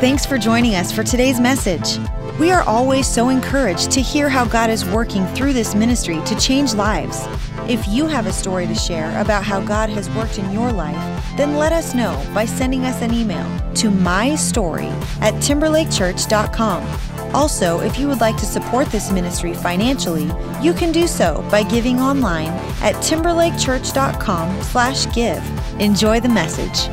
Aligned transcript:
Thanks 0.00 0.24
for 0.24 0.38
joining 0.38 0.76
us 0.76 0.92
for 0.92 1.02
today's 1.02 1.40
message. 1.40 1.98
We 2.38 2.52
are 2.52 2.62
always 2.62 3.06
so 3.06 3.30
encouraged 3.30 3.90
to 3.90 4.00
hear 4.00 4.28
how 4.28 4.44
God 4.44 4.70
is 4.70 4.84
working 4.84 5.26
through 5.28 5.52
this 5.52 5.74
ministry 5.74 6.20
to 6.24 6.38
change 6.38 6.72
lives. 6.74 7.26
If 7.68 7.86
you 7.88 8.06
have 8.06 8.26
a 8.26 8.32
story 8.32 8.68
to 8.68 8.74
share 8.76 9.20
about 9.20 9.42
how 9.42 9.60
God 9.60 9.90
has 9.90 10.08
worked 10.10 10.38
in 10.38 10.52
your 10.52 10.70
life, 10.72 10.96
then 11.36 11.56
let 11.56 11.72
us 11.72 11.96
know 11.96 12.14
by 12.32 12.44
sending 12.44 12.84
us 12.84 13.02
an 13.02 13.12
email 13.12 13.44
to 13.74 13.90
mystory 13.90 14.88
at 15.20 15.34
timberlakechurch.com. 15.34 17.17
Also, 17.34 17.80
if 17.80 17.98
you 17.98 18.06
would 18.08 18.20
like 18.20 18.36
to 18.38 18.46
support 18.46 18.86
this 18.88 19.10
ministry 19.10 19.52
financially, 19.54 20.30
you 20.62 20.72
can 20.72 20.92
do 20.92 21.06
so 21.06 21.44
by 21.50 21.62
giving 21.62 22.00
online 22.00 22.48
at 22.82 22.94
timberlakechurch.com/give. 22.96 25.80
Enjoy 25.80 26.20
the 26.20 26.28
message. 26.28 26.88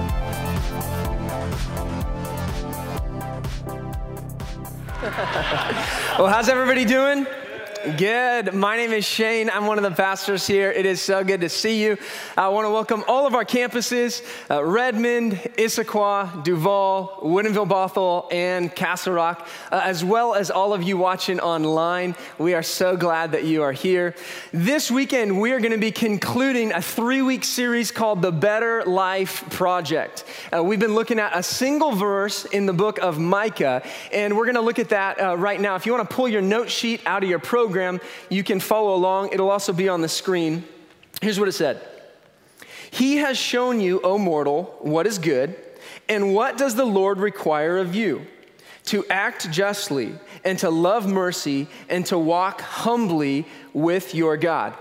Well, 6.18 6.28
how's 6.28 6.50
everybody 6.50 6.86
doing? 6.86 7.28
Good. 7.86 8.56
My 8.56 8.78
name 8.78 8.92
is 8.94 9.06
Shane. 9.06 9.48
I'm 9.48 9.68
one 9.68 9.78
of 9.78 9.84
the 9.84 9.92
pastors 9.92 10.48
here. 10.48 10.72
It 10.72 10.88
is 10.88 11.00
so 11.00 11.24
good 11.24 11.42
to 11.42 11.50
see 11.50 11.84
you. 11.84 12.00
I 12.36 12.50
want 12.50 12.66
to 12.66 12.72
welcome 12.72 13.04
all 13.08 13.28
of 13.28 13.36
our 13.36 13.46
campuses 13.46 14.26
uh, 14.50 14.64
Redmond, 14.66 15.34
Issaquah, 15.56 16.44
Duvall, 16.44 17.20
Woodinville 17.22 17.68
Bothell, 17.68 18.34
and 18.34 18.74
Castle 18.74 19.14
Rock, 19.14 19.48
uh, 19.72 19.82
as 19.84 20.04
well 20.04 20.34
as 20.34 20.50
all 20.50 20.74
of 20.74 20.82
you 20.82 20.98
watching 20.98 21.40
online. 21.40 22.16
We 22.40 22.56
are 22.56 22.64
so 22.64 22.98
glad 22.98 23.34
that 23.34 23.44
you 23.44 23.62
are 23.62 23.72
here. 23.72 24.16
This 24.52 24.90
weekend, 24.90 25.40
we 25.40 25.52
are 25.52 25.60
going 25.60 25.72
to 25.72 25.78
be 25.78 25.92
concluding 25.92 26.72
a 26.72 26.82
three 26.82 27.22
week 27.22 27.44
series 27.44 27.92
called 27.92 28.24
The 28.24 28.32
Better 28.32 28.84
Life 28.86 29.48
Project. 29.52 30.24
Uh, 30.52 30.64
we've 30.64 30.80
been 30.80 30.96
looking 30.96 31.20
at 31.20 31.38
a 31.38 31.44
single 31.44 31.92
verse 31.92 32.46
in 32.46 32.66
the 32.66 32.74
book 32.74 32.98
of 32.98 33.20
Micah, 33.20 33.84
and 34.12 34.36
we're 34.36 34.46
going 34.46 34.56
to 34.56 34.62
look 34.62 34.80
at 34.80 34.90
that 34.90 35.22
uh, 35.22 35.38
right 35.38 35.62
now. 35.62 35.76
If 35.76 35.86
you 35.86 35.94
want 35.94 36.10
to 36.10 36.16
pull 36.16 36.28
your 36.28 36.42
note 36.42 36.72
sheet 36.72 37.04
out 37.06 37.22
of 37.22 37.30
your 37.30 37.38
program, 37.38 37.75
program. 37.76 38.00
You 38.30 38.42
can 38.42 38.62
follow 38.62 38.96
along, 38.96 39.34
it'll 39.34 39.50
also 39.50 39.74
be 39.74 39.90
on 39.90 40.00
the 40.00 40.08
screen. 40.08 40.64
Here's 41.22 41.38
what 41.38 41.50
it 41.50 41.52
said 41.52 41.82
He 42.90 43.18
has 43.18 43.38
shown 43.38 43.82
you, 43.82 44.00
O 44.02 44.18
mortal, 44.18 44.78
what 44.80 45.06
is 45.06 45.20
good, 45.20 45.58
and 46.08 46.34
what 46.34 46.58
does 46.58 46.76
the 46.76 46.86
Lord 46.86 47.18
require 47.18 47.78
of 47.78 47.94
you? 47.94 48.28
To 48.86 49.06
act 49.10 49.52
justly, 49.52 50.14
and 50.46 50.58
to 50.60 50.70
love 50.70 51.06
mercy, 51.06 51.68
and 51.90 52.06
to 52.06 52.18
walk 52.18 52.62
humbly 52.62 53.46
with 53.74 54.16
your 54.16 54.38
God. 54.38 54.74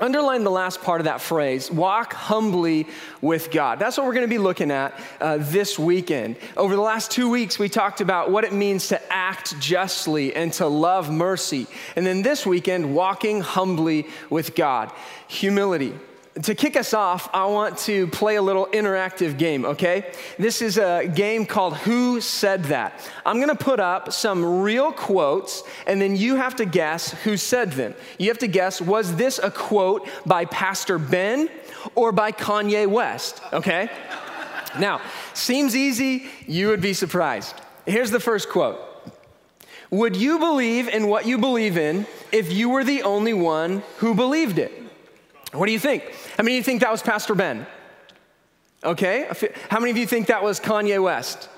Underline 0.00 0.44
the 0.44 0.50
last 0.50 0.80
part 0.82 1.00
of 1.00 1.06
that 1.06 1.20
phrase 1.20 1.70
walk 1.70 2.12
humbly 2.12 2.86
with 3.20 3.50
God. 3.50 3.80
That's 3.80 3.96
what 3.96 4.06
we're 4.06 4.14
going 4.14 4.26
to 4.26 4.30
be 4.30 4.38
looking 4.38 4.70
at 4.70 4.98
uh, 5.20 5.38
this 5.40 5.78
weekend. 5.78 6.36
Over 6.56 6.76
the 6.76 6.82
last 6.82 7.10
two 7.10 7.28
weeks, 7.28 7.58
we 7.58 7.68
talked 7.68 8.00
about 8.00 8.30
what 8.30 8.44
it 8.44 8.52
means 8.52 8.88
to 8.88 9.12
act 9.12 9.58
justly 9.58 10.36
and 10.36 10.52
to 10.54 10.68
love 10.68 11.10
mercy. 11.10 11.66
And 11.96 12.06
then 12.06 12.22
this 12.22 12.46
weekend, 12.46 12.94
walking 12.94 13.40
humbly 13.40 14.06
with 14.30 14.54
God. 14.54 14.92
Humility 15.26 15.94
to 16.42 16.54
kick 16.54 16.76
us 16.76 16.94
off, 16.94 17.28
I 17.32 17.46
want 17.46 17.78
to 17.78 18.06
play 18.08 18.36
a 18.36 18.42
little 18.42 18.66
interactive 18.66 19.38
game, 19.38 19.64
okay? 19.64 20.12
This 20.38 20.62
is 20.62 20.78
a 20.78 21.06
game 21.06 21.46
called 21.46 21.76
Who 21.78 22.20
Said 22.20 22.64
That? 22.64 23.00
I'm 23.26 23.40
gonna 23.40 23.54
put 23.54 23.80
up 23.80 24.12
some 24.12 24.60
real 24.60 24.92
quotes, 24.92 25.62
and 25.86 26.00
then 26.00 26.16
you 26.16 26.36
have 26.36 26.56
to 26.56 26.64
guess 26.64 27.12
who 27.24 27.36
said 27.36 27.72
them. 27.72 27.94
You 28.18 28.28
have 28.28 28.38
to 28.38 28.46
guess 28.46 28.80
was 28.80 29.16
this 29.16 29.40
a 29.42 29.50
quote 29.50 30.08
by 30.26 30.44
Pastor 30.44 30.98
Ben 30.98 31.48
or 31.94 32.12
by 32.12 32.32
Kanye 32.32 32.86
West, 32.86 33.40
okay? 33.52 33.90
now, 34.78 35.00
seems 35.34 35.74
easy, 35.74 36.26
you 36.46 36.68
would 36.68 36.80
be 36.80 36.92
surprised. 36.92 37.54
Here's 37.86 38.10
the 38.10 38.20
first 38.20 38.48
quote 38.48 38.78
Would 39.90 40.14
you 40.14 40.38
believe 40.38 40.88
in 40.88 41.08
what 41.08 41.26
you 41.26 41.38
believe 41.38 41.76
in 41.76 42.06
if 42.30 42.52
you 42.52 42.68
were 42.68 42.84
the 42.84 43.02
only 43.02 43.34
one 43.34 43.82
who 43.96 44.14
believed 44.14 44.58
it? 44.58 44.87
What 45.52 45.66
do 45.66 45.72
you 45.72 45.78
think? 45.78 46.04
How 46.36 46.42
many 46.42 46.56
of 46.56 46.58
you 46.58 46.62
think 46.64 46.80
that 46.82 46.92
was 46.92 47.02
Pastor 47.02 47.34
Ben? 47.34 47.66
Okay. 48.84 49.28
How 49.70 49.80
many 49.80 49.90
of 49.90 49.96
you 49.96 50.06
think 50.06 50.26
that 50.28 50.42
was 50.42 50.60
Kanye 50.60 51.02
West? 51.02 51.48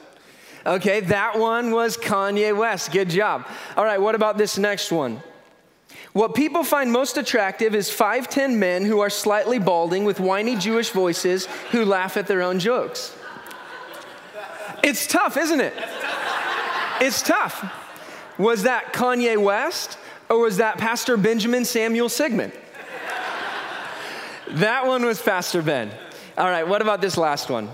Okay, 0.64 1.00
that 1.00 1.38
one 1.38 1.70
was 1.70 1.96
Kanye 1.96 2.56
West. 2.56 2.92
Good 2.92 3.08
job. 3.08 3.46
All 3.76 3.84
right, 3.84 4.00
what 4.00 4.14
about 4.14 4.36
this 4.36 4.58
next 4.58 4.92
one? 4.92 5.22
What 6.12 6.34
people 6.34 6.64
find 6.64 6.90
most 6.92 7.16
attractive 7.16 7.74
is 7.74 7.88
5'10 7.88 8.56
men 8.56 8.84
who 8.84 9.00
are 9.00 9.10
slightly 9.10 9.58
balding 9.58 10.04
with 10.04 10.20
whiny 10.20 10.56
Jewish 10.56 10.90
voices 10.90 11.46
who 11.70 11.84
laugh 11.84 12.16
at 12.16 12.26
their 12.26 12.42
own 12.42 12.58
jokes. 12.58 13.16
It's 14.82 15.06
tough, 15.06 15.36
isn't 15.36 15.60
it? 15.60 15.72
It's 17.00 17.22
tough. 17.22 17.64
Was 18.38 18.64
that 18.64 18.92
Kanye 18.92 19.40
West 19.40 19.98
or 20.28 20.40
was 20.40 20.58
that 20.58 20.78
Pastor 20.78 21.16
Benjamin 21.16 21.64
Samuel 21.64 22.08
Sigmund? 22.08 22.52
That 24.54 24.86
one 24.86 25.04
was 25.04 25.22
Pastor 25.22 25.62
Ben. 25.62 25.92
All 26.36 26.48
right, 26.48 26.66
what 26.66 26.82
about 26.82 27.00
this 27.00 27.16
last 27.16 27.50
one? 27.50 27.68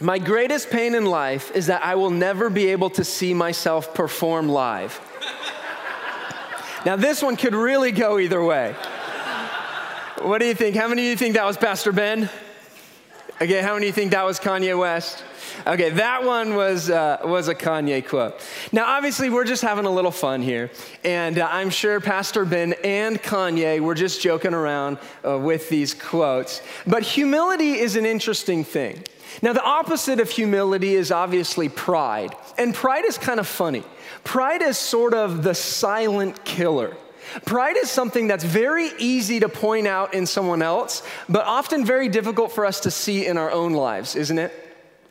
My 0.00 0.18
greatest 0.18 0.70
pain 0.70 0.96
in 0.96 1.04
life 1.04 1.54
is 1.54 1.68
that 1.68 1.84
I 1.84 1.94
will 1.94 2.10
never 2.10 2.50
be 2.50 2.66
able 2.66 2.90
to 2.90 3.04
see 3.04 3.32
myself 3.32 3.94
perform 3.94 4.48
live. 4.48 5.00
now, 6.84 6.96
this 6.96 7.22
one 7.22 7.36
could 7.36 7.54
really 7.54 7.92
go 7.92 8.18
either 8.18 8.42
way. 8.42 8.74
What 10.20 10.40
do 10.40 10.46
you 10.46 10.54
think? 10.54 10.74
How 10.74 10.88
many 10.88 11.02
of 11.02 11.10
you 11.10 11.16
think 11.16 11.34
that 11.34 11.44
was 11.44 11.56
Pastor 11.56 11.92
Ben? 11.92 12.28
Okay, 13.40 13.62
how 13.62 13.74
many 13.74 13.86
of 13.86 13.88
you 13.88 13.92
think 13.92 14.10
that 14.10 14.24
was 14.24 14.40
Kanye 14.40 14.76
West? 14.76 15.22
Okay, 15.66 15.88
that 15.90 16.24
one 16.24 16.54
was, 16.56 16.90
uh, 16.90 17.20
was 17.24 17.48
a 17.48 17.54
Kanye 17.54 18.06
quote. 18.06 18.38
Now, 18.70 18.84
obviously, 18.84 19.30
we're 19.30 19.44
just 19.44 19.62
having 19.62 19.86
a 19.86 19.90
little 19.90 20.10
fun 20.10 20.42
here. 20.42 20.70
And 21.04 21.38
uh, 21.38 21.48
I'm 21.50 21.70
sure 21.70 22.00
Pastor 22.00 22.44
Ben 22.44 22.74
and 22.84 23.22
Kanye 23.22 23.80
were 23.80 23.94
just 23.94 24.20
joking 24.20 24.52
around 24.52 24.98
uh, 25.26 25.38
with 25.38 25.70
these 25.70 25.94
quotes. 25.94 26.60
But 26.86 27.02
humility 27.02 27.78
is 27.78 27.96
an 27.96 28.04
interesting 28.04 28.62
thing. 28.62 29.04
Now, 29.40 29.54
the 29.54 29.64
opposite 29.64 30.20
of 30.20 30.28
humility 30.28 30.96
is 30.96 31.10
obviously 31.10 31.70
pride. 31.70 32.36
And 32.58 32.74
pride 32.74 33.06
is 33.06 33.16
kind 33.16 33.40
of 33.40 33.46
funny. 33.46 33.84
Pride 34.22 34.60
is 34.60 34.76
sort 34.76 35.14
of 35.14 35.42
the 35.42 35.54
silent 35.54 36.44
killer. 36.44 36.94
Pride 37.46 37.78
is 37.78 37.90
something 37.90 38.26
that's 38.26 38.44
very 38.44 38.90
easy 38.98 39.40
to 39.40 39.48
point 39.48 39.86
out 39.86 40.12
in 40.12 40.26
someone 40.26 40.60
else, 40.60 41.02
but 41.26 41.46
often 41.46 41.86
very 41.86 42.10
difficult 42.10 42.52
for 42.52 42.66
us 42.66 42.80
to 42.80 42.90
see 42.90 43.26
in 43.26 43.38
our 43.38 43.50
own 43.50 43.72
lives, 43.72 44.14
isn't 44.14 44.38
it? 44.38 44.63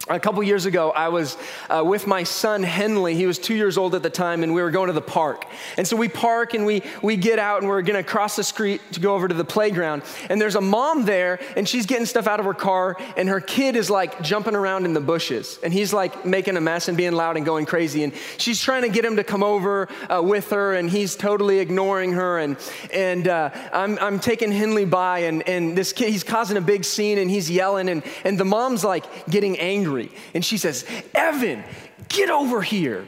A 0.09 0.19
couple 0.19 0.43
years 0.43 0.65
ago, 0.65 0.91
I 0.91 1.07
was 1.07 1.37
uh, 1.69 1.81
with 1.81 2.07
my 2.07 2.23
son 2.23 2.61
Henley. 2.61 3.15
He 3.15 3.25
was 3.25 3.39
two 3.39 3.55
years 3.55 3.77
old 3.77 3.95
at 3.95 4.03
the 4.03 4.09
time, 4.09 4.43
and 4.43 4.53
we 4.53 4.61
were 4.61 4.69
going 4.69 4.87
to 4.87 4.93
the 4.93 4.99
park. 4.99 5.45
And 5.77 5.87
so 5.87 5.95
we 5.95 6.09
park 6.09 6.53
and 6.53 6.65
we, 6.65 6.83
we 7.01 7.15
get 7.15 7.39
out 7.39 7.61
and 7.61 7.69
we're 7.69 7.81
gonna 7.83 8.03
cross 8.03 8.35
the 8.35 8.43
street 8.43 8.81
to 8.91 8.99
go 8.99 9.15
over 9.15 9.29
to 9.29 9.33
the 9.33 9.45
playground. 9.45 10.03
And 10.29 10.41
there's 10.41 10.55
a 10.55 10.61
mom 10.61 11.05
there, 11.05 11.39
and 11.55 11.69
she's 11.69 11.85
getting 11.85 12.05
stuff 12.05 12.27
out 12.27 12.41
of 12.41 12.45
her 12.45 12.53
car, 12.53 12.97
and 13.15 13.29
her 13.29 13.39
kid 13.39 13.77
is 13.77 13.89
like 13.89 14.21
jumping 14.21 14.55
around 14.55 14.83
in 14.83 14.93
the 14.93 14.99
bushes. 14.99 15.57
And 15.63 15.71
he's 15.71 15.93
like 15.93 16.25
making 16.25 16.57
a 16.57 16.61
mess 16.61 16.89
and 16.89 16.97
being 16.97 17.13
loud 17.13 17.37
and 17.37 17.45
going 17.45 17.65
crazy. 17.65 18.03
And 18.03 18.11
she's 18.37 18.59
trying 18.61 18.81
to 18.81 18.89
get 18.89 19.05
him 19.05 19.15
to 19.15 19.23
come 19.23 19.41
over 19.41 19.87
uh, 20.09 20.21
with 20.21 20.49
her, 20.49 20.73
and 20.73 20.89
he's 20.89 21.15
totally 21.15 21.59
ignoring 21.59 22.11
her. 22.11 22.39
And, 22.39 22.57
and 22.91 23.25
uh, 23.29 23.51
I'm, 23.71 23.97
I'm 23.99 24.19
taking 24.19 24.51
Henley 24.51 24.83
by, 24.83 25.19
and, 25.19 25.47
and 25.47 25.77
this 25.77 25.93
kid, 25.93 26.09
he's 26.09 26.25
causing 26.25 26.57
a 26.57 26.61
big 26.61 26.83
scene, 26.83 27.19
and 27.19 27.31
he's 27.31 27.49
yelling, 27.49 27.87
and, 27.87 28.03
and 28.25 28.37
the 28.37 28.43
mom's 28.43 28.83
like 28.83 29.05
getting 29.29 29.57
angry 29.59 29.92
angry. 29.93 30.11
And 30.33 30.43
she 30.43 30.57
says, 30.57 30.85
Evan, 31.13 31.63
get 32.09 32.29
over 32.29 32.61
here. 32.61 33.07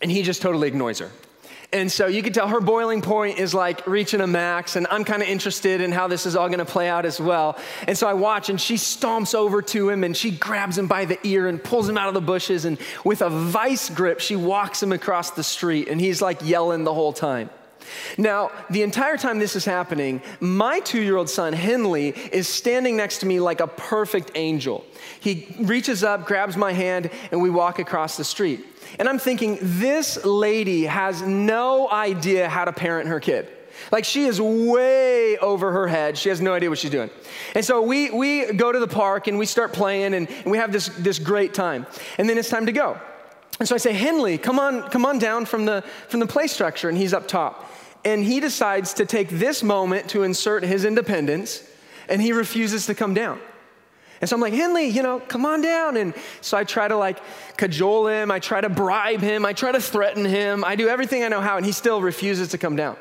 And 0.00 0.10
he 0.10 0.22
just 0.22 0.42
totally 0.42 0.68
ignores 0.68 1.00
her. 1.00 1.10
And 1.70 1.92
so 1.92 2.06
you 2.06 2.22
can 2.22 2.32
tell 2.32 2.48
her 2.48 2.62
boiling 2.62 3.02
point 3.02 3.38
is 3.38 3.52
like 3.52 3.86
reaching 3.86 4.22
a 4.22 4.26
max, 4.26 4.76
and 4.76 4.86
I'm 4.90 5.04
kind 5.04 5.22
of 5.22 5.28
interested 5.28 5.82
in 5.82 5.92
how 5.92 6.08
this 6.08 6.24
is 6.24 6.34
all 6.34 6.48
gonna 6.48 6.64
play 6.64 6.88
out 6.88 7.04
as 7.04 7.20
well. 7.20 7.58
And 7.86 7.98
so 7.98 8.08
I 8.08 8.14
watch, 8.14 8.48
and 8.48 8.58
she 8.58 8.76
stomps 8.76 9.34
over 9.34 9.60
to 9.60 9.90
him 9.90 10.02
and 10.02 10.16
she 10.16 10.30
grabs 10.30 10.78
him 10.78 10.86
by 10.86 11.04
the 11.04 11.18
ear 11.24 11.46
and 11.46 11.62
pulls 11.62 11.86
him 11.86 11.98
out 11.98 12.08
of 12.08 12.14
the 12.14 12.22
bushes. 12.22 12.64
And 12.64 12.78
with 13.04 13.20
a 13.20 13.28
vice 13.28 13.90
grip, 13.90 14.20
she 14.20 14.34
walks 14.34 14.82
him 14.82 14.92
across 14.92 15.32
the 15.32 15.44
street, 15.44 15.88
and 15.88 16.00
he's 16.00 16.22
like 16.22 16.40
yelling 16.42 16.84
the 16.84 16.94
whole 16.94 17.12
time. 17.12 17.50
Now, 18.16 18.50
the 18.70 18.82
entire 18.82 19.16
time 19.16 19.38
this 19.38 19.56
is 19.56 19.64
happening, 19.64 20.22
my 20.40 20.80
two 20.80 21.02
year 21.02 21.16
old 21.16 21.30
son, 21.30 21.52
Henley, 21.52 22.08
is 22.08 22.48
standing 22.48 22.96
next 22.96 23.18
to 23.18 23.26
me 23.26 23.40
like 23.40 23.60
a 23.60 23.66
perfect 23.66 24.32
angel. 24.34 24.84
He 25.20 25.54
reaches 25.60 26.04
up, 26.04 26.26
grabs 26.26 26.56
my 26.56 26.72
hand, 26.72 27.10
and 27.30 27.40
we 27.40 27.50
walk 27.50 27.78
across 27.78 28.16
the 28.16 28.24
street. 28.24 28.64
And 28.98 29.08
I'm 29.08 29.18
thinking, 29.18 29.58
this 29.60 30.24
lady 30.24 30.84
has 30.84 31.22
no 31.22 31.90
idea 31.90 32.48
how 32.48 32.64
to 32.64 32.72
parent 32.72 33.08
her 33.08 33.20
kid. 33.20 33.48
Like 33.92 34.04
she 34.04 34.24
is 34.24 34.40
way 34.40 35.38
over 35.38 35.72
her 35.72 35.86
head. 35.86 36.18
She 36.18 36.28
has 36.28 36.40
no 36.40 36.54
idea 36.54 36.68
what 36.68 36.78
she's 36.78 36.90
doing. 36.90 37.10
And 37.54 37.64
so 37.64 37.82
we, 37.82 38.10
we 38.10 38.52
go 38.52 38.72
to 38.72 38.78
the 38.78 38.88
park 38.88 39.28
and 39.28 39.38
we 39.38 39.46
start 39.46 39.72
playing 39.72 40.14
and, 40.14 40.28
and 40.28 40.50
we 40.50 40.58
have 40.58 40.72
this, 40.72 40.88
this 40.88 41.18
great 41.18 41.54
time. 41.54 41.86
And 42.18 42.28
then 42.28 42.38
it's 42.38 42.50
time 42.50 42.66
to 42.66 42.72
go. 42.72 43.00
And 43.58 43.68
so 43.68 43.74
I 43.74 43.78
say, 43.78 43.92
Henley, 43.92 44.38
come 44.38 44.58
on, 44.58 44.88
come 44.90 45.04
on 45.04 45.18
down 45.18 45.44
from 45.44 45.64
the, 45.64 45.82
from 46.08 46.20
the 46.20 46.26
play 46.26 46.46
structure. 46.46 46.88
And 46.88 46.96
he's 46.96 47.12
up 47.12 47.26
top 47.26 47.68
and 48.04 48.24
he 48.24 48.40
decides 48.40 48.94
to 48.94 49.06
take 49.06 49.28
this 49.28 49.62
moment 49.62 50.08
to 50.10 50.22
insert 50.22 50.62
his 50.62 50.84
independence, 50.84 51.62
and 52.08 52.22
he 52.22 52.32
refuses 52.32 52.86
to 52.86 52.94
come 52.94 53.14
down. 53.14 53.40
And 54.20 54.28
so 54.28 54.34
I'm 54.34 54.40
like, 54.40 54.54
Henley, 54.54 54.86
you 54.86 55.02
know, 55.02 55.20
come 55.20 55.46
on 55.46 55.60
down. 55.60 55.96
And 55.96 56.12
so 56.40 56.56
I 56.56 56.64
try 56.64 56.88
to 56.88 56.96
like 56.96 57.20
cajole 57.56 58.08
him, 58.08 58.30
I 58.30 58.40
try 58.40 58.60
to 58.60 58.68
bribe 58.68 59.20
him, 59.20 59.44
I 59.44 59.52
try 59.52 59.72
to 59.72 59.80
threaten 59.80 60.24
him, 60.24 60.64
I 60.64 60.74
do 60.74 60.88
everything 60.88 61.22
I 61.22 61.28
know 61.28 61.40
how, 61.40 61.56
and 61.56 61.64
he 61.64 61.72
still 61.72 62.00
refuses 62.00 62.48
to 62.48 62.58
come 62.58 62.76
down. 62.76 62.96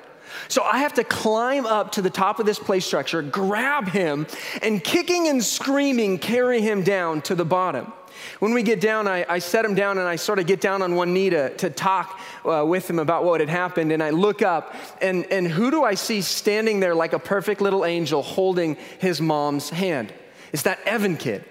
So 0.49 0.61
I 0.61 0.79
have 0.79 0.93
to 0.95 1.03
climb 1.03 1.65
up 1.65 1.93
to 1.93 2.01
the 2.01 2.09
top 2.09 2.39
of 2.39 2.45
this 2.45 2.59
play 2.59 2.79
structure, 2.81 3.21
grab 3.21 3.87
him, 3.87 4.27
and 4.61 4.83
kicking 4.83 5.27
and 5.27 5.43
screaming, 5.43 6.19
carry 6.19 6.61
him 6.61 6.83
down 6.83 7.21
to 7.23 7.35
the 7.35 7.45
bottom. 7.45 7.93
When 8.39 8.53
we 8.53 8.63
get 8.63 8.79
down, 8.79 9.07
I, 9.07 9.25
I 9.27 9.39
set 9.39 9.65
him 9.65 9.75
down 9.75 9.97
and 9.97 10.07
I 10.07 10.15
sort 10.15 10.39
of 10.39 10.45
get 10.45 10.61
down 10.61 10.81
on 10.81 10.95
one 10.95 11.13
knee 11.13 11.29
to, 11.29 11.55
to 11.57 11.69
talk 11.69 12.19
uh, 12.45 12.63
with 12.65 12.89
him 12.89 12.99
about 12.99 13.23
what 13.23 13.39
had 13.39 13.49
happened. 13.49 13.91
And 13.91 14.01
I 14.01 14.11
look 14.11 14.41
up, 14.41 14.75
and, 15.01 15.25
and 15.31 15.47
who 15.47 15.71
do 15.71 15.83
I 15.83 15.95
see 15.95 16.21
standing 16.21 16.79
there 16.79 16.95
like 16.95 17.13
a 17.13 17.19
perfect 17.19 17.61
little 17.61 17.85
angel 17.85 18.21
holding 18.21 18.75
his 18.99 19.21
mom's 19.21 19.69
hand? 19.69 20.13
It's 20.53 20.63
that 20.63 20.79
Evan 20.85 21.17
kid. 21.17 21.43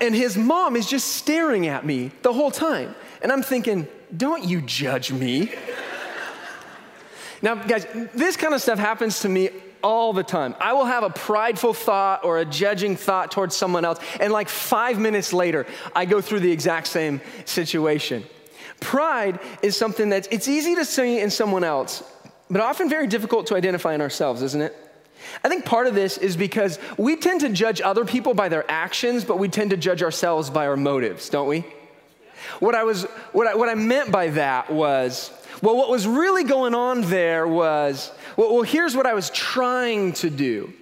And 0.00 0.14
his 0.14 0.36
mom 0.36 0.76
is 0.76 0.88
just 0.88 1.08
staring 1.08 1.66
at 1.66 1.84
me 1.84 2.12
the 2.22 2.32
whole 2.32 2.50
time. 2.50 2.94
And 3.20 3.32
I'm 3.32 3.42
thinking, 3.42 3.88
don't 4.16 4.44
you 4.44 4.60
judge 4.62 5.12
me. 5.12 5.52
Now, 7.42 7.54
guys, 7.54 7.86
this 8.14 8.36
kind 8.36 8.54
of 8.54 8.60
stuff 8.60 8.78
happens 8.78 9.20
to 9.20 9.28
me 9.28 9.50
all 9.82 10.12
the 10.12 10.22
time. 10.22 10.54
I 10.60 10.72
will 10.72 10.84
have 10.84 11.02
a 11.02 11.10
prideful 11.10 11.74
thought 11.74 12.24
or 12.24 12.38
a 12.38 12.44
judging 12.44 12.96
thought 12.96 13.30
towards 13.30 13.56
someone 13.56 13.84
else, 13.84 13.98
and 14.20 14.32
like 14.32 14.48
five 14.48 14.98
minutes 14.98 15.32
later, 15.32 15.66
I 15.94 16.04
go 16.04 16.20
through 16.20 16.40
the 16.40 16.50
exact 16.50 16.86
same 16.86 17.20
situation. 17.44 18.24
Pride 18.80 19.40
is 19.62 19.76
something 19.76 20.08
that's 20.08 20.28
it's 20.30 20.48
easy 20.48 20.74
to 20.76 20.84
see 20.84 21.20
in 21.20 21.30
someone 21.30 21.64
else, 21.64 22.02
but 22.48 22.60
often 22.60 22.88
very 22.88 23.06
difficult 23.06 23.46
to 23.48 23.56
identify 23.56 23.94
in 23.94 24.00
ourselves, 24.00 24.42
isn't 24.42 24.62
it? 24.62 24.76
I 25.42 25.48
think 25.48 25.64
part 25.64 25.86
of 25.86 25.94
this 25.94 26.16
is 26.16 26.36
because 26.36 26.78
we 26.96 27.16
tend 27.16 27.40
to 27.40 27.48
judge 27.48 27.80
other 27.80 28.04
people 28.04 28.34
by 28.34 28.48
their 28.48 28.68
actions, 28.70 29.24
but 29.24 29.38
we 29.38 29.48
tend 29.48 29.70
to 29.70 29.76
judge 29.76 30.02
ourselves 30.02 30.48
by 30.48 30.66
our 30.66 30.76
motives, 30.76 31.28
don't 31.28 31.48
we? 31.48 31.66
What 32.60 32.74
I 32.74 32.84
was 32.84 33.04
what 33.32 33.46
I, 33.46 33.54
what 33.56 33.68
I 33.68 33.74
meant 33.74 34.12
by 34.12 34.28
that 34.30 34.70
was 34.72 35.32
well, 35.62 35.76
what 35.76 35.90
was 35.90 36.06
really 36.06 36.44
going 36.44 36.74
on 36.74 37.02
there 37.02 37.46
was 37.46 38.12
well, 38.38 38.54
well, 38.54 38.62
here's 38.62 38.94
what 38.94 39.04
I 39.04 39.14
was 39.14 39.30
trying 39.30 40.12
to 40.14 40.30
do. 40.30 40.72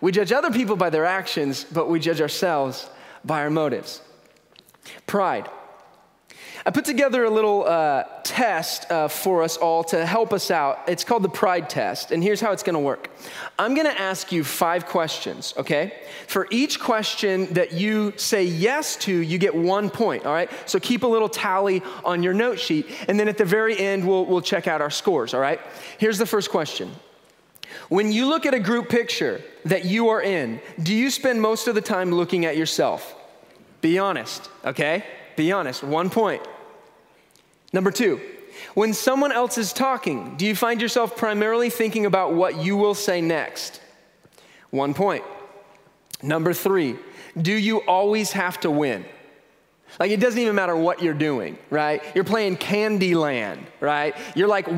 We 0.00 0.10
judge 0.10 0.32
other 0.32 0.50
people 0.50 0.74
by 0.74 0.88
their 0.88 1.04
actions, 1.04 1.62
but 1.62 1.90
we 1.90 2.00
judge 2.00 2.22
ourselves 2.22 2.88
by 3.26 3.42
our 3.42 3.50
motives. 3.50 4.00
Pride. 5.06 5.50
I 6.66 6.70
put 6.70 6.86
together 6.86 7.24
a 7.24 7.30
little 7.30 7.66
uh, 7.66 8.04
test 8.22 8.90
uh, 8.90 9.08
for 9.08 9.42
us 9.42 9.58
all 9.58 9.84
to 9.84 10.06
help 10.06 10.32
us 10.32 10.50
out. 10.50 10.80
It's 10.88 11.04
called 11.04 11.22
the 11.22 11.28
Pride 11.28 11.68
Test, 11.68 12.10
and 12.10 12.22
here's 12.22 12.40
how 12.40 12.52
it's 12.52 12.62
gonna 12.62 12.80
work. 12.80 13.10
I'm 13.58 13.74
gonna 13.74 13.90
ask 13.90 14.32
you 14.32 14.44
five 14.44 14.86
questions, 14.86 15.52
okay? 15.58 15.92
For 16.26 16.48
each 16.50 16.80
question 16.80 17.52
that 17.52 17.72
you 17.72 18.14
say 18.16 18.44
yes 18.44 18.96
to, 18.96 19.12
you 19.12 19.36
get 19.36 19.54
one 19.54 19.90
point, 19.90 20.24
all 20.24 20.32
right? 20.32 20.50
So 20.64 20.80
keep 20.80 21.02
a 21.02 21.06
little 21.06 21.28
tally 21.28 21.82
on 22.02 22.22
your 22.22 22.32
note 22.32 22.58
sheet, 22.58 22.86
and 23.08 23.20
then 23.20 23.28
at 23.28 23.36
the 23.36 23.44
very 23.44 23.78
end, 23.78 24.08
we'll, 24.08 24.24
we'll 24.24 24.40
check 24.40 24.66
out 24.66 24.80
our 24.80 24.90
scores, 24.90 25.34
all 25.34 25.40
right? 25.40 25.60
Here's 25.98 26.16
the 26.16 26.26
first 26.26 26.48
question. 26.48 26.90
When 27.90 28.10
you 28.10 28.26
look 28.26 28.46
at 28.46 28.54
a 28.54 28.60
group 28.60 28.88
picture 28.88 29.42
that 29.66 29.84
you 29.84 30.08
are 30.08 30.22
in, 30.22 30.62
do 30.82 30.94
you 30.94 31.10
spend 31.10 31.42
most 31.42 31.68
of 31.68 31.74
the 31.74 31.82
time 31.82 32.10
looking 32.10 32.46
at 32.46 32.56
yourself? 32.56 33.14
Be 33.82 33.98
honest, 33.98 34.48
okay? 34.64 35.04
Be 35.36 35.52
honest. 35.52 35.82
One 35.82 36.08
point. 36.08 36.42
Number 37.74 37.90
two, 37.90 38.20
when 38.74 38.94
someone 38.94 39.32
else 39.32 39.58
is 39.58 39.72
talking, 39.72 40.36
do 40.36 40.46
you 40.46 40.54
find 40.54 40.80
yourself 40.80 41.16
primarily 41.16 41.70
thinking 41.70 42.06
about 42.06 42.32
what 42.32 42.56
you 42.58 42.76
will 42.76 42.94
say 42.94 43.20
next? 43.20 43.80
One 44.70 44.94
point. 44.94 45.24
Number 46.22 46.54
three, 46.54 46.96
do 47.36 47.52
you 47.52 47.78
always 47.78 48.30
have 48.30 48.60
to 48.60 48.70
win? 48.70 49.04
Like 49.98 50.12
it 50.12 50.20
doesn't 50.20 50.38
even 50.38 50.54
matter 50.54 50.76
what 50.76 51.02
you're 51.02 51.14
doing, 51.14 51.58
right? 51.68 52.00
You're 52.14 52.22
playing 52.22 52.58
Candyland, 52.58 53.58
right? 53.80 54.16
You're 54.36 54.46
like 54.46 54.68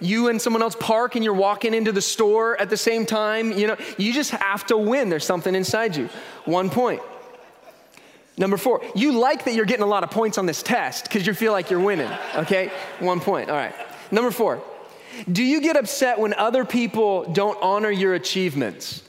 you 0.00 0.28
and 0.28 0.40
someone 0.40 0.62
else 0.62 0.76
park 0.78 1.16
and 1.16 1.24
you're 1.24 1.34
walking 1.34 1.74
into 1.74 1.90
the 1.90 2.00
store 2.00 2.56
at 2.60 2.70
the 2.70 2.76
same 2.76 3.04
time. 3.04 3.50
You 3.50 3.66
know, 3.66 3.76
you 3.98 4.12
just 4.12 4.30
have 4.30 4.64
to 4.66 4.76
win. 4.76 5.08
There's 5.08 5.26
something 5.26 5.56
inside 5.56 5.96
you. 5.96 6.08
One 6.44 6.70
point. 6.70 7.02
Number 8.36 8.56
four, 8.56 8.82
you 8.96 9.12
like 9.12 9.44
that 9.44 9.54
you're 9.54 9.64
getting 9.64 9.84
a 9.84 9.88
lot 9.88 10.02
of 10.02 10.10
points 10.10 10.38
on 10.38 10.46
this 10.46 10.62
test 10.62 11.04
because 11.04 11.26
you 11.26 11.34
feel 11.34 11.52
like 11.52 11.70
you're 11.70 11.80
winning, 11.80 12.10
okay? 12.34 12.72
One 12.98 13.20
point, 13.20 13.48
all 13.48 13.56
right. 13.56 13.74
Number 14.10 14.32
four, 14.32 14.62
do 15.30 15.42
you 15.44 15.60
get 15.60 15.76
upset 15.76 16.18
when 16.18 16.34
other 16.34 16.64
people 16.64 17.32
don't 17.32 17.56
honor 17.62 17.90
your 17.90 18.14
achievements? 18.14 19.02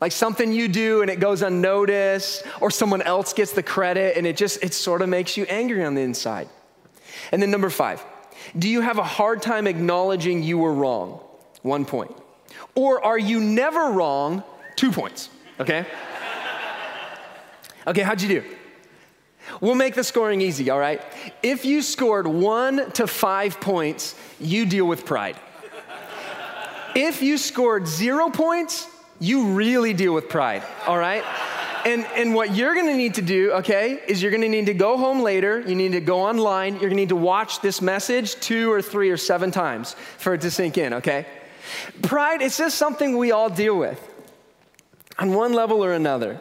Like 0.00 0.12
something 0.12 0.52
you 0.52 0.68
do 0.68 1.02
and 1.02 1.10
it 1.10 1.20
goes 1.20 1.42
unnoticed, 1.42 2.44
or 2.60 2.70
someone 2.70 3.02
else 3.02 3.34
gets 3.34 3.52
the 3.52 3.62
credit 3.62 4.16
and 4.16 4.26
it 4.26 4.36
just, 4.38 4.64
it 4.64 4.72
sort 4.72 5.02
of 5.02 5.08
makes 5.08 5.36
you 5.36 5.44
angry 5.44 5.84
on 5.84 5.94
the 5.94 6.00
inside. 6.00 6.48
And 7.30 7.42
then 7.42 7.50
number 7.50 7.70
five, 7.70 8.02
do 8.58 8.68
you 8.68 8.80
have 8.80 8.98
a 8.98 9.04
hard 9.04 9.42
time 9.42 9.66
acknowledging 9.66 10.42
you 10.42 10.56
were 10.56 10.72
wrong? 10.72 11.20
One 11.60 11.84
point. 11.84 12.16
Or 12.74 13.04
are 13.04 13.18
you 13.18 13.38
never 13.38 13.90
wrong? 13.90 14.42
Two 14.76 14.90
points, 14.90 15.28
okay? 15.60 15.86
Okay, 17.86 18.00
how'd 18.00 18.22
you 18.22 18.28
do? 18.40 18.44
We'll 19.60 19.74
make 19.74 19.94
the 19.94 20.04
scoring 20.04 20.40
easy, 20.40 20.70
all 20.70 20.78
right? 20.78 21.02
If 21.42 21.64
you 21.64 21.82
scored 21.82 22.26
one 22.26 22.90
to 22.92 23.06
five 23.06 23.60
points, 23.60 24.14
you 24.40 24.66
deal 24.66 24.86
with 24.86 25.04
pride. 25.04 25.36
If 26.94 27.22
you 27.22 27.38
scored 27.38 27.86
zero 27.86 28.28
points, 28.28 28.86
you 29.18 29.52
really 29.52 29.94
deal 29.94 30.12
with 30.12 30.28
pride, 30.28 30.62
all 30.86 30.98
right? 30.98 31.24
And, 31.84 32.04
and 32.14 32.34
what 32.34 32.54
you're 32.54 32.74
gonna 32.74 32.96
need 32.96 33.14
to 33.14 33.22
do, 33.22 33.52
okay, 33.52 34.00
is 34.06 34.22
you're 34.22 34.30
gonna 34.30 34.48
need 34.48 34.66
to 34.66 34.74
go 34.74 34.96
home 34.96 35.20
later, 35.20 35.60
you 35.60 35.74
need 35.74 35.92
to 35.92 36.00
go 36.00 36.20
online, 36.20 36.74
you're 36.74 36.90
gonna 36.90 36.94
need 36.94 37.08
to 37.08 37.16
watch 37.16 37.60
this 37.60 37.82
message 37.82 38.34
two 38.36 38.70
or 38.70 38.80
three 38.80 39.10
or 39.10 39.16
seven 39.16 39.50
times 39.50 39.96
for 40.18 40.34
it 40.34 40.42
to 40.42 40.50
sink 40.50 40.78
in, 40.78 40.94
okay? 40.94 41.26
Pride, 42.02 42.42
it's 42.42 42.58
just 42.58 42.78
something 42.78 43.16
we 43.16 43.32
all 43.32 43.48
deal 43.48 43.76
with 43.76 44.00
on 45.18 45.34
one 45.34 45.52
level 45.52 45.84
or 45.84 45.92
another. 45.92 46.40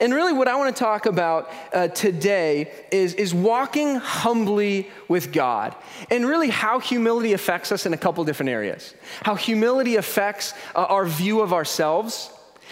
And 0.00 0.14
really, 0.14 0.32
what 0.32 0.48
I 0.48 0.56
want 0.56 0.74
to 0.74 0.78
talk 0.78 1.06
about 1.06 1.50
uh, 1.72 1.88
today 1.88 2.70
is, 2.90 3.14
is 3.14 3.34
walking 3.34 3.96
humbly 3.96 4.90
with 5.08 5.32
God, 5.32 5.74
and 6.10 6.26
really 6.26 6.50
how 6.50 6.78
humility 6.78 7.32
affects 7.32 7.72
us 7.72 7.86
in 7.86 7.92
a 7.92 7.96
couple 7.96 8.24
different 8.24 8.50
areas. 8.50 8.94
How 9.22 9.34
humility 9.34 9.96
affects 9.96 10.54
uh, 10.74 10.84
our 10.84 11.04
view 11.04 11.40
of 11.40 11.52
ourselves, 11.52 12.30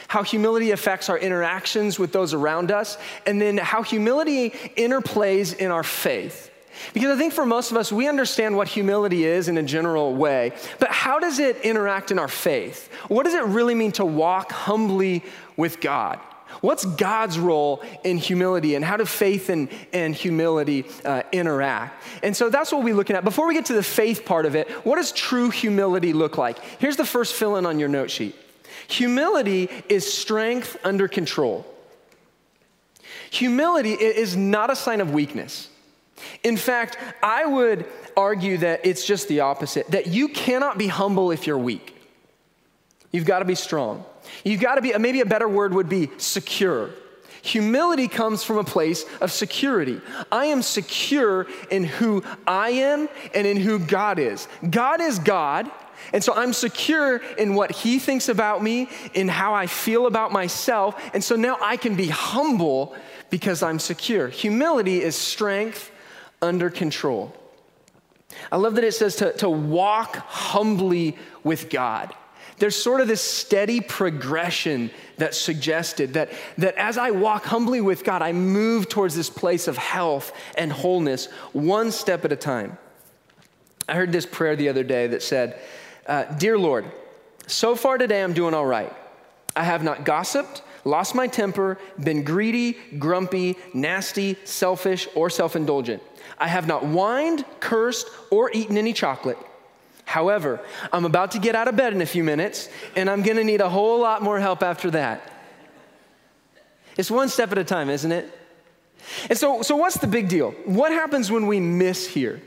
how 0.09 0.23
humility 0.23 0.71
affects 0.71 1.09
our 1.09 1.19
interactions 1.19 1.99
with 1.99 2.13
those 2.13 2.35
around 2.35 2.71
us, 2.71 2.99
and 3.27 3.41
then 3.41 3.57
how 3.57 3.83
humility 3.83 4.51
interplays 4.77 5.57
in 5.57 5.71
our 5.71 5.83
faith. 5.83 6.51
Because 6.93 7.17
I 7.17 7.19
think 7.19 7.33
for 7.33 7.47
most 7.47 7.71
of 7.71 7.77
us, 7.77 7.91
we 7.91 8.07
understand 8.07 8.57
what 8.57 8.69
humility 8.69 9.25
is 9.25 9.49
in 9.49 9.57
a 9.57 9.63
general 9.63 10.15
way, 10.15 10.53
but 10.79 10.91
how 10.91 11.19
does 11.19 11.39
it 11.39 11.57
interact 11.63 12.11
in 12.11 12.19
our 12.19 12.29
faith? 12.29 12.93
What 13.09 13.25
does 13.25 13.35
it 13.35 13.45
really 13.45 13.75
mean 13.75 13.93
to 13.93 14.05
walk 14.05 14.53
humbly 14.53 15.25
with 15.57 15.81
God? 15.81 16.21
What's 16.61 16.85
God's 16.85 17.39
role 17.39 17.83
in 18.05 18.19
humility 18.19 18.75
and 18.75 18.85
how 18.85 18.97
do 18.97 19.05
faith 19.05 19.49
and, 19.49 19.69
and 19.93 20.15
humility 20.15 20.85
uh, 21.05 21.23
interact? 21.33 22.03
And 22.23 22.37
so 22.37 22.51
that's 22.51 22.73
what 22.73 22.83
we're 22.83 22.95
looking 22.95 23.17
at. 23.17 23.25
Before 23.25 23.47
we 23.47 23.55
get 23.55 23.67
to 23.67 23.75
the 23.75 23.83
faith 23.83 24.25
part 24.25 24.47
of 24.47 24.55
it, 24.55 24.71
what 24.85 24.97
does 24.97 25.13
true 25.13 25.51
humility 25.51 26.13
look 26.13 26.39
like? 26.39 26.59
Here's 26.79 26.97
the 26.97 27.05
first 27.05 27.35
fill 27.35 27.57
in 27.57 27.67
on 27.67 27.79
your 27.79 27.89
note 27.89 28.11
sheet 28.11 28.35
humility 28.89 29.69
is 29.89 30.11
strength 30.13 30.77
under 30.85 31.09
control. 31.09 31.67
Humility 33.31 33.93
is 33.93 34.37
not 34.37 34.71
a 34.71 34.77
sign 34.77 35.01
of 35.01 35.13
weakness. 35.13 35.69
In 36.43 36.57
fact, 36.57 36.97
I 37.23 37.45
would 37.45 37.87
argue 38.17 38.59
that 38.59 38.81
it's 38.85 39.05
just 39.05 39.29
the 39.29 39.41
opposite 39.41 39.91
that 39.91 40.07
you 40.07 40.29
cannot 40.29 40.79
be 40.79 40.87
humble 40.87 41.31
if 41.31 41.47
you're 41.47 41.59
weak. 41.59 41.95
You've 43.13 43.25
got 43.25 43.41
to 43.41 43.45
be 43.45 43.55
strong. 43.55 44.05
You've 44.45 44.61
got 44.61 44.77
to 44.77 44.83
be, 44.83 44.97
maybe 44.99 45.21
a 45.21 45.27
better 45.27 45.49
word 45.49 45.75
would 45.75 45.89
be 45.89 46.11
secure. 46.19 46.91
Humility 47.43 48.09
comes 48.09 48.43
from 48.43 48.59
a 48.59 48.65
place 48.65 49.05
of 49.21 49.31
security. 49.31 50.01
I 50.33 50.47
am 50.47 50.63
secure 50.63 51.47
in 51.71 51.85
who 51.85 52.25
I 52.47 52.71
am 52.71 53.09
and 53.35 53.47
in 53.47 53.57
who 53.57 53.79
God 53.79 54.19
is. 54.19 54.49
God 54.69 55.01
is 55.01 55.21
God, 55.21 55.71
and 56.13 56.25
so 56.25 56.35
I'm 56.35 56.53
secure 56.53 57.19
in 57.39 57.55
what 57.55 57.71
He 57.71 58.01
thinks 58.01 58.29
about 58.29 58.65
me, 58.65 58.89
in 59.15 59.29
how 59.29 59.55
I 59.55 59.69
feel 59.69 60.07
about 60.07 60.33
myself, 60.33 61.01
and 61.15 61.23
so 61.23 61.37
now 61.37 61.57
I 61.61 61.77
can 61.77 61.95
be 61.95 62.09
humble 62.09 62.97
because 63.31 63.63
I'm 63.63 63.79
secure. 63.79 64.27
Humility 64.29 65.01
is 65.01 65.15
strength 65.15 65.93
under 66.43 66.69
control. 66.69 67.33
I 68.51 68.57
love 68.57 68.75
that 68.75 68.85
it 68.85 68.95
says 68.95 69.17
to, 69.17 69.33
to 69.35 69.49
walk 69.49 70.17
humbly 70.17 71.17
with 71.45 71.71
God 71.71 72.13
there's 72.59 72.77
sort 72.77 73.01
of 73.01 73.09
this 73.09 73.21
steady 73.21 73.81
progression 73.81 74.91
that's 75.19 75.39
suggested 75.39 76.15
that, 76.15 76.31
that 76.59 76.75
as 76.77 76.99
I 76.99 77.11
walk 77.11 77.45
humbly 77.45 77.81
with 77.81 78.05
God, 78.05 78.23
I 78.23 78.33
move 78.33 78.89
towards 78.89 79.15
this 79.15 79.31
place 79.31 79.69
of 79.69 79.77
health 79.77 80.33
and 80.57 80.73
wholeness 80.73 81.27
one 81.53 81.91
step 81.91 82.25
at 82.25 82.33
a 82.33 82.37
time. 82.37 82.79
I 83.89 83.95
heard 83.95 84.13
this 84.13 84.27
prayer 84.27 84.57
the 84.57 84.69
other 84.69 84.83
day 84.83 85.07
that 85.09 85.23
said, 85.23 85.59
uh, 86.07 86.25
Dear 86.25 86.59
Lord, 86.59 86.87
so 87.47 87.77
far 87.77 87.99
today 87.99 88.23
I'm 88.23 88.33
doing 88.33 88.55
all 88.55 88.67
right. 88.67 88.93
I 89.55 89.65
have 89.65 89.83
not 89.83 90.05
gossiped, 90.05 90.63
lost 90.85 91.15
my 91.15 91.27
temper, 91.27 91.79
been 92.03 92.25
greedy, 92.25 92.77
grumpy, 92.99 93.57
nasty, 93.73 94.37
selfish, 94.45 95.09
or 95.15 95.31
self 95.31 95.57
indulgent. 95.57 96.03
I 96.39 96.49
have 96.49 96.67
not 96.67 96.85
whined, 96.85 97.45
cursed, 97.61 98.09
or 98.31 98.51
eaten 98.53 98.77
any 98.77 98.93
chocolate. 98.93 99.39
However, 100.07 100.61
I'm 100.93 101.05
about 101.05 101.33
to 101.33 101.39
get 101.39 101.55
out 101.55 101.69
of 101.69 101.77
bed 101.77 101.93
in 101.93 102.01
a 102.01 102.07
few 102.07 102.25
minutes, 102.25 102.71
and 102.95 103.11
I'm 103.11 103.23
gonna 103.23 103.45
need 103.45 103.61
a 103.61 103.69
whole 103.69 104.01
lot 104.01 104.23
more 104.23 104.41
help 104.41 104.63
after 104.63 104.91
that. 104.93 105.31
It's 106.97 107.11
one 107.11 107.29
step 107.29 107.53
at 107.53 107.59
a 107.59 107.65
time, 107.65 107.91
isn't 107.91 108.11
it? 108.11 108.33
And 109.29 109.37
so, 109.37 109.63
so 109.63 109.77
what's 109.77 109.99
the 109.99 110.07
big 110.07 110.29
deal? 110.29 110.53
What 110.65 110.93
happens 110.93 111.31
when 111.31 111.47
we 111.47 111.61
miss 111.61 112.07
here? 112.07 112.41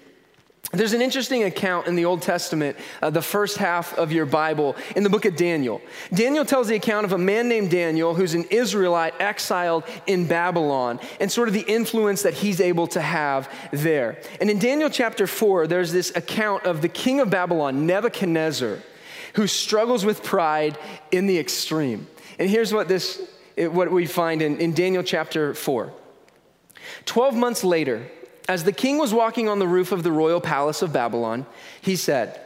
There's 0.72 0.94
an 0.94 1.02
interesting 1.02 1.44
account 1.46 1.88
in 1.88 1.96
the 1.96 2.06
Old 2.06 2.22
Testament, 2.22 2.78
uh, 3.02 3.10
the 3.10 3.24
first 3.24 3.58
half 3.58 3.98
of 3.98 4.12
your 4.12 4.28
Bible, 4.28 4.76
in 4.96 5.02
the 5.02 5.10
book 5.10 5.26
of 5.26 5.36
Daniel. 5.36 5.82
Daniel 6.14 6.46
tells 6.46 6.68
the 6.68 6.76
account 6.76 7.06
of 7.06 7.12
a 7.12 7.18
man 7.18 7.50
named 7.50 7.72
Daniel 7.72 8.14
who's 8.14 8.36
an 8.36 8.44
Israelite 8.52 9.16
exiled 9.20 9.84
in 10.06 10.28
Babylon 10.28 11.00
and 11.20 11.32
sort 11.32 11.48
of 11.48 11.56
the 11.56 11.62
influence 11.62 12.22
that 12.22 12.36
he's 12.36 12.62
able 12.62 12.86
to 12.88 13.02
have 13.02 13.50
there. 13.72 14.22
And 14.40 14.48
in 14.48 14.60
Daniel 14.60 14.92
chapter 14.92 15.26
4, 15.26 15.66
there's 15.66 15.92
this 15.92 16.16
account 16.16 16.66
of 16.66 16.84
the 16.84 16.90
king 16.90 17.20
of 17.20 17.32
Babylon, 17.32 17.88
Nebuchadnezzar, 17.88 18.78
who 19.34 19.48
struggles 19.48 20.06
with 20.06 20.24
pride 20.24 20.78
in 21.10 21.26
the 21.26 21.40
extreme. 21.40 22.08
And 22.38 22.48
here's 22.48 22.72
what, 22.72 22.88
this, 22.88 23.20
what 23.58 23.92
we 23.92 24.06
find 24.06 24.44
in, 24.44 24.58
in 24.58 24.74
Daniel 24.74 25.02
chapter 25.02 25.56
4. 25.56 25.94
Twelve 27.06 27.36
months 27.36 27.64
later, 27.64 28.08
as 28.50 28.64
the 28.64 28.72
king 28.72 28.98
was 28.98 29.14
walking 29.14 29.48
on 29.48 29.60
the 29.60 29.68
roof 29.68 29.92
of 29.92 30.02
the 30.02 30.12
royal 30.12 30.42
palace 30.42 30.82
of 30.82 30.92
Babylon, 30.92 31.46
he 31.82 31.96
said, 31.96 32.42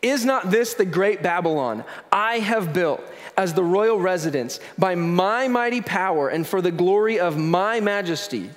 Is 0.00 0.24
not 0.24 0.52
this 0.52 0.74
the 0.74 0.84
great 0.84 1.24
Babylon 1.24 1.84
I 2.12 2.38
have 2.38 2.72
built 2.72 3.02
as 3.36 3.52
the 3.52 3.64
royal 3.64 3.98
residence 3.98 4.60
by 4.78 4.94
my 4.94 5.48
mighty 5.48 5.80
power 5.80 6.28
and 6.28 6.46
for 6.46 6.62
the 6.62 6.70
glory 6.70 7.18
of 7.18 7.36
my 7.36 7.80
majesty? 7.80 8.50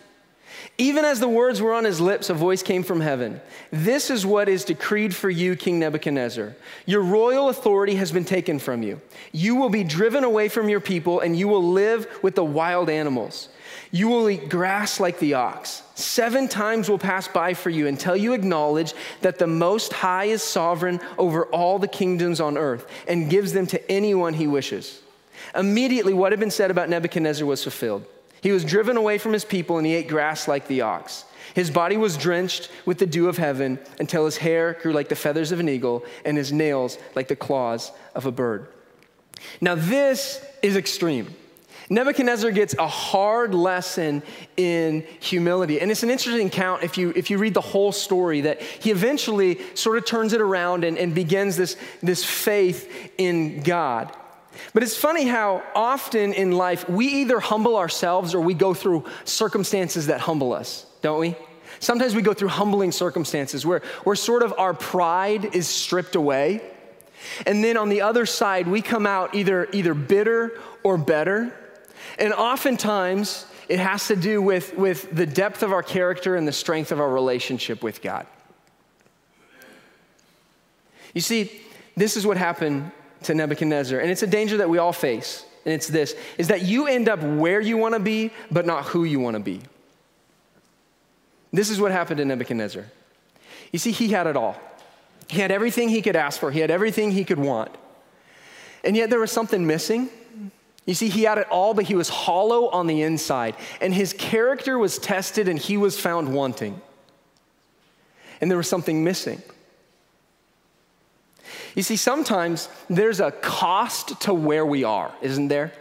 Even 0.77 1.03
as 1.03 1.19
the 1.19 1.27
words 1.27 1.62
were 1.62 1.73
on 1.73 1.83
his 1.83 2.00
lips, 2.00 2.29
a 2.29 2.33
voice 2.35 2.62
came 2.62 2.83
from 2.83 3.01
heaven. 3.01 3.41
This 3.71 4.12
is 4.12 4.23
what 4.23 4.47
is 4.47 4.63
decreed 4.63 5.15
for 5.15 5.31
you, 5.31 5.55
King 5.55 5.79
Nebuchadnezzar. 5.79 6.55
Your 6.85 7.01
royal 7.01 7.50
authority 7.50 7.95
has 7.95 8.12
been 8.12 8.25
taken 8.25 8.59
from 8.59 8.83
you. 8.83 9.01
You 9.31 9.55
will 9.55 9.69
be 9.69 9.83
driven 9.83 10.23
away 10.23 10.47
from 10.47 10.69
your 10.69 10.79
people, 10.79 11.21
and 11.21 11.38
you 11.38 11.47
will 11.47 11.71
live 11.71 12.07
with 12.21 12.35
the 12.35 12.45
wild 12.45 12.89
animals. 12.89 13.50
You 13.93 14.07
will 14.07 14.27
eat 14.27 14.50
grass 14.50 15.00
like 15.00 15.19
the 15.19 15.35
ox. 15.35 15.83
Seven 15.93 16.47
times 16.47 16.89
will 16.89 16.97
pass 16.97 17.27
by 17.27 17.53
for 17.53 17.69
you 17.69 17.85
until 17.85 18.17
you 18.17 18.33
acknowledge 18.33 18.95
that 19.21 19.38
the 19.38 19.45
Most 19.45 19.93
High 19.93 20.25
is 20.25 20.41
sovereign 20.41 21.00
over 21.19 21.45
all 21.45 21.77
the 21.77 21.88
kingdoms 21.88 22.41
on 22.41 22.57
earth 22.57 22.88
and 23.07 23.29
gives 23.29 23.53
them 23.53 23.67
to 23.67 23.91
anyone 23.91 24.33
he 24.33 24.47
wishes. 24.47 25.00
Immediately, 25.53 26.15
what 26.15 26.31
had 26.31 26.39
been 26.39 26.50
said 26.50 26.71
about 26.71 26.89
Nebuchadnezzar 26.89 27.45
was 27.45 27.62
fulfilled. 27.62 28.03
He 28.41 28.51
was 28.51 28.65
driven 28.65 28.97
away 28.97 29.19
from 29.19 29.31
his 29.31 29.45
people 29.45 29.77
and 29.77 29.85
he 29.85 29.93
ate 29.93 30.07
grass 30.07 30.47
like 30.47 30.67
the 30.67 30.81
ox. 30.81 31.25
His 31.53 31.69
body 31.69 31.95
was 31.95 32.17
drenched 32.17 32.71
with 32.88 32.97
the 32.97 33.05
dew 33.05 33.29
of 33.29 33.38
heaven 33.38 33.77
until 34.00 34.25
his 34.25 34.38
hair 34.38 34.73
grew 34.81 34.91
like 34.91 35.09
the 35.09 35.15
feathers 35.15 35.51
of 35.51 35.59
an 35.59 35.69
eagle 35.69 36.03
and 36.25 36.35
his 36.35 36.51
nails 36.51 36.97
like 37.13 37.27
the 37.27 37.35
claws 37.35 37.91
of 38.15 38.25
a 38.25 38.31
bird. 38.31 38.69
Now, 39.62 39.75
this 39.75 40.43
is 40.63 40.75
extreme. 40.75 41.35
Nebuchadnezzar 41.89 42.51
gets 42.51 42.73
a 42.75 42.87
hard 42.87 43.53
lesson 43.53 44.23
in 44.57 45.05
humility. 45.19 45.81
And 45.81 45.91
it's 45.91 46.03
an 46.03 46.09
interesting 46.09 46.47
account 46.47 46.83
if 46.83 46.97
you, 46.97 47.11
if 47.15 47.29
you 47.29 47.37
read 47.37 47.53
the 47.53 47.61
whole 47.61 47.91
story 47.91 48.41
that 48.41 48.61
he 48.61 48.91
eventually 48.91 49.59
sort 49.75 49.97
of 49.97 50.05
turns 50.05 50.33
it 50.33 50.41
around 50.41 50.83
and, 50.83 50.97
and 50.97 51.13
begins 51.13 51.57
this, 51.57 51.77
this 52.01 52.23
faith 52.23 53.11
in 53.17 53.63
God. 53.63 54.15
But 54.73 54.83
it's 54.83 54.95
funny 54.95 55.25
how 55.25 55.63
often 55.75 56.33
in 56.33 56.51
life 56.51 56.87
we 56.87 57.07
either 57.07 57.39
humble 57.39 57.75
ourselves 57.75 58.35
or 58.35 58.41
we 58.41 58.53
go 58.53 58.73
through 58.73 59.05
circumstances 59.25 60.07
that 60.07 60.21
humble 60.21 60.53
us, 60.53 60.85
don't 61.01 61.19
we? 61.19 61.35
Sometimes 61.79 62.15
we 62.15 62.21
go 62.21 62.33
through 62.33 62.49
humbling 62.49 62.91
circumstances 62.91 63.65
where, 63.65 63.81
where 64.03 64.15
sort 64.15 64.43
of 64.43 64.53
our 64.57 64.73
pride 64.73 65.53
is 65.55 65.67
stripped 65.67 66.15
away. 66.15 66.61
And 67.45 67.63
then 67.63 67.77
on 67.77 67.89
the 67.89 68.01
other 68.01 68.25
side, 68.25 68.67
we 68.67 68.81
come 68.81 69.05
out 69.05 69.35
either, 69.35 69.67
either 69.73 69.93
bitter 69.93 70.59
or 70.83 70.97
better. 70.97 71.53
And 72.19 72.33
oftentimes, 72.33 73.45
it 73.69 73.79
has 73.79 74.07
to 74.07 74.15
do 74.15 74.41
with, 74.41 74.75
with 74.77 75.13
the 75.15 75.25
depth 75.25 75.63
of 75.63 75.72
our 75.72 75.83
character 75.83 76.36
and 76.36 76.48
the 76.48 76.51
strength 76.51 76.91
of 76.91 77.00
our 77.00 77.10
relationship 77.10 77.81
with 77.81 78.01
God. 78.01 78.25
You 81.13 81.22
see, 81.22 81.62
this 81.95 82.17
is 82.17 82.25
what 82.25 82.38
happened 82.38 82.91
to 83.24 83.33
Nebuchadnezzar, 83.33 84.00
and 84.00 84.10
it's 84.12 84.24
a 84.24 84.27
danger 84.27 84.57
that 84.57 84.69
we 84.69 84.77
all 84.77 84.93
face. 84.93 85.45
And 85.65 85.74
it's 85.74 85.88
this 85.88 86.15
is 86.38 86.50
that 86.50 86.63
you 86.63 86.88
end 86.88 87.07
up 87.07 87.22
where 87.22 87.62
you 87.62 87.77
want 87.77 87.93
to 87.93 88.00
be, 88.00 88.31
but 88.51 88.65
not 88.65 88.86
who 88.86 89.05
you 89.05 89.19
want 89.19 89.36
to 89.36 89.39
be. 89.39 89.62
This 91.53 91.69
is 91.69 91.79
what 91.79 91.91
happened 91.91 92.17
to 92.17 92.25
Nebuchadnezzar. 92.25 92.83
You 93.72 93.79
see, 93.79 93.91
he 93.91 94.10
had 94.10 94.27
it 94.27 94.36
all. 94.36 94.60
He 95.29 95.39
had 95.39 95.51
everything 95.51 95.89
he 95.89 96.01
could 96.01 96.15
ask 96.15 96.39
for, 96.39 96.51
he 96.51 96.60
had 96.60 96.72
everything 96.72 97.12
he 97.12 97.24
could 97.24 97.39
want. 97.39 97.72
And 98.83 98.98
yet 98.98 99.10
there 99.10 99.19
was 99.19 99.31
something 99.31 99.65
missing. 99.65 100.10
You 100.85 100.93
see, 100.93 101.09
he 101.09 101.23
had 101.23 101.37
it 101.37 101.47
all, 101.49 101.73
but 101.73 101.85
he 101.85 101.95
was 101.95 102.09
hollow 102.09 102.67
on 102.67 102.87
the 102.87 103.01
inside. 103.01 103.55
And 103.79 103.93
his 103.93 104.13
character 104.13 104.77
was 104.77 104.97
tested 104.97 105.47
and 105.47 105.57
he 105.57 105.77
was 105.77 105.99
found 105.99 106.33
wanting. 106.33 106.81
And 108.41 108.51
there 108.51 108.57
was 108.57 108.67
something 108.67 109.03
missing. 109.03 109.41
You 111.75 111.83
see, 111.83 111.95
sometimes 111.95 112.67
there's 112.89 113.19
a 113.19 113.31
cost 113.31 114.21
to 114.21 114.33
where 114.33 114.65
we 114.65 114.83
are, 114.83 115.13
isn't 115.21 115.47
there? 115.47 115.71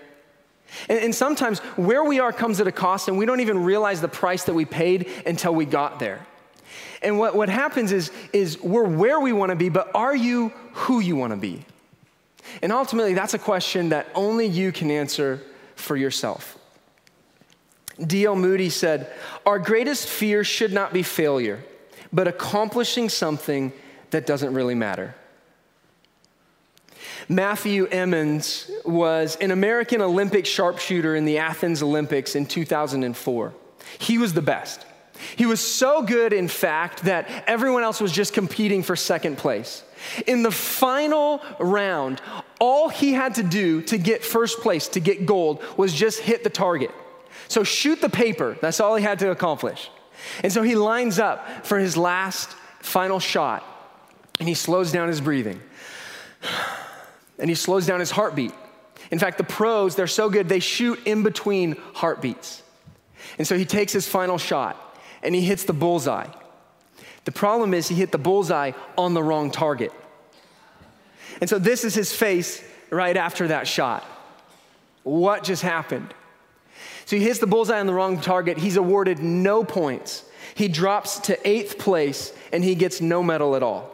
And, 0.88 0.98
and, 0.98 1.14
sometimes 1.14 1.58
where 1.76 2.02
we 2.02 2.18
are 2.18 2.32
comes 2.32 2.58
at 2.60 2.66
a 2.66 2.72
cost, 2.72 3.08
and 3.08 3.18
we 3.18 3.26
don't 3.26 3.40
even 3.40 3.62
realize 3.62 4.00
the 4.00 4.08
price 4.08 4.44
that 4.44 4.54
we 4.54 4.64
paid 4.64 5.10
until 5.26 5.54
we 5.54 5.66
got 5.66 5.98
there. 5.98 6.26
And 7.02 7.18
what, 7.18 7.34
what 7.34 7.50
happens 7.50 7.92
is, 7.92 8.10
is 8.32 8.58
we're 8.62 8.88
where 8.88 9.20
we 9.20 9.34
want 9.34 9.50
to 9.50 9.56
be, 9.56 9.68
but 9.68 9.90
are 9.94 10.16
you 10.16 10.48
who 10.72 11.00
you 11.00 11.14
want 11.14 11.32
to 11.32 11.36
be? 11.36 11.66
And 12.60 12.72
ultimately, 12.72 13.14
that's 13.14 13.34
a 13.34 13.38
question 13.38 13.90
that 13.90 14.08
only 14.14 14.46
you 14.46 14.72
can 14.72 14.90
answer 14.90 15.40
for 15.74 15.96
yourself. 15.96 16.58
D.L. 18.04 18.36
Moody 18.36 18.70
said, 18.70 19.12
Our 19.46 19.58
greatest 19.58 20.08
fear 20.08 20.44
should 20.44 20.72
not 20.72 20.92
be 20.92 21.02
failure, 21.02 21.62
but 22.12 22.28
accomplishing 22.28 23.08
something 23.08 23.72
that 24.10 24.26
doesn't 24.26 24.52
really 24.54 24.74
matter. 24.74 25.14
Matthew 27.28 27.86
Emmons 27.86 28.70
was 28.84 29.36
an 29.36 29.50
American 29.50 30.02
Olympic 30.02 30.46
sharpshooter 30.46 31.14
in 31.14 31.24
the 31.24 31.38
Athens 31.38 31.82
Olympics 31.82 32.34
in 32.34 32.46
2004. 32.46 33.54
He 33.98 34.18
was 34.18 34.32
the 34.32 34.42
best. 34.42 34.84
He 35.36 35.46
was 35.46 35.60
so 35.60 36.02
good, 36.02 36.32
in 36.32 36.48
fact, 36.48 37.04
that 37.04 37.28
everyone 37.46 37.82
else 37.82 38.00
was 38.00 38.12
just 38.12 38.32
competing 38.32 38.82
for 38.82 38.96
second 38.96 39.38
place. 39.38 39.82
In 40.26 40.42
the 40.42 40.50
final 40.50 41.42
round, 41.58 42.20
all 42.60 42.88
he 42.88 43.12
had 43.12 43.36
to 43.36 43.42
do 43.42 43.82
to 43.82 43.98
get 43.98 44.24
first 44.24 44.60
place, 44.60 44.88
to 44.88 45.00
get 45.00 45.26
gold, 45.26 45.62
was 45.76 45.92
just 45.92 46.20
hit 46.20 46.44
the 46.44 46.50
target. 46.50 46.90
So 47.48 47.64
shoot 47.64 48.00
the 48.00 48.08
paper, 48.08 48.56
that's 48.60 48.80
all 48.80 48.96
he 48.96 49.04
had 49.04 49.18
to 49.20 49.30
accomplish. 49.30 49.90
And 50.42 50.52
so 50.52 50.62
he 50.62 50.74
lines 50.74 51.18
up 51.18 51.66
for 51.66 51.78
his 51.78 51.96
last 51.96 52.50
final 52.80 53.20
shot, 53.20 53.64
and 54.38 54.48
he 54.48 54.54
slows 54.54 54.92
down 54.92 55.08
his 55.08 55.20
breathing. 55.20 55.60
And 57.38 57.48
he 57.48 57.56
slows 57.56 57.86
down 57.86 57.98
his 57.98 58.10
heartbeat. 58.12 58.52
In 59.10 59.18
fact, 59.18 59.36
the 59.36 59.42
pros, 59.42 59.96
they're 59.96 60.06
so 60.06 60.30
good, 60.30 60.48
they 60.48 60.60
shoot 60.60 61.00
in 61.06 61.24
between 61.24 61.76
heartbeats. 61.94 62.62
And 63.36 63.46
so 63.46 63.58
he 63.58 63.64
takes 63.64 63.92
his 63.92 64.06
final 64.06 64.38
shot 64.38 64.91
and 65.22 65.34
he 65.34 65.40
hits 65.40 65.64
the 65.64 65.72
bullseye. 65.72 66.28
The 67.24 67.32
problem 67.32 67.74
is 67.74 67.88
he 67.88 67.94
hit 67.94 68.12
the 68.12 68.18
bullseye 68.18 68.72
on 68.98 69.14
the 69.14 69.22
wrong 69.22 69.50
target. 69.50 69.92
And 71.40 71.48
so 71.48 71.58
this 71.58 71.84
is 71.84 71.94
his 71.94 72.12
face 72.12 72.62
right 72.90 73.16
after 73.16 73.48
that 73.48 73.66
shot. 73.66 74.04
What 75.02 75.44
just 75.44 75.62
happened? 75.62 76.14
So 77.06 77.16
he 77.16 77.22
hits 77.22 77.38
the 77.38 77.46
bullseye 77.46 77.80
on 77.80 77.86
the 77.86 77.94
wrong 77.94 78.20
target. 78.20 78.58
He's 78.58 78.76
awarded 78.76 79.18
no 79.18 79.64
points. 79.64 80.24
He 80.54 80.68
drops 80.68 81.20
to 81.20 81.48
eighth 81.48 81.78
place 81.78 82.32
and 82.52 82.62
he 82.62 82.74
gets 82.74 83.00
no 83.00 83.22
medal 83.22 83.56
at 83.56 83.62
all. 83.62 83.90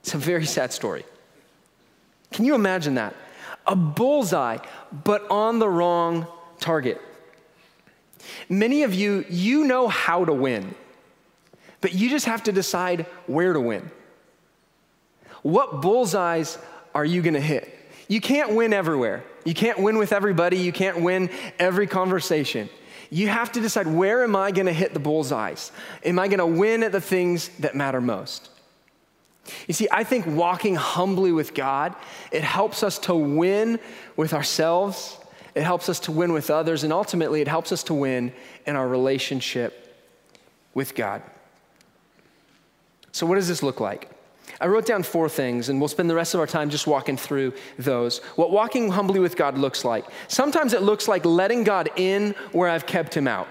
It's 0.00 0.14
a 0.14 0.18
very 0.18 0.46
sad 0.46 0.72
story. 0.72 1.04
Can 2.32 2.44
you 2.44 2.54
imagine 2.54 2.94
that? 2.94 3.14
A 3.66 3.74
bullseye, 3.74 4.58
but 5.04 5.28
on 5.30 5.58
the 5.58 5.68
wrong 5.68 6.26
target. 6.60 7.00
Many 8.48 8.82
of 8.82 8.94
you, 8.94 9.24
you 9.28 9.64
know 9.64 9.88
how 9.88 10.24
to 10.24 10.32
win. 10.32 10.74
But 11.80 11.94
you 11.94 12.08
just 12.08 12.26
have 12.26 12.42
to 12.44 12.52
decide 12.52 13.06
where 13.26 13.52
to 13.52 13.60
win. 13.60 13.90
What 15.42 15.80
bullseyes 15.82 16.58
are 16.94 17.04
you 17.04 17.22
gonna 17.22 17.40
hit? 17.40 17.72
You 18.08 18.20
can't 18.20 18.54
win 18.54 18.72
everywhere. 18.72 19.24
You 19.44 19.54
can't 19.54 19.78
win 19.78 19.98
with 19.98 20.12
everybody. 20.12 20.58
You 20.58 20.72
can't 20.72 21.02
win 21.02 21.30
every 21.58 21.86
conversation. 21.86 22.68
You 23.10 23.28
have 23.28 23.52
to 23.52 23.60
decide 23.60 23.86
where 23.86 24.24
am 24.24 24.34
I 24.34 24.50
gonna 24.50 24.72
hit 24.72 24.92
the 24.92 25.00
bullseyes? 25.00 25.70
Am 26.04 26.18
I 26.18 26.28
gonna 26.28 26.46
win 26.46 26.82
at 26.82 26.92
the 26.92 27.00
things 27.00 27.48
that 27.60 27.74
matter 27.74 28.00
most? 28.00 28.50
You 29.68 29.74
see, 29.74 29.86
I 29.92 30.02
think 30.02 30.26
walking 30.26 30.74
humbly 30.74 31.30
with 31.30 31.54
God, 31.54 31.94
it 32.32 32.42
helps 32.42 32.82
us 32.82 32.98
to 33.00 33.14
win 33.14 33.78
with 34.16 34.34
ourselves 34.34 35.18
it 35.56 35.62
helps 35.62 35.88
us 35.88 35.98
to 36.00 36.12
win 36.12 36.34
with 36.34 36.50
others, 36.50 36.84
and 36.84 36.92
ultimately, 36.92 37.40
it 37.40 37.48
helps 37.48 37.72
us 37.72 37.82
to 37.84 37.94
win 37.94 38.30
in 38.66 38.76
our 38.76 38.86
relationship 38.86 40.06
with 40.74 40.94
God. 40.94 41.22
So, 43.10 43.24
what 43.24 43.36
does 43.36 43.48
this 43.48 43.62
look 43.62 43.80
like? 43.80 44.10
I 44.60 44.66
wrote 44.66 44.84
down 44.84 45.02
four 45.02 45.30
things, 45.30 45.70
and 45.70 45.80
we'll 45.80 45.88
spend 45.88 46.10
the 46.10 46.14
rest 46.14 46.34
of 46.34 46.40
our 46.40 46.46
time 46.46 46.68
just 46.68 46.86
walking 46.86 47.16
through 47.16 47.54
those. 47.78 48.18
What 48.36 48.50
walking 48.50 48.90
humbly 48.90 49.18
with 49.18 49.34
God 49.34 49.56
looks 49.56 49.82
like. 49.82 50.04
Sometimes 50.28 50.74
it 50.74 50.82
looks 50.82 51.08
like 51.08 51.24
letting 51.24 51.64
God 51.64 51.88
in 51.96 52.34
where 52.52 52.68
I've 52.68 52.84
kept 52.84 53.16
him 53.16 53.26
out. 53.26 53.48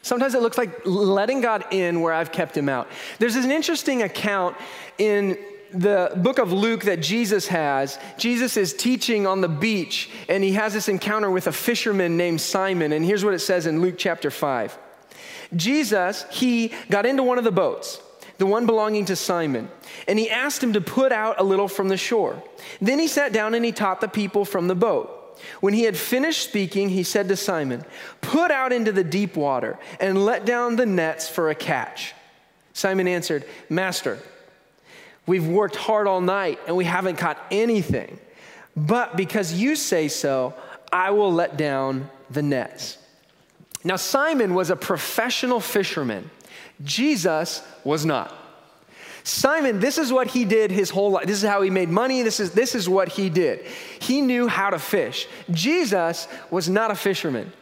Sometimes 0.00 0.34
it 0.34 0.40
looks 0.40 0.56
like 0.56 0.86
letting 0.86 1.42
God 1.42 1.66
in 1.70 2.00
where 2.00 2.14
I've 2.14 2.32
kept 2.32 2.56
him 2.56 2.70
out. 2.70 2.88
There's 3.18 3.36
an 3.36 3.50
interesting 3.50 4.02
account 4.02 4.56
in 4.96 5.38
the 5.74 6.12
book 6.16 6.38
of 6.38 6.52
Luke 6.52 6.84
that 6.84 7.00
Jesus 7.00 7.48
has. 7.48 7.98
Jesus 8.16 8.56
is 8.56 8.72
teaching 8.72 9.26
on 9.26 9.40
the 9.40 9.48
beach, 9.48 10.10
and 10.28 10.42
he 10.42 10.52
has 10.52 10.72
this 10.72 10.88
encounter 10.88 11.30
with 11.30 11.46
a 11.46 11.52
fisherman 11.52 12.16
named 12.16 12.40
Simon. 12.40 12.92
And 12.92 13.04
here's 13.04 13.24
what 13.24 13.34
it 13.34 13.40
says 13.40 13.66
in 13.66 13.80
Luke 13.80 13.96
chapter 13.98 14.30
5 14.30 14.78
Jesus, 15.54 16.24
he 16.30 16.72
got 16.90 17.06
into 17.06 17.22
one 17.22 17.38
of 17.38 17.44
the 17.44 17.52
boats 17.52 18.00
the 18.38 18.46
one 18.46 18.66
belonging 18.66 19.04
to 19.06 19.16
Simon, 19.16 19.68
and 20.08 20.18
he 20.18 20.28
asked 20.30 20.62
him 20.62 20.72
to 20.72 20.80
put 20.80 21.12
out 21.12 21.40
a 21.40 21.44
little 21.44 21.68
from 21.68 21.88
the 21.88 21.96
shore. 21.96 22.42
Then 22.80 22.98
he 22.98 23.06
sat 23.06 23.32
down 23.32 23.54
and 23.54 23.64
he 23.64 23.72
taught 23.72 24.00
the 24.00 24.08
people 24.08 24.44
from 24.44 24.66
the 24.66 24.74
boat. 24.74 25.38
When 25.60 25.74
he 25.74 25.82
had 25.82 25.96
finished 25.96 26.42
speaking, 26.42 26.88
he 26.88 27.02
said 27.02 27.28
to 27.28 27.36
Simon, 27.36 27.84
Put 28.20 28.50
out 28.50 28.72
into 28.72 28.92
the 28.92 29.04
deep 29.04 29.36
water 29.36 29.78
and 30.00 30.24
let 30.24 30.46
down 30.46 30.76
the 30.76 30.86
nets 30.86 31.28
for 31.28 31.50
a 31.50 31.54
catch. 31.54 32.14
Simon 32.72 33.06
answered, 33.06 33.44
Master, 33.68 34.18
we've 35.26 35.46
worked 35.46 35.76
hard 35.76 36.06
all 36.06 36.20
night 36.20 36.58
and 36.66 36.76
we 36.76 36.84
haven't 36.84 37.16
caught 37.16 37.38
anything. 37.50 38.18
But 38.76 39.16
because 39.16 39.52
you 39.52 39.76
say 39.76 40.08
so, 40.08 40.54
I 40.92 41.10
will 41.10 41.32
let 41.32 41.56
down 41.56 42.10
the 42.30 42.42
nets. 42.42 42.98
Now, 43.84 43.96
Simon 43.96 44.54
was 44.54 44.70
a 44.70 44.76
professional 44.76 45.60
fisherman. 45.60 46.30
Jesus 46.82 47.62
was 47.84 48.04
not. 48.04 48.34
Simon, 49.22 49.80
this 49.80 49.96
is 49.96 50.12
what 50.12 50.26
he 50.28 50.44
did 50.44 50.70
his 50.70 50.90
whole 50.90 51.12
life. 51.12 51.26
This 51.26 51.42
is 51.42 51.48
how 51.48 51.62
he 51.62 51.70
made 51.70 51.88
money. 51.88 52.22
This 52.22 52.40
is, 52.40 52.52
this 52.52 52.74
is 52.74 52.88
what 52.88 53.08
he 53.08 53.30
did. 53.30 53.64
He 54.00 54.20
knew 54.20 54.48
how 54.48 54.70
to 54.70 54.78
fish. 54.78 55.26
Jesus 55.50 56.28
was 56.50 56.68
not 56.68 56.90
a 56.90 56.94
fisherman. 56.94 57.52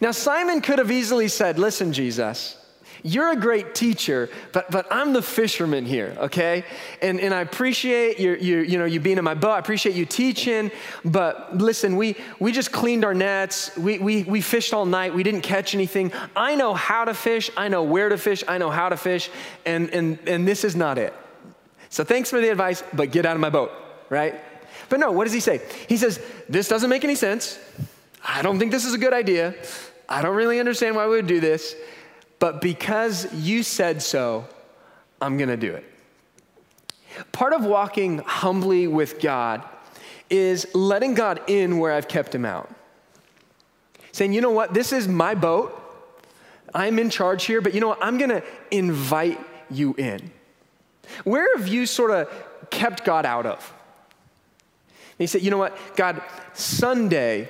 Now, 0.00 0.10
Simon 0.10 0.60
could 0.60 0.78
have 0.78 0.90
easily 0.90 1.28
said, 1.28 1.58
Listen, 1.58 1.92
Jesus, 1.92 2.56
you're 3.02 3.32
a 3.32 3.36
great 3.36 3.74
teacher, 3.74 4.28
but, 4.52 4.70
but 4.70 4.86
I'm 4.90 5.12
the 5.12 5.22
fisherman 5.22 5.86
here, 5.86 6.16
okay? 6.18 6.64
And, 7.00 7.20
and 7.20 7.32
I 7.32 7.40
appreciate 7.40 8.18
you, 8.18 8.34
you, 8.34 8.58
you, 8.58 8.78
know, 8.78 8.84
you 8.84 9.00
being 9.00 9.18
in 9.18 9.24
my 9.24 9.34
boat. 9.34 9.52
I 9.52 9.58
appreciate 9.58 9.94
you 9.94 10.04
teaching. 10.04 10.70
But 11.04 11.56
listen, 11.56 11.96
we, 11.96 12.16
we 12.40 12.52
just 12.52 12.72
cleaned 12.72 13.04
our 13.04 13.14
nets. 13.14 13.76
We, 13.76 13.98
we, 13.98 14.24
we 14.24 14.40
fished 14.40 14.74
all 14.74 14.86
night. 14.86 15.14
We 15.14 15.22
didn't 15.22 15.42
catch 15.42 15.74
anything. 15.74 16.12
I 16.34 16.56
know 16.56 16.74
how 16.74 17.04
to 17.04 17.14
fish. 17.14 17.50
I 17.56 17.68
know 17.68 17.82
where 17.82 18.08
to 18.08 18.18
fish. 18.18 18.42
I 18.48 18.58
know 18.58 18.70
how 18.70 18.88
to 18.88 18.96
fish. 18.96 19.30
And, 19.64 19.90
and, 19.90 20.18
and 20.26 20.46
this 20.46 20.64
is 20.64 20.74
not 20.74 20.98
it. 20.98 21.14
So 21.90 22.04
thanks 22.04 22.30
for 22.30 22.40
the 22.40 22.48
advice, 22.48 22.82
but 22.92 23.12
get 23.12 23.24
out 23.24 23.34
of 23.34 23.40
my 23.40 23.50
boat, 23.50 23.72
right? 24.10 24.34
But 24.88 25.00
no, 25.00 25.12
what 25.12 25.24
does 25.24 25.32
he 25.32 25.40
say? 25.40 25.60
He 25.88 25.96
says, 25.96 26.20
This 26.48 26.68
doesn't 26.68 26.90
make 26.90 27.04
any 27.04 27.14
sense. 27.14 27.58
I 28.22 28.42
don't 28.42 28.58
think 28.58 28.72
this 28.72 28.84
is 28.84 28.94
a 28.94 28.98
good 28.98 29.12
idea. 29.12 29.54
I 30.08 30.22
don't 30.22 30.34
really 30.34 30.58
understand 30.58 30.96
why 30.96 31.06
we 31.06 31.16
would 31.16 31.26
do 31.26 31.40
this 31.40 31.74
but 32.38 32.60
because 32.60 33.32
you 33.34 33.62
said 33.62 34.02
so, 34.02 34.46
I'm 35.20 35.36
going 35.36 35.48
to 35.48 35.56
do 35.56 35.74
it. 35.74 35.84
Part 37.32 37.52
of 37.52 37.64
walking 37.64 38.18
humbly 38.18 38.86
with 38.86 39.20
God 39.20 39.62
is 40.30 40.66
letting 40.74 41.14
God 41.14 41.40
in 41.46 41.78
where 41.78 41.92
I've 41.92 42.08
kept 42.08 42.34
him 42.34 42.44
out. 42.44 42.70
Saying, 44.12 44.32
you 44.32 44.40
know 44.40 44.50
what, 44.50 44.74
this 44.74 44.92
is 44.92 45.08
my 45.08 45.34
boat. 45.34 45.74
I'm 46.74 46.98
in 46.98 47.10
charge 47.10 47.44
here, 47.46 47.60
but 47.60 47.74
you 47.74 47.80
know 47.80 47.88
what, 47.88 47.98
I'm 48.02 48.18
going 48.18 48.30
to 48.30 48.42
invite 48.70 49.40
you 49.70 49.94
in. 49.94 50.30
Where 51.24 51.56
have 51.56 51.68
you 51.68 51.86
sort 51.86 52.10
of 52.10 52.70
kept 52.70 53.04
God 53.04 53.24
out 53.24 53.46
of? 53.46 53.72
And 55.18 55.20
you 55.20 55.26
say, 55.26 55.38
you 55.40 55.50
know 55.50 55.58
what, 55.58 55.76
God, 55.96 56.22
Sunday, 56.52 57.48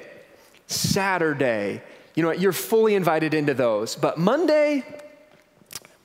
Saturday, 0.66 1.82
you 2.18 2.22
know 2.22 2.30
what, 2.30 2.40
you're 2.40 2.52
fully 2.52 2.96
invited 2.96 3.32
into 3.32 3.54
those. 3.54 3.94
But 3.94 4.18
Monday, 4.18 4.84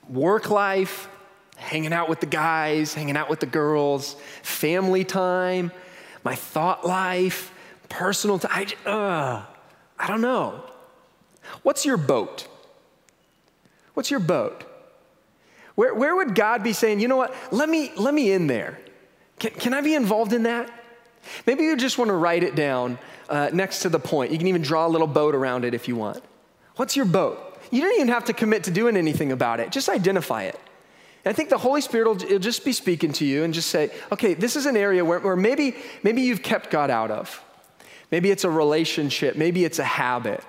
work 0.08 0.48
life, 0.48 1.08
hanging 1.56 1.92
out 1.92 2.08
with 2.08 2.20
the 2.20 2.26
guys, 2.26 2.94
hanging 2.94 3.16
out 3.16 3.28
with 3.28 3.40
the 3.40 3.46
girls, 3.46 4.14
family 4.40 5.02
time, 5.02 5.72
my 6.22 6.36
thought 6.36 6.86
life, 6.86 7.52
personal 7.88 8.38
time. 8.38 8.68
I, 8.86 8.88
uh, 8.88 9.44
I 9.98 10.06
don't 10.06 10.20
know. 10.20 10.62
What's 11.64 11.84
your 11.84 11.96
boat? 11.96 12.46
What's 13.94 14.08
your 14.08 14.20
boat? 14.20 14.62
Where, 15.74 15.96
where 15.96 16.14
would 16.14 16.36
God 16.36 16.62
be 16.62 16.74
saying, 16.74 17.00
you 17.00 17.08
know 17.08 17.16
what, 17.16 17.34
let 17.50 17.68
me, 17.68 17.90
let 17.96 18.14
me 18.14 18.30
in 18.30 18.46
there? 18.46 18.78
Can, 19.40 19.50
can 19.50 19.74
I 19.74 19.80
be 19.80 19.96
involved 19.96 20.32
in 20.32 20.44
that? 20.44 20.70
Maybe 21.44 21.64
you 21.64 21.76
just 21.76 21.98
want 21.98 22.10
to 22.10 22.14
write 22.14 22.44
it 22.44 22.54
down 22.54 23.00
uh, 23.28 23.50
next 23.52 23.80
to 23.80 23.88
the 23.88 23.98
point. 23.98 24.32
You 24.32 24.38
can 24.38 24.46
even 24.46 24.62
draw 24.62 24.86
a 24.86 24.88
little 24.88 25.06
boat 25.06 25.34
around 25.34 25.64
it 25.64 25.74
if 25.74 25.88
you 25.88 25.96
want. 25.96 26.22
What's 26.76 26.96
your 26.96 27.06
boat? 27.06 27.60
You 27.70 27.80
don't 27.80 27.94
even 27.94 28.08
have 28.08 28.24
to 28.26 28.32
commit 28.32 28.64
to 28.64 28.70
doing 28.70 28.96
anything 28.96 29.32
about 29.32 29.60
it, 29.60 29.70
just 29.72 29.88
identify 29.88 30.44
it. 30.44 30.58
And 31.24 31.32
I 31.32 31.34
think 31.34 31.48
the 31.48 31.58
Holy 31.58 31.80
Spirit 31.80 32.06
will, 32.06 32.28
will 32.28 32.38
just 32.38 32.64
be 32.64 32.72
speaking 32.72 33.12
to 33.14 33.24
you 33.24 33.44
and 33.44 33.54
just 33.54 33.70
say, 33.70 33.90
okay, 34.12 34.34
this 34.34 34.56
is 34.56 34.66
an 34.66 34.76
area 34.76 35.04
where, 35.04 35.20
where 35.20 35.36
maybe, 35.36 35.74
maybe 36.02 36.22
you've 36.22 36.42
kept 36.42 36.70
God 36.70 36.90
out 36.90 37.10
of. 37.10 37.42
Maybe 38.10 38.30
it's 38.30 38.44
a 38.44 38.50
relationship, 38.50 39.36
maybe 39.36 39.64
it's 39.64 39.78
a 39.78 39.84
habit. 39.84 40.44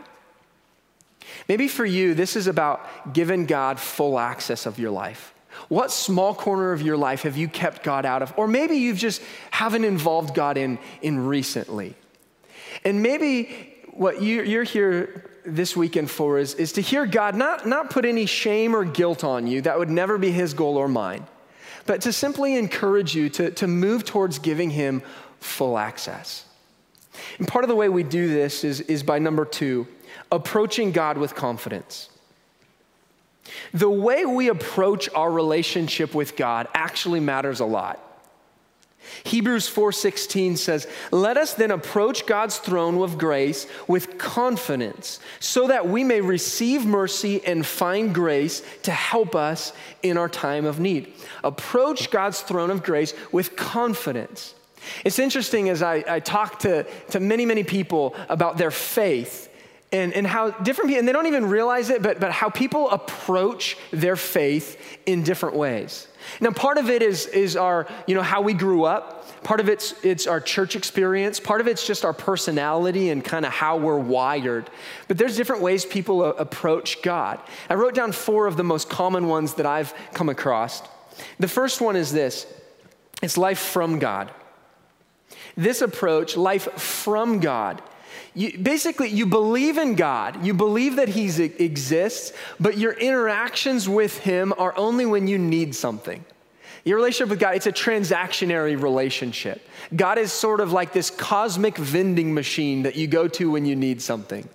Maybe 1.48 1.68
for 1.68 1.86
you, 1.86 2.14
this 2.14 2.36
is 2.36 2.48
about 2.48 3.14
giving 3.14 3.46
God 3.46 3.80
full 3.80 4.20
access 4.20 4.66
of 4.66 4.78
your 4.78 4.92
life. 4.92 5.34
What 5.70 5.92
small 5.92 6.36
corner 6.36 6.74
of 6.74 6.82
your 6.82 6.98
life 6.98 7.22
have 7.22 7.38
you 7.38 7.48
kept 7.48 7.84
God 7.84 8.06
out 8.06 8.22
of? 8.22 8.34
Or 8.38 8.48
maybe 8.48 8.76
you've 8.76 8.98
just 8.98 9.22
haven't 9.52 9.86
involved 9.86 10.36
God 10.36 10.58
in, 10.58 10.78
in 11.02 11.26
recently. 11.26 11.96
And 12.84 13.02
maybe 13.02 13.74
what 13.92 14.22
you're 14.22 14.64
here 14.64 15.32
this 15.46 15.76
weekend 15.76 16.10
for 16.10 16.38
is, 16.40 16.56
is 16.56 16.74
to 16.74 16.82
hear 16.82 17.06
God 17.06 17.36
not, 17.36 17.68
not 17.68 17.90
put 17.90 18.06
any 18.06 18.26
shame 18.26 18.76
or 18.76 18.84
guilt 18.84 19.24
on 19.24 19.48
you. 19.48 19.62
That 19.62 19.78
would 19.78 19.90
never 19.90 20.18
be 20.18 20.32
his 20.32 20.54
goal 20.54 20.78
or 20.78 20.88
mine. 20.88 21.26
But 21.86 22.02
to 22.02 22.12
simply 22.12 22.56
encourage 22.56 23.16
you 23.16 23.30
to, 23.30 23.52
to 23.52 23.68
move 23.68 24.06
towards 24.06 24.40
giving 24.40 24.72
him 24.72 25.04
full 25.40 25.78
access. 25.78 26.46
And 27.38 27.48
part 27.48 27.64
of 27.64 27.70
the 27.70 27.76
way 27.76 27.90
we 27.90 28.04
do 28.04 28.28
this 28.28 28.64
is, 28.64 28.82
is 28.82 29.04
by 29.04 29.20
number 29.20 29.46
two, 29.46 29.88
approaching 30.32 30.92
God 30.92 31.18
with 31.18 31.36
confidence. 31.36 32.10
The 33.74 33.90
way 33.90 34.26
we 34.26 34.50
approach 34.50 35.08
our 35.14 35.32
relationship 35.32 36.16
with 36.16 36.36
God 36.36 36.68
actually 36.74 37.20
matters 37.20 37.60
a 37.60 37.66
lot. 37.66 38.00
Hebrews 39.24 39.68
4:16 39.68 40.58
says, 40.58 40.88
"Let 41.12 41.38
us 41.38 41.54
then 41.54 41.72
approach 41.72 42.26
God's 42.26 42.58
throne 42.58 43.02
of 43.02 43.18
grace 43.18 43.68
with 43.88 44.18
confidence, 44.18 45.20
so 45.40 45.68
that 45.68 45.88
we 45.88 46.04
may 46.04 46.22
receive 46.22 46.86
mercy 46.86 47.42
and 47.46 47.66
find 47.66 48.14
grace 48.14 48.62
to 48.84 48.92
help 48.92 49.36
us 49.36 49.74
in 50.04 50.18
our 50.18 50.30
time 50.30 50.66
of 50.66 50.80
need." 50.80 51.14
Approach 51.44 52.12
God's 52.12 52.42
throne 52.42 52.72
of 52.72 52.84
grace 52.84 53.14
with 53.32 53.56
confidence. 53.56 54.54
It's 55.04 55.20
interesting 55.20 55.70
as 55.70 55.82
I, 55.82 56.04
I 56.08 56.20
talk 56.20 56.60
to, 56.60 56.86
to 57.10 57.20
many, 57.20 57.46
many 57.46 57.64
people 57.64 58.16
about 58.30 58.58
their 58.58 58.72
faith 58.72 59.50
and, 59.96 60.14
and 60.14 60.28
how 60.28 60.52
different 60.52 60.90
people, 60.90 61.00
and 61.00 61.08
they 61.08 61.14
don't 61.14 61.28
even 61.28 61.46
realize 61.46 61.90
it, 61.90 62.02
but, 62.02 62.20
but 62.20 62.32
how 62.32 62.50
people 62.50 62.90
approach 62.90 63.78
their 63.92 64.16
faith 64.16 65.00
in 65.06 65.24
different 65.24 65.56
ways. 65.56 66.08
Now, 66.42 66.52
part 66.52 66.78
of 66.78 66.90
it 66.90 67.02
is, 67.02 67.28
is 67.28 67.56
our, 67.56 67.88
you 68.06 68.14
know, 68.16 68.22
how 68.22 68.42
we 68.42 68.54
grew 68.54 68.84
up. 68.84 69.44
Part 69.44 69.60
of 69.60 69.70
it's, 69.70 69.94
it's 70.04 70.28
our 70.28 70.42
church 70.42 70.76
experience. 70.76 71.40
Part 71.40 71.62
of 71.62 71.68
it's 71.68 71.86
just 71.86 72.04
our 72.04 72.14
personality 72.14 73.10
and 73.10 73.24
kind 73.24 73.46
of 73.46 73.54
how 73.54 73.78
we're 73.78 74.00
wired. 74.00 74.70
But 75.08 75.18
there's 75.18 75.38
different 75.38 75.62
ways 75.62 75.86
people 75.86 76.26
approach 76.26 77.02
God. 77.02 77.40
I 77.70 77.76
wrote 77.76 77.94
down 77.94 78.12
four 78.12 78.48
of 78.48 78.58
the 78.58 78.64
most 78.64 78.90
common 78.90 79.28
ones 79.28 79.54
that 79.54 79.66
I've 79.66 79.94
come 80.14 80.30
across. 80.30 80.82
The 81.40 81.48
first 81.48 81.80
one 81.80 81.96
is 81.96 82.12
this 82.12 82.48
it's 83.22 83.38
life 83.38 83.60
from 83.60 84.00
God. 84.00 84.32
This 85.56 85.82
approach, 85.82 86.36
life 86.36 86.70
from 86.74 87.40
God, 87.40 87.82
you, 88.36 88.58
basically, 88.58 89.10
you 89.10 89.26
believe 89.26 89.78
in 89.78 89.96
God, 89.96 90.46
you 90.46 90.54
believe 90.54 90.98
that 90.98 91.10
He 91.10 91.26
exists, 91.42 92.34
but 92.60 92.78
your 92.78 92.94
interactions 92.94 93.88
with 93.88 94.18
Him 94.20 94.54
are 94.58 94.78
only 94.78 95.06
when 95.06 95.28
you 95.28 95.38
need 95.38 95.74
something. 95.74 96.24
Your 96.84 96.98
relationship 96.98 97.30
with 97.30 97.40
God, 97.40 97.56
it's 97.56 97.66
a 97.66 97.72
transactionary 97.72 98.80
relationship. 98.80 99.68
God 99.96 100.20
is 100.20 100.32
sort 100.32 100.60
of 100.60 100.72
like 100.72 100.94
this 100.94 101.10
cosmic 101.10 101.78
vending 101.78 102.34
machine 102.34 102.84
that 102.84 102.96
you 102.96 103.08
go 103.08 103.28
to 103.30 103.50
when 103.50 103.66
you 103.66 103.76
need 103.76 104.02
something. 104.02 104.48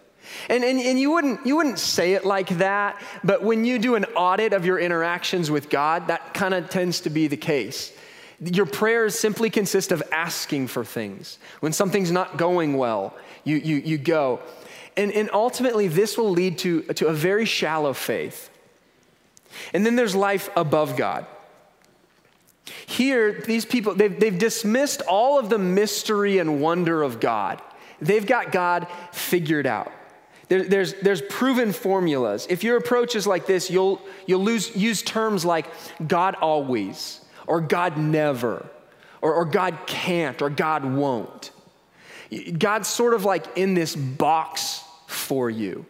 And, 0.49 0.63
and, 0.63 0.79
and 0.79 0.99
you, 1.01 1.11
wouldn't, 1.11 1.45
you 1.45 1.57
wouldn't 1.57 1.79
say 1.79 2.13
it 2.13 2.25
like 2.25 2.49
that, 2.59 3.03
but 3.25 3.43
when 3.43 3.65
you 3.65 3.79
do 3.79 3.97
an 3.97 4.05
audit 4.17 4.53
of 4.53 4.65
your 4.65 4.79
interactions 4.79 5.51
with 5.51 5.71
God, 5.71 6.07
that 6.07 6.35
kind 6.35 6.55
of 6.55 6.71
tends 6.71 7.01
to 7.01 7.11
be 7.11 7.27
the 7.27 7.37
case. 7.37 7.93
Your 8.41 8.67
prayers 8.67 9.19
simply 9.19 9.51
consist 9.51 9.91
of 9.91 10.03
asking 10.13 10.69
for 10.69 10.85
things. 10.85 11.39
When 11.59 11.73
something's 11.73 12.13
not 12.13 12.37
going 12.37 12.77
well, 12.77 13.15
you, 13.45 13.57
you, 13.57 13.77
you 13.77 13.99
go. 13.99 14.41
And, 14.97 15.13
and 15.13 15.31
ultimately, 15.33 15.89
this 15.89 16.19
will 16.19 16.31
lead 16.31 16.59
to, 16.59 16.83
to 16.83 17.07
a 17.07 17.13
very 17.13 17.45
shallow 17.45 17.93
faith. 17.93 18.51
And 19.73 19.85
then 19.85 19.97
there's 19.97 20.15
life 20.15 20.51
above 20.57 20.97
God. 20.97 21.27
Here, 22.87 23.41
these 23.47 23.65
people, 23.65 23.95
they've, 23.95 24.19
they've 24.19 24.39
dismissed 24.39 25.03
all 25.03 25.39
of 25.39 25.49
the 25.49 25.59
mystery 25.59 26.39
and 26.39 26.61
wonder 26.61 27.03
of 27.03 27.21
God. 27.21 27.61
They've 28.01 28.27
got 28.27 28.53
God 28.53 28.87
figured 29.13 29.67
out. 29.67 29.93
There, 30.49 30.65
there's, 30.65 30.95
there's 30.95 31.23
proven 31.23 31.73
formulas. 31.73 32.47
If 32.51 32.65
your 32.65 32.77
approach 32.77 33.15
is 33.15 33.27
like 33.27 33.47
this, 33.47 33.71
you'll, 33.71 34.01
you'll 34.27 34.43
lose, 34.43 34.75
use 34.75 35.03
terms 35.03 35.45
like 35.45 35.67
God 36.07 36.35
always, 36.35 37.21
or 37.47 37.61
God 37.61 37.97
never, 37.97 38.67
or, 39.23 39.35
or 39.35 39.45
God 39.45 39.79
can't, 39.87 40.43
or 40.43 40.51
God 40.51 40.85
won't. 40.85 41.53
God's 42.59 42.89
sort 42.89 43.15
of 43.15 43.25
like 43.25 43.57
in 43.57 43.75
this 43.75 43.97
box 43.97 44.83
for 45.07 45.51
you. 45.51 45.85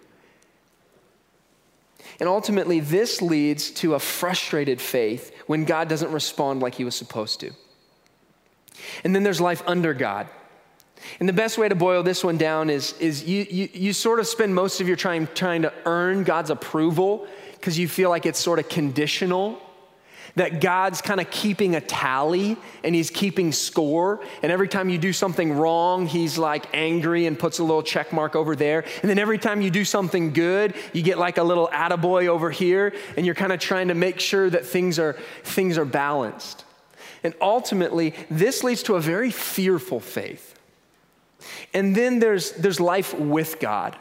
And 2.19 2.29
ultimately, 2.29 2.81
this 2.81 3.23
leads 3.23 3.71
to 3.73 3.95
a 3.95 3.99
frustrated 3.99 4.81
faith 4.81 5.35
when 5.47 5.65
God 5.65 5.89
doesn't 5.89 6.13
respond 6.13 6.61
like 6.61 6.75
he 6.75 6.85
was 6.85 6.95
supposed 6.95 7.41
to. 7.41 7.53
And 9.05 9.15
then 9.15 9.23
there's 9.23 9.41
life 9.41 9.63
under 9.67 9.95
God. 9.95 10.29
And 11.19 11.29
the 11.29 11.33
best 11.33 11.57
way 11.57 11.69
to 11.69 11.75
boil 11.75 12.03
this 12.03 12.23
one 12.23 12.37
down 12.37 12.69
is, 12.69 12.93
is 12.99 13.25
you, 13.25 13.47
you, 13.51 13.69
you 13.73 13.93
sort 13.95 14.21
of 14.21 14.27
spend 14.27 14.55
most 14.55 14.83
of 14.83 14.89
your 14.89 14.99
time 14.99 15.29
trying 15.35 15.63
to 15.63 15.73
earn 15.87 16.25
God's 16.25 16.51
approval 16.51 17.27
because 17.55 17.79
you 17.79 17.89
feel 17.89 18.11
like 18.11 18.27
it's 18.27 18.39
sort 18.39 18.59
of 18.59 18.69
conditional 18.69 19.61
that 20.37 20.61
God's 20.61 21.01
kind 21.01 21.21
of 21.21 21.31
keeping 21.31 21.75
a 21.75 21.81
tally 21.81 22.57
and 22.85 22.95
he's 22.95 23.11
keeping 23.11 23.53
score. 23.53 24.23
And 24.43 24.53
every 24.53 24.69
time 24.69 24.89
you 24.89 24.99
do 24.99 25.13
something 25.13 25.53
wrong, 25.53 26.07
he's 26.07 26.39
like 26.39 26.67
angry 26.75 27.27
and 27.27 27.39
puts 27.39 27.59
a 27.59 27.65
little 27.65 27.83
check 27.83 28.13
mark 28.13 28.37
over 28.37 28.55
there. 28.55 28.85
And 29.03 29.11
then 29.11 29.19
every 29.19 29.39
time 29.39 29.61
you 29.61 29.71
do 29.71 29.85
something 29.85 30.33
good, 30.33 30.75
you 30.93 31.03
get 31.03 31.19
like 31.19 31.39
a 31.39 31.43
little 31.43 31.69
attaboy 31.73 32.29
over 32.29 32.51
here, 32.51 32.95
and 33.17 33.27
you're 33.27 33.35
kind 33.35 33.53
of 33.53 33.61
trying 33.61 33.89
to 33.89 33.95
make 33.95 34.21
sure 34.21 34.49
that 34.51 34.65
things 34.65 34.99
are, 34.99 35.15
things 35.43 35.79
are 35.79 35.85
balanced. 35.85 36.65
And 37.23 37.35
ultimately, 37.41 38.15
this 38.31 38.65
leads 38.65 38.83
to 38.85 38.97
a 38.97 39.01
very 39.01 39.31
fearful 39.31 40.01
faith. 40.01 40.59
And 41.75 41.95
then 41.95 42.19
there's, 42.19 42.53
there's 42.53 42.81
life 42.81 43.15
with 43.15 43.61
God. 43.61 43.97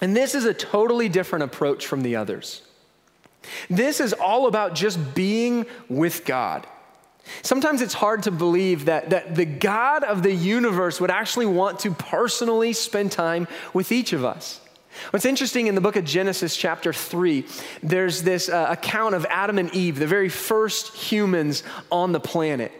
And 0.00 0.14
this 0.14 0.34
is 0.34 0.44
a 0.44 0.54
totally 0.54 1.08
different 1.08 1.44
approach 1.44 1.86
from 1.86 2.02
the 2.02 2.16
others. 2.16 2.62
This 3.68 4.00
is 4.00 4.12
all 4.12 4.46
about 4.46 4.74
just 4.74 5.14
being 5.14 5.66
with 5.88 6.24
God. 6.24 6.66
Sometimes 7.42 7.82
it's 7.82 7.94
hard 7.94 8.22
to 8.24 8.30
believe 8.30 8.84
that, 8.84 9.10
that 9.10 9.34
the 9.34 9.44
God 9.44 10.04
of 10.04 10.22
the 10.22 10.32
universe 10.32 11.00
would 11.00 11.10
actually 11.10 11.46
want 11.46 11.80
to 11.80 11.90
personally 11.90 12.72
spend 12.72 13.12
time 13.12 13.48
with 13.72 13.90
each 13.90 14.12
of 14.12 14.24
us. 14.24 14.60
What's 15.10 15.26
interesting 15.26 15.66
in 15.66 15.74
the 15.74 15.80
book 15.80 15.96
of 15.96 16.04
Genesis, 16.04 16.56
chapter 16.56 16.92
3, 16.92 17.44
there's 17.82 18.22
this 18.22 18.48
uh, 18.48 18.68
account 18.70 19.14
of 19.14 19.26
Adam 19.28 19.58
and 19.58 19.72
Eve, 19.74 19.98
the 19.98 20.06
very 20.06 20.28
first 20.28 20.94
humans 20.96 21.62
on 21.90 22.12
the 22.12 22.20
planet. 22.20 22.72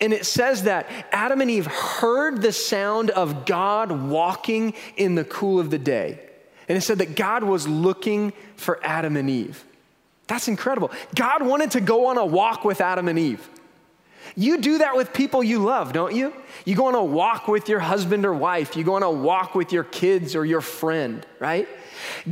And 0.00 0.12
it 0.12 0.26
says 0.26 0.64
that 0.64 0.88
Adam 1.12 1.40
and 1.40 1.50
Eve 1.50 1.66
heard 1.66 2.42
the 2.42 2.52
sound 2.52 3.10
of 3.10 3.46
God 3.46 3.92
walking 3.92 4.74
in 4.96 5.14
the 5.14 5.24
cool 5.24 5.60
of 5.60 5.70
the 5.70 5.78
day. 5.78 6.18
And 6.68 6.76
it 6.76 6.82
said 6.82 6.98
that 6.98 7.16
God 7.16 7.42
was 7.44 7.66
looking 7.68 8.32
for 8.56 8.80
Adam 8.84 9.16
and 9.16 9.30
Eve. 9.30 9.64
That's 10.26 10.48
incredible. 10.48 10.90
God 11.14 11.44
wanted 11.44 11.72
to 11.72 11.80
go 11.80 12.06
on 12.06 12.18
a 12.18 12.24
walk 12.24 12.64
with 12.64 12.80
Adam 12.80 13.08
and 13.08 13.18
Eve. 13.18 13.48
You 14.36 14.58
do 14.58 14.78
that 14.78 14.96
with 14.96 15.12
people 15.12 15.42
you 15.42 15.58
love, 15.58 15.92
don't 15.92 16.14
you? 16.14 16.32
You 16.64 16.76
go 16.76 16.86
on 16.86 16.94
a 16.94 17.04
walk 17.04 17.48
with 17.48 17.68
your 17.68 17.80
husband 17.80 18.24
or 18.24 18.32
wife, 18.32 18.76
you 18.76 18.84
go 18.84 18.94
on 18.94 19.02
a 19.02 19.10
walk 19.10 19.54
with 19.54 19.72
your 19.72 19.84
kids 19.84 20.34
or 20.34 20.44
your 20.44 20.60
friend, 20.60 21.26
right? 21.38 21.68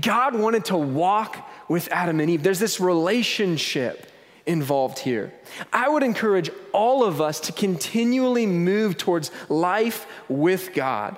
God 0.01 0.35
wanted 0.35 0.67
to 0.67 0.77
walk 0.77 1.49
with 1.69 1.89
Adam 1.93 2.21
and 2.21 2.31
Eve. 2.31 2.43
There's 2.43 2.59
this 2.59 2.81
relationship 2.81 4.11
involved 4.47 4.99
here. 4.99 5.33
I 5.73 5.89
would 5.89 6.03
encourage 6.03 6.51
all 6.73 7.05
of 7.05 7.21
us 7.21 7.41
to 7.41 7.53
continually 7.53 8.47
move 8.47 8.97
towards 8.97 9.31
life 9.49 10.07
with 10.29 10.75
God. 10.75 11.17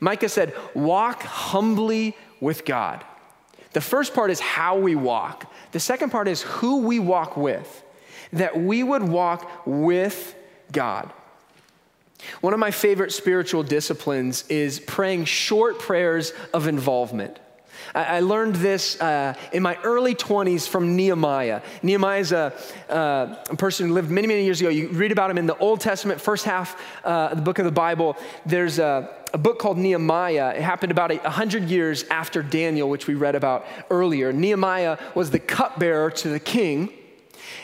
Micah 0.00 0.28
said, 0.28 0.54
Walk 0.74 1.22
humbly 1.22 2.16
with 2.40 2.64
God. 2.64 3.04
The 3.72 3.80
first 3.80 4.14
part 4.14 4.30
is 4.30 4.40
how 4.40 4.78
we 4.78 4.94
walk, 4.94 5.52
the 5.74 5.80
second 5.80 6.10
part 6.10 6.28
is 6.28 6.42
who 6.42 6.82
we 6.82 7.00
walk 7.00 7.36
with, 7.36 7.82
that 8.32 8.56
we 8.56 8.84
would 8.84 9.02
walk 9.02 9.66
with 9.66 10.36
God. 10.70 11.12
One 12.42 12.52
of 12.52 12.60
my 12.60 12.70
favorite 12.70 13.10
spiritual 13.10 13.64
disciplines 13.64 14.44
is 14.48 14.78
praying 14.78 15.24
short 15.24 15.80
prayers 15.80 16.32
of 16.52 16.68
involvement. 16.68 17.40
I, 17.92 18.20
learned 18.20 18.54
this 18.54 19.00
uh, 19.00 19.34
in 19.52 19.64
my 19.64 19.76
early 19.82 20.14
20s 20.14 20.68
from 20.68 20.94
Nehemiah. 20.94 21.60
Nehemiah 21.82 22.20
is 22.20 22.30
a, 22.30 22.52
uh, 22.88 23.36
a, 23.50 23.56
person 23.56 23.88
who 23.88 23.94
lived 23.94 24.12
many, 24.12 24.28
many 24.28 24.44
years 24.44 24.60
ago. 24.60 24.68
You 24.68 24.90
read 24.90 25.10
about 25.10 25.28
him 25.28 25.38
in 25.38 25.46
the 25.46 25.56
Old 25.58 25.80
Testament, 25.80 26.20
first 26.20 26.44
half 26.44 26.80
uh, 27.04 27.34
the 27.34 27.42
book 27.42 27.58
of 27.58 27.64
the 27.64 27.72
Bible. 27.72 28.16
There's 28.46 28.78
a, 28.78 29.12
a 29.34 29.38
book 29.38 29.58
called 29.58 29.76
Nehemiah. 29.76 30.54
It 30.56 30.62
happened 30.62 30.92
about 30.92 31.10
a 31.10 31.16
100 31.16 31.64
years 31.64 32.04
after 32.04 32.40
Daniel, 32.40 32.88
which 32.88 33.08
we 33.08 33.14
read 33.14 33.34
about 33.34 33.66
earlier. 33.90 34.32
Nehemiah 34.32 34.96
was 35.16 35.32
the 35.32 35.40
cupbearer 35.40 36.10
to 36.12 36.28
the 36.28 36.40
king 36.40 36.92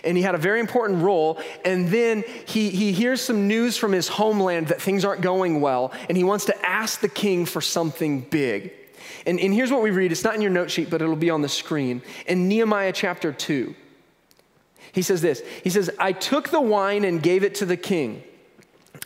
and 0.04 0.16
he 0.16 0.22
had 0.22 0.34
a 0.34 0.38
very 0.38 0.60
important 0.60 1.02
role. 1.02 1.40
And 1.64 1.88
then 1.88 2.24
he, 2.46 2.70
he 2.70 2.92
hears 2.92 3.20
some 3.20 3.46
news 3.46 3.76
from 3.76 3.92
his 3.92 4.08
homeland 4.08 4.68
that 4.68 4.80
things 4.80 5.04
aren't 5.04 5.20
going 5.20 5.60
well, 5.60 5.92
and 6.08 6.16
he 6.16 6.24
wants 6.24 6.46
to 6.46 6.66
ask 6.66 7.00
the 7.00 7.08
king 7.08 7.46
for 7.46 7.60
something 7.60 8.22
big. 8.22 8.72
And, 9.26 9.38
and 9.38 9.52
here's 9.52 9.70
what 9.70 9.82
we 9.82 9.90
read 9.90 10.12
it's 10.12 10.24
not 10.24 10.34
in 10.34 10.42
your 10.42 10.50
note 10.50 10.70
sheet, 10.70 10.90
but 10.90 11.02
it'll 11.02 11.16
be 11.16 11.30
on 11.30 11.42
the 11.42 11.48
screen. 11.48 12.02
In 12.26 12.48
Nehemiah 12.48 12.92
chapter 12.92 13.32
2, 13.32 13.74
he 14.92 15.02
says 15.02 15.20
this 15.20 15.42
He 15.62 15.70
says, 15.70 15.90
I 15.98 16.12
took 16.12 16.48
the 16.48 16.60
wine 16.60 17.04
and 17.04 17.22
gave 17.22 17.44
it 17.44 17.56
to 17.56 17.66
the 17.66 17.76
king. 17.76 18.22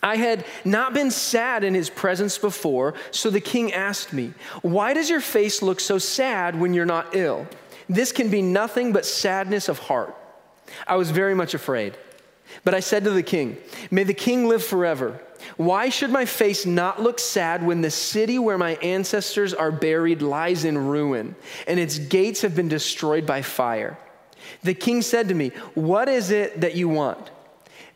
I 0.03 0.17
had 0.17 0.45
not 0.65 0.93
been 0.93 1.11
sad 1.11 1.65
in 1.65 1.75
his 1.75 1.89
presence 1.89 2.37
before, 2.37 2.95
so 3.11 3.31
the 3.31 3.41
king 3.41 3.73
asked 3.73 4.13
me, 4.13 4.35
Why 4.63 4.93
does 4.93 5.09
your 5.09 5.21
face 5.21 5.63
look 5.63 5.81
so 5.81 5.99
sad 5.99 6.59
when 6.59 6.75
you're 6.75 6.85
not 6.85 7.17
ill? 7.17 7.47
This 7.89 8.13
can 8.13 8.31
be 8.31 8.43
nothing 8.43 8.93
but 8.93 9.07
sadness 9.07 9.69
of 9.69 9.79
heart. 9.79 10.15
I 10.87 10.97
was 10.97 11.11
very 11.11 11.35
much 11.35 11.55
afraid. 11.55 11.97
But 12.63 12.75
I 12.75 12.81
said 12.81 13.05
to 13.05 13.11
the 13.11 13.23
king, 13.23 13.57
May 13.91 14.05
the 14.05 14.15
king 14.15 14.47
live 14.47 14.65
forever. 14.65 15.21
Why 15.57 15.89
should 15.89 16.11
my 16.11 16.25
face 16.25 16.65
not 16.65 17.03
look 17.03 17.19
sad 17.19 17.65
when 17.65 17.81
the 17.81 17.91
city 17.91 18.39
where 18.39 18.59
my 18.59 18.77
ancestors 18.77 19.53
are 19.53 19.71
buried 19.71 20.23
lies 20.23 20.65
in 20.65 20.79
ruin 20.79 21.35
and 21.67 21.79
its 21.79 21.99
gates 21.99 22.43
have 22.43 22.55
been 22.55 22.69
destroyed 22.69 23.27
by 23.27 23.43
fire? 23.43 23.99
The 24.63 24.75
king 24.75 25.03
said 25.03 25.29
to 25.29 25.35
me, 25.35 25.51
What 25.75 26.09
is 26.09 26.31
it 26.31 26.61
that 26.61 26.75
you 26.75 26.89
want? 26.89 27.31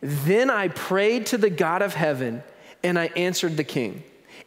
Then 0.01 0.49
I 0.49 0.69
prayed 0.69 1.27
to 1.27 1.37
the 1.37 1.49
God 1.49 1.81
of 1.81 1.93
heaven 1.93 2.43
and 2.83 2.97
I 2.97 3.07
answered 3.07 3.57
the 3.57 3.63
king. 3.63 4.03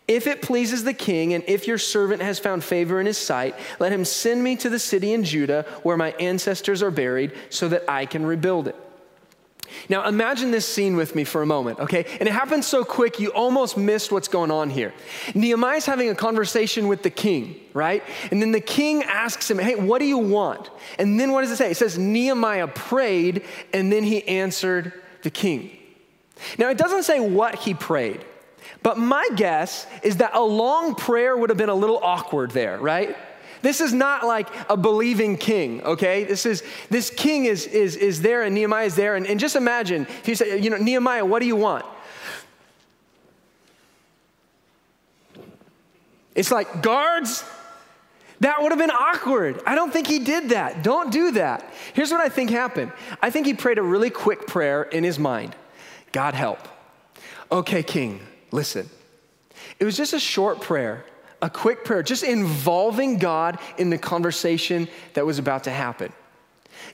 If 0.08 0.26
it 0.26 0.42
pleases 0.42 0.84
the 0.84 0.94
king, 0.94 1.32
and 1.32 1.44
if 1.46 1.68
your 1.68 1.78
servant 1.78 2.22
has 2.22 2.38
found 2.38 2.64
favor 2.64 3.00
in 3.00 3.06
his 3.06 3.18
sight, 3.18 3.54
let 3.78 3.92
him 3.92 4.04
send 4.04 4.42
me 4.42 4.56
to 4.56 4.68
the 4.68 4.78
city 4.78 5.12
in 5.12 5.22
Judah 5.22 5.64
where 5.84 5.96
my 5.96 6.10
ancestors 6.12 6.82
are 6.82 6.90
buried 6.90 7.32
so 7.50 7.68
that 7.68 7.88
I 7.88 8.06
can 8.06 8.26
rebuild 8.26 8.68
it. 8.68 8.76
Now, 9.88 10.06
imagine 10.06 10.50
this 10.50 10.66
scene 10.66 10.96
with 10.96 11.14
me 11.14 11.24
for 11.24 11.40
a 11.40 11.46
moment, 11.46 11.80
okay? 11.80 12.04
And 12.20 12.28
it 12.28 12.32
happens 12.32 12.66
so 12.66 12.84
quick, 12.84 13.18
you 13.18 13.30
almost 13.30 13.76
missed 13.76 14.12
what's 14.12 14.28
going 14.28 14.50
on 14.50 14.70
here. 14.70 14.92
Nehemiah's 15.34 15.86
having 15.86 16.10
a 16.10 16.14
conversation 16.14 16.88
with 16.88 17.02
the 17.02 17.10
king, 17.10 17.58
right? 17.72 18.02
And 18.30 18.42
then 18.42 18.52
the 18.52 18.60
king 18.60 19.02
asks 19.04 19.50
him, 19.50 19.58
Hey, 19.58 19.76
what 19.76 19.98
do 19.98 20.04
you 20.04 20.18
want? 20.18 20.70
And 20.98 21.18
then 21.18 21.32
what 21.32 21.42
does 21.42 21.52
it 21.52 21.56
say? 21.56 21.70
It 21.70 21.76
says, 21.76 21.98
Nehemiah 21.98 22.68
prayed, 22.68 23.44
and 23.72 23.90
then 23.90 24.02
he 24.02 24.26
answered 24.28 24.92
the 25.22 25.30
king. 25.30 25.76
Now, 26.58 26.68
it 26.68 26.78
doesn't 26.78 27.04
say 27.04 27.20
what 27.20 27.54
he 27.56 27.74
prayed, 27.74 28.24
but 28.82 28.98
my 28.98 29.28
guess 29.36 29.86
is 30.02 30.18
that 30.18 30.34
a 30.34 30.42
long 30.42 30.94
prayer 30.94 31.36
would 31.36 31.50
have 31.50 31.58
been 31.58 31.68
a 31.68 31.74
little 31.74 31.98
awkward 32.02 32.50
there, 32.50 32.78
right? 32.78 33.16
This 33.62 33.80
is 33.80 33.92
not 33.92 34.26
like 34.26 34.48
a 34.68 34.76
believing 34.76 35.36
king, 35.36 35.82
okay? 35.82 36.24
This 36.24 36.46
is 36.46 36.64
this 36.90 37.10
king 37.10 37.44
is 37.44 37.64
is 37.66 37.94
is 37.94 38.20
there 38.20 38.42
and 38.42 38.54
Nehemiah 38.54 38.86
is 38.86 38.96
there. 38.96 39.14
And, 39.14 39.24
and 39.24 39.38
just 39.38 39.54
imagine 39.54 40.02
if 40.02 40.26
you 40.26 40.34
say, 40.34 40.58
you 40.58 40.68
know, 40.68 40.78
Nehemiah, 40.78 41.24
what 41.24 41.38
do 41.38 41.46
you 41.46 41.56
want? 41.56 41.86
It's 46.34 46.50
like, 46.50 46.82
guards, 46.82 47.44
that 48.42 48.62
would 48.62 48.70
have 48.70 48.78
been 48.78 48.90
awkward. 48.90 49.60
I 49.66 49.74
don't 49.74 49.92
think 49.92 50.06
he 50.06 50.20
did 50.20 50.50
that. 50.50 50.84
Don't 50.84 51.10
do 51.10 51.32
that. 51.32 51.68
Here's 51.94 52.12
what 52.12 52.20
I 52.20 52.28
think 52.28 52.50
happened 52.50 52.92
I 53.20 53.30
think 53.30 53.46
he 53.46 53.54
prayed 53.54 53.78
a 53.78 53.82
really 53.82 54.10
quick 54.10 54.46
prayer 54.46 54.84
in 54.84 55.02
his 55.02 55.18
mind 55.18 55.56
God 56.12 56.34
help. 56.34 56.68
Okay, 57.50 57.82
king, 57.82 58.20
listen. 58.50 58.88
It 59.80 59.84
was 59.84 59.96
just 59.96 60.12
a 60.12 60.20
short 60.20 60.60
prayer 60.60 61.04
a 61.42 61.50
quick 61.50 61.84
prayer, 61.84 62.04
just 62.04 62.22
involving 62.22 63.18
God 63.18 63.58
in 63.76 63.90
the 63.90 63.98
conversation 63.98 64.88
that 65.14 65.26
was 65.26 65.40
about 65.40 65.64
to 65.64 65.70
happen. 65.70 66.12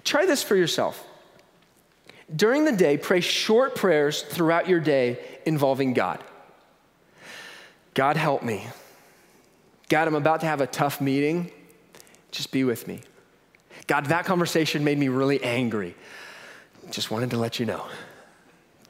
Try 0.05 0.25
this 0.25 0.43
for 0.43 0.57
yourself. 0.57 1.07
During 2.35 2.65
the 2.65 2.73
day, 2.73 2.97
pray 2.97 3.21
short 3.21 3.75
prayers 3.75 4.23
throughout 4.23 4.69
your 4.69 4.81
day 4.81 5.19
involving 5.45 5.93
God. 5.93 6.25
God, 7.93 8.17
help 8.17 8.43
me. 8.43 8.67
God, 9.89 10.07
I'm 10.09 10.15
about 10.15 10.41
to 10.41 10.47
have 10.47 10.61
a 10.61 10.67
tough 10.67 11.01
meeting. 11.01 11.51
Just 12.31 12.53
be 12.53 12.65
with 12.65 12.87
me. 12.87 13.01
God, 13.87 14.07
that 14.07 14.27
conversation 14.27 14.85
made 14.85 14.99
me 14.99 15.09
really 15.09 15.43
angry. 15.43 15.95
Just 16.91 17.11
wanted 17.11 17.31
to 17.31 17.39
let 17.39 17.59
you 17.59 17.67
know. 17.67 17.85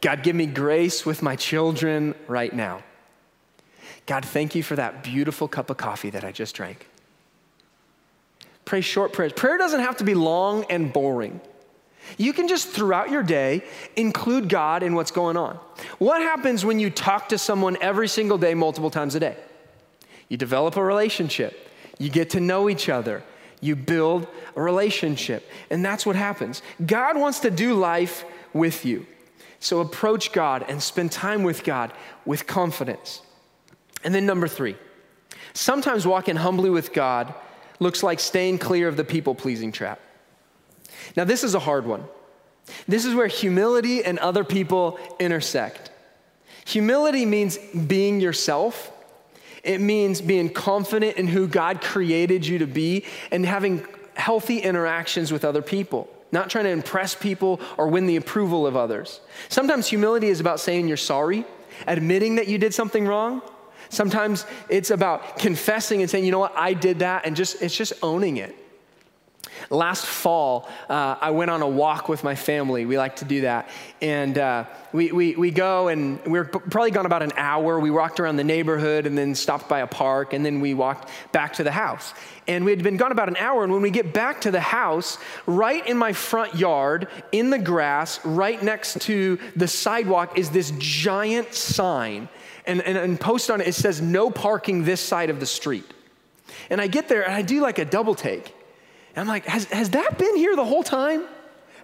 God, 0.01 0.23
give 0.23 0.35
me 0.35 0.47
grace 0.47 1.05
with 1.05 1.23
my 1.23 1.37
children 1.37 2.15
right 2.27 2.53
now. 2.53 2.83
God, 4.07 4.25
thank 4.25 4.55
you 4.55 4.63
for 4.63 4.77
that 4.77 5.03
beautiful 5.03 5.49
cup 5.49 5.71
of 5.71 5.77
coffee 5.77 6.11
that 6.11 6.25
I 6.25 6.33
just 6.33 6.55
drank. 6.55 6.89
Pray 8.65 8.81
short 8.81 9.13
prayers. 9.13 9.33
Prayer 9.33 9.59
doesn't 9.59 9.81
have 9.81 9.97
to 9.99 10.05
be 10.05 10.15
long 10.15 10.65
and 10.71 10.93
boring. 10.93 11.41
You 12.17 12.33
can 12.33 12.49
just 12.49 12.69
throughout 12.69 13.11
your 13.11 13.23
day 13.23 13.63
include 13.97 14.49
God 14.49 14.83
in 14.83 14.95
what's 14.95 15.11
going 15.11 15.37
on. 15.37 15.59
What 15.99 16.23
happens 16.23 16.65
when 16.65 16.81
you 16.81 16.91
talk 16.91 17.29
to 17.31 17.39
someone 17.39 17.77
every 17.81 18.09
single 18.09 18.39
day, 18.39 18.55
multiple 18.55 18.91
times 18.91 19.15
a 19.15 19.21
day? 19.21 19.37
You 20.29 20.37
develop 20.37 20.77
a 20.77 20.85
relationship, 20.85 21.69
you 21.99 22.11
get 22.11 22.31
to 22.31 22.41
know 22.41 22.69
each 22.69 22.89
other, 22.89 23.23
you 23.61 23.75
build 23.75 24.27
a 24.55 24.63
relationship, 24.63 25.49
and 25.71 25.85
that's 25.85 26.07
what 26.07 26.17
happens. 26.17 26.63
God 26.85 27.17
wants 27.17 27.41
to 27.41 27.51
do 27.51 27.75
life 27.75 28.25
with 28.53 28.85
you. 28.85 29.07
So 29.61 29.81
approach 29.81 30.33
God 30.33 30.65
and 30.69 30.83
spend 30.83 31.11
time 31.11 31.43
with 31.43 31.65
God 31.65 31.93
with 32.25 32.47
confidence. 32.47 33.23
And 34.05 34.15
then, 34.15 34.27
number 34.27 34.47
three, 34.47 34.77
sometimes 35.53 36.07
walking 36.07 36.37
humbly 36.37 36.71
with 36.71 36.93
God 36.93 37.35
looks 37.81 38.03
like 38.03 38.21
staying 38.21 38.59
clear 38.59 38.87
of 38.87 38.97
the 38.97 39.05
people 39.05 39.35
pleasing 39.35 39.73
trap. 39.73 40.01
Now, 41.17 41.25
this 41.25 41.43
is 41.43 41.55
a 41.55 41.59
hard 41.59 41.87
one. 41.87 42.05
This 42.87 43.05
is 43.05 43.15
where 43.15 43.27
humility 43.27 44.05
and 44.05 44.19
other 44.19 44.45
people 44.45 44.99
intersect. 45.19 45.91
Humility 46.67 47.25
means 47.25 47.59
being 47.59 48.21
yourself. 48.21 48.93
It 49.63 49.81
means 49.81 50.21
being 50.21 50.51
confident 50.51 51.17
in 51.17 51.29
who 51.29 51.47
God 51.47 51.81
created 51.81 52.47
you 52.47 52.59
to 52.59 52.67
be 52.67 53.05
and 53.31 53.45
having 53.45 53.87
healthy 54.15 54.59
interactions 54.59 55.31
with 55.33 55.45
other 55.45 55.63
people, 55.63 56.09
not 56.33 56.51
trying 56.51 56.65
to 56.65 56.71
impress 56.71 57.15
people 57.15 57.61
or 57.77 57.89
win 57.89 58.07
the 58.07 58.17
approval 58.17 58.67
of 58.67 58.77
others. 58.77 59.21
Sometimes 59.49 59.87
humility 59.87 60.29
is 60.29 60.41
about 60.41 60.61
saying 60.61 60.89
you're 60.89 60.97
sorry, 60.97 61.45
admitting 61.87 62.37
that 62.37 62.49
you 62.49 62.59
did 62.59 62.75
something 62.75 63.07
wrong. 63.07 63.43
Sometimes 63.91 64.45
it's 64.69 64.91
about 64.91 65.39
confessing 65.39 66.03
and 66.03 66.11
saying, 66.11 66.25
you 66.25 66.33
know 66.33 66.39
what, 66.39 66.57
I 66.57 66.75
did 66.75 66.99
that, 66.99 67.25
and 67.25 67.35
just 67.35 67.63
it's 67.63 67.77
just 67.77 67.93
owning 68.03 68.37
it. 68.37 68.55
Last 69.71 70.07
fall, 70.07 70.69
uh, 70.89 71.17
I 71.21 71.31
went 71.31 71.51
on 71.51 71.63
a 71.63 71.69
walk 71.69 72.09
with 72.09 72.25
my 72.25 72.35
family. 72.35 72.87
We 72.87 72.97
like 72.97 73.17
to 73.17 73.25
do 73.25 73.43
that. 73.43 73.69
And 74.01 74.39
uh, 74.39 74.65
we, 74.93 75.13
we, 75.13 75.37
we 75.37 75.51
go 75.51 75.89
and 75.89 76.25
we 76.25 76.39
are 76.39 76.45
probably 76.45 76.91
gone 76.91 77.07
about 77.07 77.23
an 77.23 77.33
hour. 77.37 77.79
We 77.79 77.91
walked 77.91 78.19
around 78.19 78.37
the 78.37 78.45
neighborhood 78.45 79.07
and 79.07 79.17
then 79.17 79.35
stopped 79.35 79.69
by 79.69 79.81
a 79.81 79.87
park 79.87 80.33
and 80.33 80.45
then 80.45 80.61
we 80.61 80.75
walked 80.75 81.11
back 81.33 81.55
to 81.55 81.65
the 81.65 81.71
house. 81.71 82.15
And 82.47 82.65
we 82.65 82.71
had 82.71 82.83
been 82.83 82.97
gone 82.97 83.13
about 83.13 83.29
an 83.29 83.37
hour. 83.37 83.63
And 83.63 83.73
when 83.73 83.83
we 83.83 83.91
get 83.91 84.15
back 84.15 84.41
to 84.43 84.51
the 84.51 84.61
house, 84.61 85.19
right 85.47 85.87
in 85.87 85.99
my 85.99 86.15
front 86.15 86.55
yard, 86.55 87.09
in 87.31 87.51
the 87.51 87.59
grass, 87.59 88.25
right 88.25 88.63
next 88.63 89.03
to 89.03 89.39
the 89.55 89.69
sidewalk, 89.69 90.39
is 90.39 90.51
this 90.51 90.73
giant 90.79 91.53
sign. 91.53 92.29
And, 92.65 92.81
and, 92.83 92.97
and 92.97 93.21
post 93.21 93.51
on 93.51 93.61
it, 93.61 93.69
it 93.69 93.75
says, 93.75 94.01
No 94.01 94.31
parking 94.31 94.85
this 94.85 95.01
side 95.01 95.29
of 95.31 95.41
the 95.41 95.47
street. 95.47 95.85
And 96.71 96.81
I 96.81 96.87
get 96.87 97.09
there 97.09 97.23
and 97.23 97.35
I 97.35 97.43
do 97.43 97.61
like 97.61 97.79
a 97.79 97.85
double 97.85 98.15
take. 98.15 98.55
And 99.19 99.29
I'm 99.29 99.35
like, 99.35 99.47
has, 99.47 99.65
has 99.65 99.91
that 99.91 100.17
been 100.17 100.37
here 100.37 100.55
the 100.55 100.65
whole 100.65 100.85
time? 100.85 101.25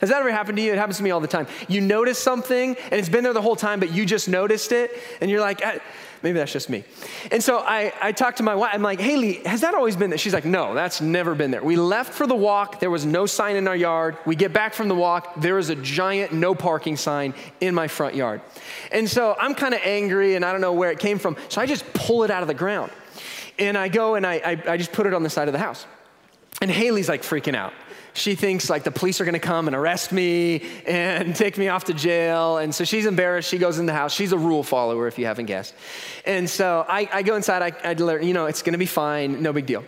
Has 0.01 0.11
that 0.11 0.21
ever 0.21 0.31
happened 0.31 0.57
to 0.59 0.63
you? 0.63 0.71
It 0.71 0.79
happens 0.79 0.99
to 0.99 1.03
me 1.03 1.11
all 1.11 1.19
the 1.19 1.27
time. 1.27 1.49
You 1.67 1.81
notice 1.81 2.17
something 2.17 2.77
and 2.77 2.93
it's 2.93 3.09
been 3.09 3.25
there 3.25 3.33
the 3.33 3.43
whole 3.43 3.57
time, 3.57 3.81
but 3.81 3.93
you 3.93 4.07
just 4.07 4.29
noticed 4.29 4.71
it, 4.71 4.93
and 5.21 5.29
you're 5.29 5.41
like, 5.41 5.61
ah, 5.65 5.81
maybe 6.23 6.39
that's 6.39 6.53
just 6.53 6.71
me. 6.71 6.85
And 7.33 7.43
so 7.43 7.59
I, 7.59 7.93
I 8.01 8.13
talked 8.13 8.37
to 8.37 8.45
my 8.45 8.55
wife. 8.55 8.71
I'm 8.73 8.83
like, 8.83 9.01
Haley, 9.01 9.43
has 9.47 9.63
that 9.63 9.75
always 9.75 9.97
been 9.97 10.11
there? 10.11 10.19
She's 10.19 10.33
like, 10.33 10.45
no, 10.45 10.75
that's 10.75 11.01
never 11.01 11.35
been 11.35 11.51
there. 11.51 11.65
We 11.65 11.75
left 11.75 12.15
for 12.15 12.29
the 12.29 12.37
walk. 12.37 12.79
There 12.79 12.91
was 12.91 13.05
no 13.05 13.27
sign 13.27 13.57
in 13.57 13.67
our 13.67 13.75
yard. 13.75 14.17
We 14.27 14.37
get 14.37 14.53
back 14.53 14.73
from 14.73 14.87
the 14.87 14.95
walk. 14.95 15.35
There 15.41 15.59
is 15.59 15.71
a 15.71 15.75
giant 15.75 16.33
no 16.33 16.55
parking 16.55 16.97
sign 16.97 17.35
in 17.61 17.75
my 17.75 17.89
front 17.89 18.15
yard. 18.15 18.43
And 18.93 19.11
so 19.11 19.35
I'm 19.41 19.57
kind 19.57 19.75
of 19.75 19.81
angry 19.83 20.37
and 20.37 20.45
I 20.45 20.53
don't 20.53 20.61
know 20.61 20.73
where 20.73 20.93
it 20.93 21.01
came 21.01 21.19
from. 21.19 21.37
So 21.49 21.61
I 21.61 21.67
just 21.67 21.85
pull 21.95 22.23
it 22.23 22.31
out 22.31 22.43
of 22.43 22.47
the 22.47 22.55
ground. 22.55 22.93
And 23.59 23.77
I 23.77 23.89
go 23.89 24.15
and 24.15 24.25
I, 24.25 24.35
I, 24.35 24.73
I 24.75 24.77
just 24.77 24.93
put 24.93 25.09
it 25.09 25.15
on 25.15 25.25
the 25.25 25.31
side 25.31 25.49
of 25.49 25.53
the 25.53 25.59
house. 25.59 25.85
And 26.65 26.71
Haley's 26.71 27.11
like 27.11 27.21
freaking 27.21 27.55
out. 27.55 27.75
She 28.15 28.37
thinks 28.37 28.71
like 28.71 28.85
the 28.85 28.91
police 28.91 29.21
are 29.21 29.27
gonna 29.27 29.39
come 29.39 29.67
and 29.67 29.77
arrest 29.77 30.13
me 30.13 30.63
and 30.87 31.37
take 31.45 31.59
me 31.59 31.69
off 31.69 31.85
to 31.85 31.93
jail. 31.93 32.57
And 32.57 32.75
so 32.75 32.85
she's 32.85 33.05
embarrassed. 33.05 33.51
She 33.51 33.59
goes 33.59 33.79
in 33.79 33.85
the 33.85 33.93
house. 33.93 34.15
She's 34.15 34.33
a 34.33 34.39
rule 34.39 34.63
follower, 34.63 35.07
if 35.07 35.19
you 35.19 35.27
haven't 35.27 35.45
guessed. 35.45 35.75
And 36.25 36.49
so 36.49 36.87
I, 36.89 37.07
I 37.13 37.23
go 37.23 37.37
inside. 37.37 37.61
I, 37.61 37.91
I 37.91 37.93
learn, 37.93 38.27
you 38.27 38.33
know, 38.33 38.47
it's 38.47 38.63
gonna 38.63 38.79
be 38.79 38.87
fine. 38.87 39.43
No 39.43 39.53
big 39.53 39.67
deal. 39.67 39.85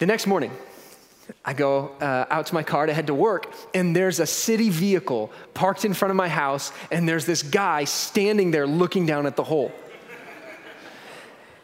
The 0.00 0.06
next 0.06 0.26
morning, 0.26 0.50
I 1.44 1.52
go 1.52 1.92
uh, 2.00 2.24
out 2.28 2.46
to 2.46 2.54
my 2.54 2.64
car 2.64 2.86
to 2.86 2.92
head 2.92 3.06
to 3.06 3.14
work, 3.14 3.54
and 3.72 3.94
there's 3.94 4.18
a 4.18 4.26
city 4.26 4.68
vehicle 4.68 5.30
parked 5.54 5.84
in 5.84 5.94
front 5.94 6.10
of 6.10 6.16
my 6.16 6.28
house, 6.28 6.72
and 6.90 7.08
there's 7.08 7.24
this 7.24 7.44
guy 7.44 7.84
standing 7.84 8.50
there 8.50 8.66
looking 8.66 9.06
down 9.06 9.26
at 9.26 9.36
the 9.36 9.44
hole. 9.44 9.70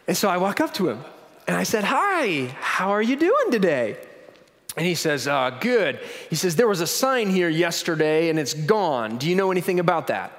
And 0.07 0.17
so 0.17 0.29
I 0.29 0.37
walk 0.37 0.61
up 0.61 0.73
to 0.75 0.89
him, 0.89 1.05
and 1.49 1.57
I 1.57 1.65
said, 1.65 1.83
Hi, 1.83 2.55
how 2.61 2.91
are 2.91 3.03
you 3.03 3.17
doing 3.17 3.51
today? 3.51 3.97
And 4.77 4.87
he 4.87 4.95
says, 4.95 5.27
uh, 5.27 5.51
Good. 5.61 6.01
He 6.29 6.37
says, 6.37 6.57
There 6.57 6.69
was 6.69 6.81
a 6.81 6.87
sign 6.87 7.31
here 7.31 7.49
yesterday 7.49 8.29
and 8.29 8.39
it's 8.39 8.55
gone. 8.55 9.19
Do 9.19 9.29
you 9.29 9.35
know 9.35 9.51
anything 9.51 9.81
about 9.81 10.09
that? 10.09 10.33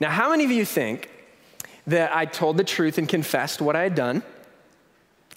Now, 0.00 0.10
how 0.10 0.30
many 0.30 0.44
of 0.44 0.50
you 0.50 0.64
think 0.64 1.10
that 1.86 2.14
I 2.14 2.24
told 2.24 2.56
the 2.56 2.64
truth 2.64 2.98
and 2.98 3.08
confessed 3.08 3.60
what 3.60 3.76
I 3.76 3.82
had 3.82 3.94
done? 3.94 4.22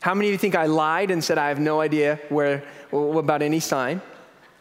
How 0.02 0.14
many 0.14 0.30
of 0.30 0.34
you 0.34 0.38
think 0.38 0.56
I 0.56 0.66
lied 0.66 1.12
and 1.12 1.24
said 1.24 1.38
I 1.38 1.50
have 1.50 1.60
no 1.60 1.82
idea 1.82 2.20
where 2.30 2.64
about 2.92 3.42
any 3.42 3.60
sign? 3.60 4.02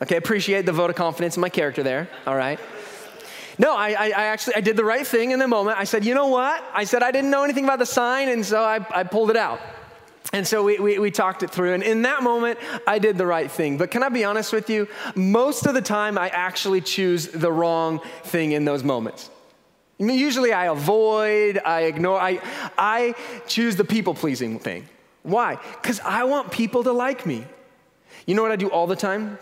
Okay, 0.02 0.16
appreciate 0.16 0.66
the 0.66 0.72
vote 0.72 0.90
of 0.90 0.96
confidence 0.96 1.36
in 1.36 1.40
my 1.40 1.48
character 1.48 1.82
there. 1.82 2.08
All 2.26 2.36
right. 2.36 2.58
No, 3.58 3.76
I, 3.76 3.90
I, 3.90 4.04
I, 4.06 4.24
actually 4.26 4.54
I 4.56 4.60
did 4.60 4.76
the 4.76 4.84
right 4.84 5.06
thing 5.06 5.32
in 5.32 5.38
the 5.38 5.48
moment. 5.48 5.78
I 5.78 5.84
said, 5.84 6.04
you 6.04 6.14
know 6.14 6.28
what? 6.28 6.64
I 6.72 6.84
said 6.84 7.02
I 7.02 7.10
didn't 7.10 7.30
know 7.30 7.44
anything 7.44 7.64
about 7.64 7.78
the 7.78 7.86
sign, 7.86 8.28
and 8.30 8.44
so 8.44 8.62
I, 8.62 8.84
I 8.90 9.02
pulled 9.02 9.28
it 9.28 9.36
out. 9.36 9.60
And 10.32 10.46
so 10.46 10.62
we, 10.62 10.78
we, 10.78 10.98
we, 10.98 11.10
talked 11.10 11.42
it 11.42 11.50
through. 11.50 11.74
And 11.74 11.82
in 11.82 12.02
that 12.02 12.22
moment, 12.22 12.58
I 12.86 12.98
did 12.98 13.18
the 13.18 13.26
right 13.26 13.50
thing. 13.50 13.78
But 13.78 13.90
can 13.90 14.02
I 14.02 14.08
be 14.08 14.22
honest 14.22 14.52
with 14.52 14.70
you? 14.70 14.86
Most 15.14 15.66
of 15.66 15.74
the 15.74 15.82
time, 15.82 16.16
I 16.16 16.28
actually 16.28 16.82
choose 16.82 17.26
the 17.28 17.50
wrong 17.50 18.00
thing 18.24 18.52
in 18.52 18.64
those 18.64 18.84
moments. 18.84 19.28
Usually, 19.98 20.52
I 20.52 20.66
avoid, 20.66 21.60
I 21.64 21.82
ignore, 21.82 22.20
I, 22.20 22.40
I 22.78 23.14
choose 23.48 23.76
the 23.76 23.84
people 23.84 24.14
pleasing 24.14 24.58
thing. 24.58 24.88
Why? 25.22 25.58
Because 25.82 26.00
I 26.00 26.24
want 26.24 26.52
people 26.52 26.84
to 26.84 26.92
like 26.92 27.26
me. 27.26 27.44
You 28.26 28.34
know 28.34 28.42
what 28.42 28.52
I 28.52 28.56
do 28.56 28.68
all 28.68 28.86
the 28.86 28.96
time? 28.96 29.38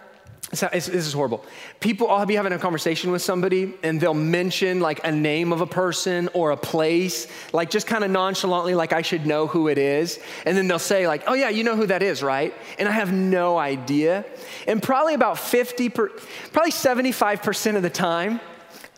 This 0.51 0.89
is 0.89 1.13
horrible. 1.13 1.45
People, 1.81 2.11
I'll 2.11 2.25
be 2.25 2.35
having 2.35 2.53
a 2.53 2.59
conversation 2.59 3.11
with 3.11 3.21
somebody 3.21 3.75
and 3.83 4.01
they'll 4.01 4.15
mention 4.15 4.81
like 4.81 5.05
a 5.05 5.13
name 5.13 5.53
of 5.53 5.61
a 5.61 5.67
person 5.67 6.31
or 6.33 6.53
a 6.53 6.57
place, 6.57 7.27
like 7.53 7.69
just 7.69 7.87
kind 7.87 8.03
of 8.03 8.11
nonchalantly, 8.11 8.75
like 8.75 8.95
I 8.95 9.03
should 9.03 9.27
know 9.27 9.47
who 9.47 9.69
it 9.69 9.77
is. 9.77 10.19
And 10.47 10.57
then 10.57 10.67
they'll 10.67 10.79
say, 10.79 11.07
like, 11.07 11.25
oh 11.27 11.35
yeah, 11.35 11.51
you 11.51 11.65
know 11.65 11.77
who 11.77 11.87
that 11.87 12.03
is, 12.03 12.23
right? 12.23 12.55
And 12.79 12.89
I 12.89 12.93
have 12.93 13.13
no 13.13 13.59
idea. 13.59 14.25
And 14.67 14.83
probably 14.83 15.13
about 15.13 15.39
50, 15.39 15.91
per, 15.91 16.09
probably 16.53 16.73
75% 16.73 17.77
of 17.77 17.83
the 17.83 17.91
time, 17.91 18.41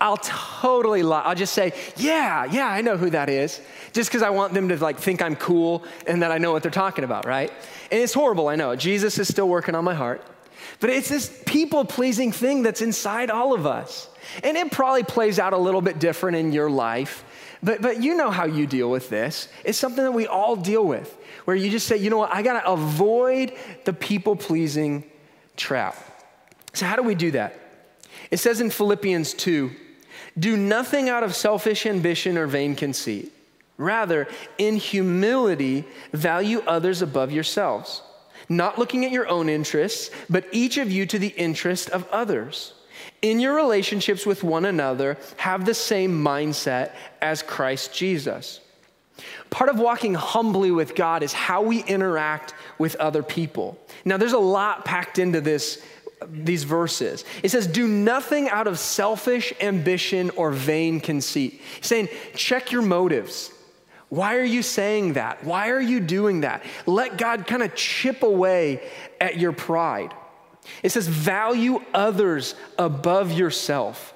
I'll 0.00 0.18
totally 0.18 1.02
lie. 1.02 1.22
I'll 1.22 1.34
just 1.34 1.52
say, 1.52 1.74
yeah, 1.96 2.44
yeah, 2.44 2.68
I 2.68 2.80
know 2.80 2.96
who 2.96 3.10
that 3.10 3.28
is. 3.28 3.60
Just 3.92 4.08
because 4.08 4.22
I 4.22 4.30
want 4.30 4.54
them 4.54 4.68
to 4.68 4.76
like 4.76 4.98
think 4.98 5.20
I'm 5.20 5.34
cool 5.34 5.84
and 6.06 6.22
that 6.22 6.30
I 6.30 6.38
know 6.38 6.52
what 6.52 6.62
they're 6.62 6.70
talking 6.70 7.02
about, 7.02 7.26
right? 7.26 7.50
And 7.90 8.00
it's 8.00 8.14
horrible, 8.14 8.48
I 8.48 8.54
know. 8.54 8.76
Jesus 8.76 9.18
is 9.18 9.26
still 9.26 9.48
working 9.48 9.74
on 9.74 9.84
my 9.84 9.94
heart. 9.94 10.24
But 10.80 10.88
it's 10.90 11.10
this 11.10 11.42
people 11.46 11.84
pleasing 11.84 12.32
thing 12.32 12.62
that's 12.62 12.80
inside 12.80 13.30
all 13.30 13.52
of 13.52 13.66
us. 13.66 14.08
And 14.42 14.56
it 14.56 14.72
probably 14.72 15.02
plays 15.02 15.38
out 15.38 15.52
a 15.52 15.58
little 15.58 15.82
bit 15.82 15.98
different 15.98 16.38
in 16.38 16.52
your 16.52 16.70
life. 16.70 17.24
But, 17.62 17.82
but 17.82 18.02
you 18.02 18.14
know 18.14 18.30
how 18.30 18.46
you 18.46 18.66
deal 18.66 18.90
with 18.90 19.10
this. 19.10 19.48
It's 19.62 19.76
something 19.76 20.02
that 20.02 20.12
we 20.12 20.26
all 20.26 20.56
deal 20.56 20.84
with, 20.84 21.14
where 21.44 21.54
you 21.54 21.70
just 21.70 21.86
say, 21.86 21.98
you 21.98 22.08
know 22.08 22.16
what, 22.16 22.34
I 22.34 22.40
gotta 22.40 22.66
avoid 22.66 23.52
the 23.84 23.92
people 23.92 24.34
pleasing 24.34 25.04
trap. 25.58 25.96
So, 26.72 26.86
how 26.86 26.96
do 26.96 27.02
we 27.02 27.14
do 27.14 27.32
that? 27.32 27.58
It 28.30 28.38
says 28.38 28.62
in 28.62 28.70
Philippians 28.70 29.34
2 29.34 29.70
do 30.38 30.56
nothing 30.56 31.10
out 31.10 31.22
of 31.22 31.34
selfish 31.34 31.84
ambition 31.84 32.38
or 32.38 32.46
vain 32.46 32.74
conceit. 32.74 33.32
Rather, 33.76 34.28
in 34.56 34.76
humility, 34.76 35.84
value 36.12 36.62
others 36.66 37.02
above 37.02 37.32
yourselves 37.32 38.02
not 38.50 38.78
looking 38.78 39.06
at 39.06 39.12
your 39.12 39.28
own 39.28 39.48
interests, 39.48 40.10
but 40.28 40.44
each 40.52 40.76
of 40.76 40.90
you 40.90 41.06
to 41.06 41.18
the 41.18 41.28
interest 41.28 41.88
of 41.88 42.06
others. 42.08 42.74
In 43.22 43.40
your 43.40 43.54
relationships 43.54 44.26
with 44.26 44.44
one 44.44 44.66
another, 44.66 45.16
have 45.36 45.64
the 45.64 45.72
same 45.72 46.22
mindset 46.22 46.92
as 47.22 47.42
Christ 47.42 47.94
Jesus. 47.94 48.60
Part 49.50 49.70
of 49.70 49.78
walking 49.78 50.14
humbly 50.14 50.70
with 50.70 50.94
God 50.94 51.22
is 51.22 51.32
how 51.32 51.62
we 51.62 51.82
interact 51.84 52.54
with 52.78 52.96
other 52.96 53.22
people. 53.22 53.78
Now, 54.04 54.16
there's 54.16 54.32
a 54.32 54.38
lot 54.38 54.84
packed 54.84 55.18
into 55.18 55.40
this 55.40 55.82
these 56.26 56.64
verses. 56.64 57.24
It 57.42 57.50
says, 57.50 57.66
Do 57.66 57.88
nothing 57.88 58.48
out 58.50 58.66
of 58.66 58.78
selfish 58.78 59.52
ambition 59.60 60.30
or 60.30 60.50
vain 60.50 61.00
conceit. 61.00 61.60
He's 61.76 61.86
saying, 61.86 62.08
check 62.34 62.72
your 62.72 62.82
motives. 62.82 63.52
Why 64.10 64.36
are 64.36 64.44
you 64.44 64.62
saying 64.62 65.14
that? 65.14 65.44
Why 65.44 65.70
are 65.70 65.80
you 65.80 66.00
doing 66.00 66.40
that? 66.42 66.64
Let 66.84 67.16
God 67.16 67.46
kind 67.46 67.62
of 67.62 67.74
chip 67.74 68.22
away 68.22 68.82
at 69.20 69.38
your 69.38 69.52
pride. 69.52 70.12
It 70.82 70.90
says, 70.90 71.06
value 71.08 71.80
others 71.94 72.54
above 72.78 73.32
yourself. 73.32 74.12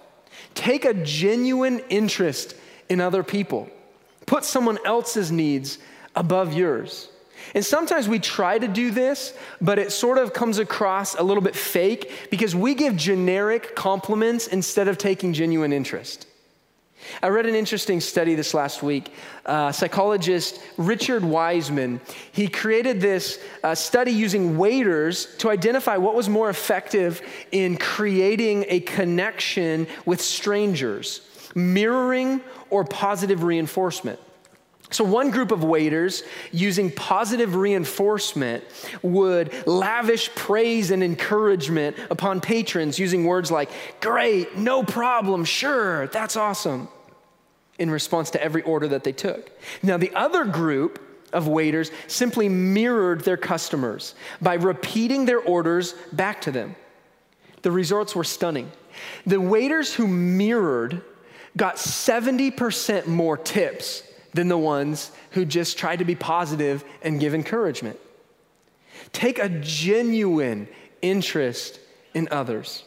Take 0.54 0.85
a 0.85 0.94
genuine 0.94 1.80
interest 1.88 2.54
in 2.88 3.00
other 3.00 3.22
people. 3.22 3.68
Put 4.26 4.44
someone 4.44 4.78
else's 4.85 5.30
needs 5.30 5.78
above 6.14 6.52
yours. 6.52 7.09
And 7.54 7.64
sometimes 7.64 8.09
we 8.09 8.18
try 8.18 8.59
to 8.59 8.66
do 8.66 8.90
this, 8.90 9.37
but 9.61 9.78
it 9.78 9.92
sort 9.92 10.18
of 10.18 10.33
comes 10.33 10.59
across 10.59 11.14
a 11.14 11.22
little 11.22 11.42
bit 11.42 11.54
fake 11.54 12.11
because 12.30 12.54
we 12.54 12.74
give 12.74 12.96
generic 12.96 13.76
compliments 13.76 14.48
instead 14.48 14.88
of 14.88 14.98
taking 14.98 15.33
genuine 15.33 15.72
interest. 15.72 16.26
I 17.23 17.29
read 17.29 17.47
an 17.47 17.55
interesting 17.55 18.01
study 18.01 18.35
this 18.35 18.55
last 18.55 18.83
week. 18.83 19.12
Uh, 19.47 19.73
psychologist 19.73 20.61
Richard 20.77 21.25
Wiseman, 21.25 22.01
he 22.33 22.49
created 22.49 23.01
this 23.01 23.38
uh, 23.62 23.75
study 23.75 24.11
using 24.11 24.57
waiters 24.59 25.37
to 25.37 25.51
identify 25.51 25.97
what 25.97 26.14
was 26.14 26.29
more 26.29 26.51
effective 26.51 27.23
in 27.53 27.77
creating 27.77 28.64
a 28.69 28.81
connection 28.81 29.87
with 30.07 30.21
strangers, 30.21 31.21
mirroring 31.55 32.40
or 32.71 32.85
positive 32.85 33.43
reinforcement. 33.43 34.19
So, 34.94 35.02
one 35.02 35.33
group 35.33 35.50
of 35.50 35.64
waiters 35.64 36.22
using 36.52 36.88
positive 36.88 37.57
reinforcement 37.57 38.62
would 39.02 39.66
lavish 39.66 40.33
praise 40.37 40.92
and 40.92 41.02
encouragement 41.02 41.96
upon 42.11 42.40
patrons 42.40 42.96
using 42.96 43.24
words 43.24 43.50
like, 43.50 43.70
great, 44.00 44.57
no 44.57 44.85
problem, 44.85 45.44
sure, 45.44 46.07
that's 46.07 46.37
awesome, 46.37 46.87
in 47.76 47.90
response 47.90 48.30
to 48.30 48.40
every 48.40 48.62
order 48.62 48.87
that 48.87 49.02
they 49.02 49.11
took. 49.11 49.50
Now, 49.83 49.96
the 49.96 50.14
other 50.14 50.44
group 50.44 51.00
of 51.33 51.48
waiters 51.48 51.90
simply 52.07 52.48
mirrored 52.48 53.22
their 53.24 53.37
customers 53.37 54.14
by 54.40 54.54
repeating 54.54 55.24
their 55.24 55.40
orders 55.40 55.96
back 56.12 56.40
to 56.42 56.52
them. 56.52 56.76
The 57.62 57.72
results 57.72 58.14
were 58.14 58.22
stunning. 58.22 58.70
The 59.26 59.40
waiters 59.40 59.92
who 59.92 60.07
mirrored 60.07 61.02
got 61.57 61.78
70% 61.78 63.09
more 63.09 63.37
tips 63.37 64.04
than 64.35 64.49
the 64.49 64.59
ones 64.59 65.11
who 65.31 65.44
just 65.44 65.79
try 65.79 65.97
to 65.97 66.05
be 66.05 66.14
positive 66.14 66.85
and 67.03 67.20
give 67.20 67.35
encouragement. 67.35 67.99
Take 69.12 69.38
a 69.38 69.49
genuine 69.49 70.68
interest 71.01 71.81
in 72.12 72.29
others. 72.31 72.85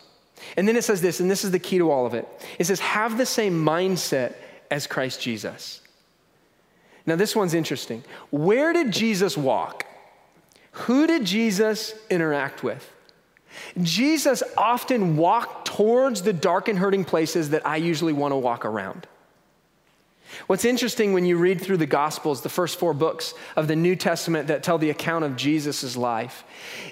And 0.55 0.67
then 0.67 0.75
it 0.75 0.83
says 0.83 1.01
this, 1.01 1.19
and 1.19 1.31
this 1.31 1.43
is 1.43 1.51
the 1.51 1.59
key 1.59 1.79
to 1.79 1.89
all 1.89 2.05
of 2.05 2.13
it 2.13 2.27
it 2.59 2.65
says, 2.65 2.79
have 2.79 3.17
the 3.17 3.25
same 3.25 3.65
mindset 3.65 4.35
as 4.69 4.85
Christ 4.85 5.21
Jesus. 5.21 5.81
Now, 7.05 7.15
this 7.15 7.35
one's 7.35 7.53
interesting. 7.53 8.03
Where 8.31 8.73
did 8.73 8.91
Jesus 8.91 9.37
walk? 9.37 9.85
Who 10.71 11.07
did 11.07 11.23
Jesus 11.23 11.93
interact 12.09 12.63
with? 12.63 12.91
Jesus 13.81 14.43
often 14.57 15.15
walked 15.15 15.67
towards 15.67 16.21
the 16.21 16.33
dark 16.33 16.67
and 16.67 16.77
hurting 16.77 17.05
places 17.05 17.51
that 17.51 17.65
I 17.65 17.77
usually 17.77 18.13
want 18.13 18.33
to 18.33 18.35
walk 18.35 18.65
around. 18.65 19.07
What's 20.45 20.65
interesting 20.65 21.13
when 21.13 21.25
you 21.25 21.37
read 21.37 21.59
through 21.59 21.77
the 21.77 21.85
Gospels, 21.85 22.41
the 22.41 22.49
first 22.49 22.77
four 22.77 22.93
books 22.93 23.33
of 23.55 23.67
the 23.67 23.75
New 23.75 23.95
Testament 23.95 24.47
that 24.47 24.61
tell 24.61 24.77
the 24.77 24.91
account 24.91 25.25
of 25.25 25.35
Jesus' 25.35 25.97
life, 25.97 26.43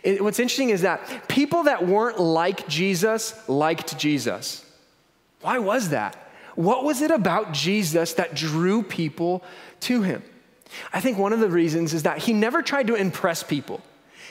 it, 0.03 0.23
what's 0.23 0.39
interesting 0.39 0.71
is 0.71 0.81
that 0.81 1.27
people 1.27 1.63
that 1.63 1.85
weren't 1.85 2.19
like 2.19 2.67
Jesus 2.67 3.33
liked 3.47 3.97
Jesus. 3.97 4.65
Why 5.41 5.59
was 5.59 5.89
that? 5.89 6.17
What 6.55 6.83
was 6.83 7.01
it 7.01 7.11
about 7.11 7.51
Jesus 7.51 8.13
that 8.13 8.33
drew 8.33 8.81
people 8.81 9.43
to 9.81 10.01
him? 10.01 10.23
I 10.91 11.01
think 11.01 11.17
one 11.17 11.33
of 11.33 11.39
the 11.39 11.49
reasons 11.49 11.93
is 11.93 12.03
that 12.03 12.19
he 12.19 12.33
never 12.33 12.61
tried 12.61 12.87
to 12.87 12.95
impress 12.95 13.43
people. 13.43 13.81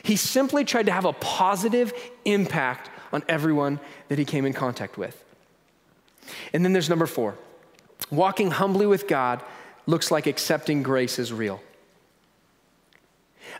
He 0.02 0.16
simply 0.16 0.64
tried 0.64 0.86
to 0.86 0.92
have 0.92 1.04
a 1.04 1.12
positive 1.12 1.92
impact 2.24 2.90
on 3.12 3.22
everyone 3.28 3.80
that 4.08 4.18
he 4.18 4.24
came 4.24 4.44
in 4.44 4.52
contact 4.52 4.98
with. 4.98 5.22
And 6.52 6.64
then 6.64 6.72
there's 6.72 6.88
number 6.90 7.06
four 7.06 7.36
Walking 8.14 8.50
humbly 8.52 8.86
with 8.86 9.08
God 9.08 9.42
looks 9.86 10.10
like 10.10 10.26
accepting 10.26 10.82
grace 10.82 11.18
as 11.18 11.32
real. 11.32 11.60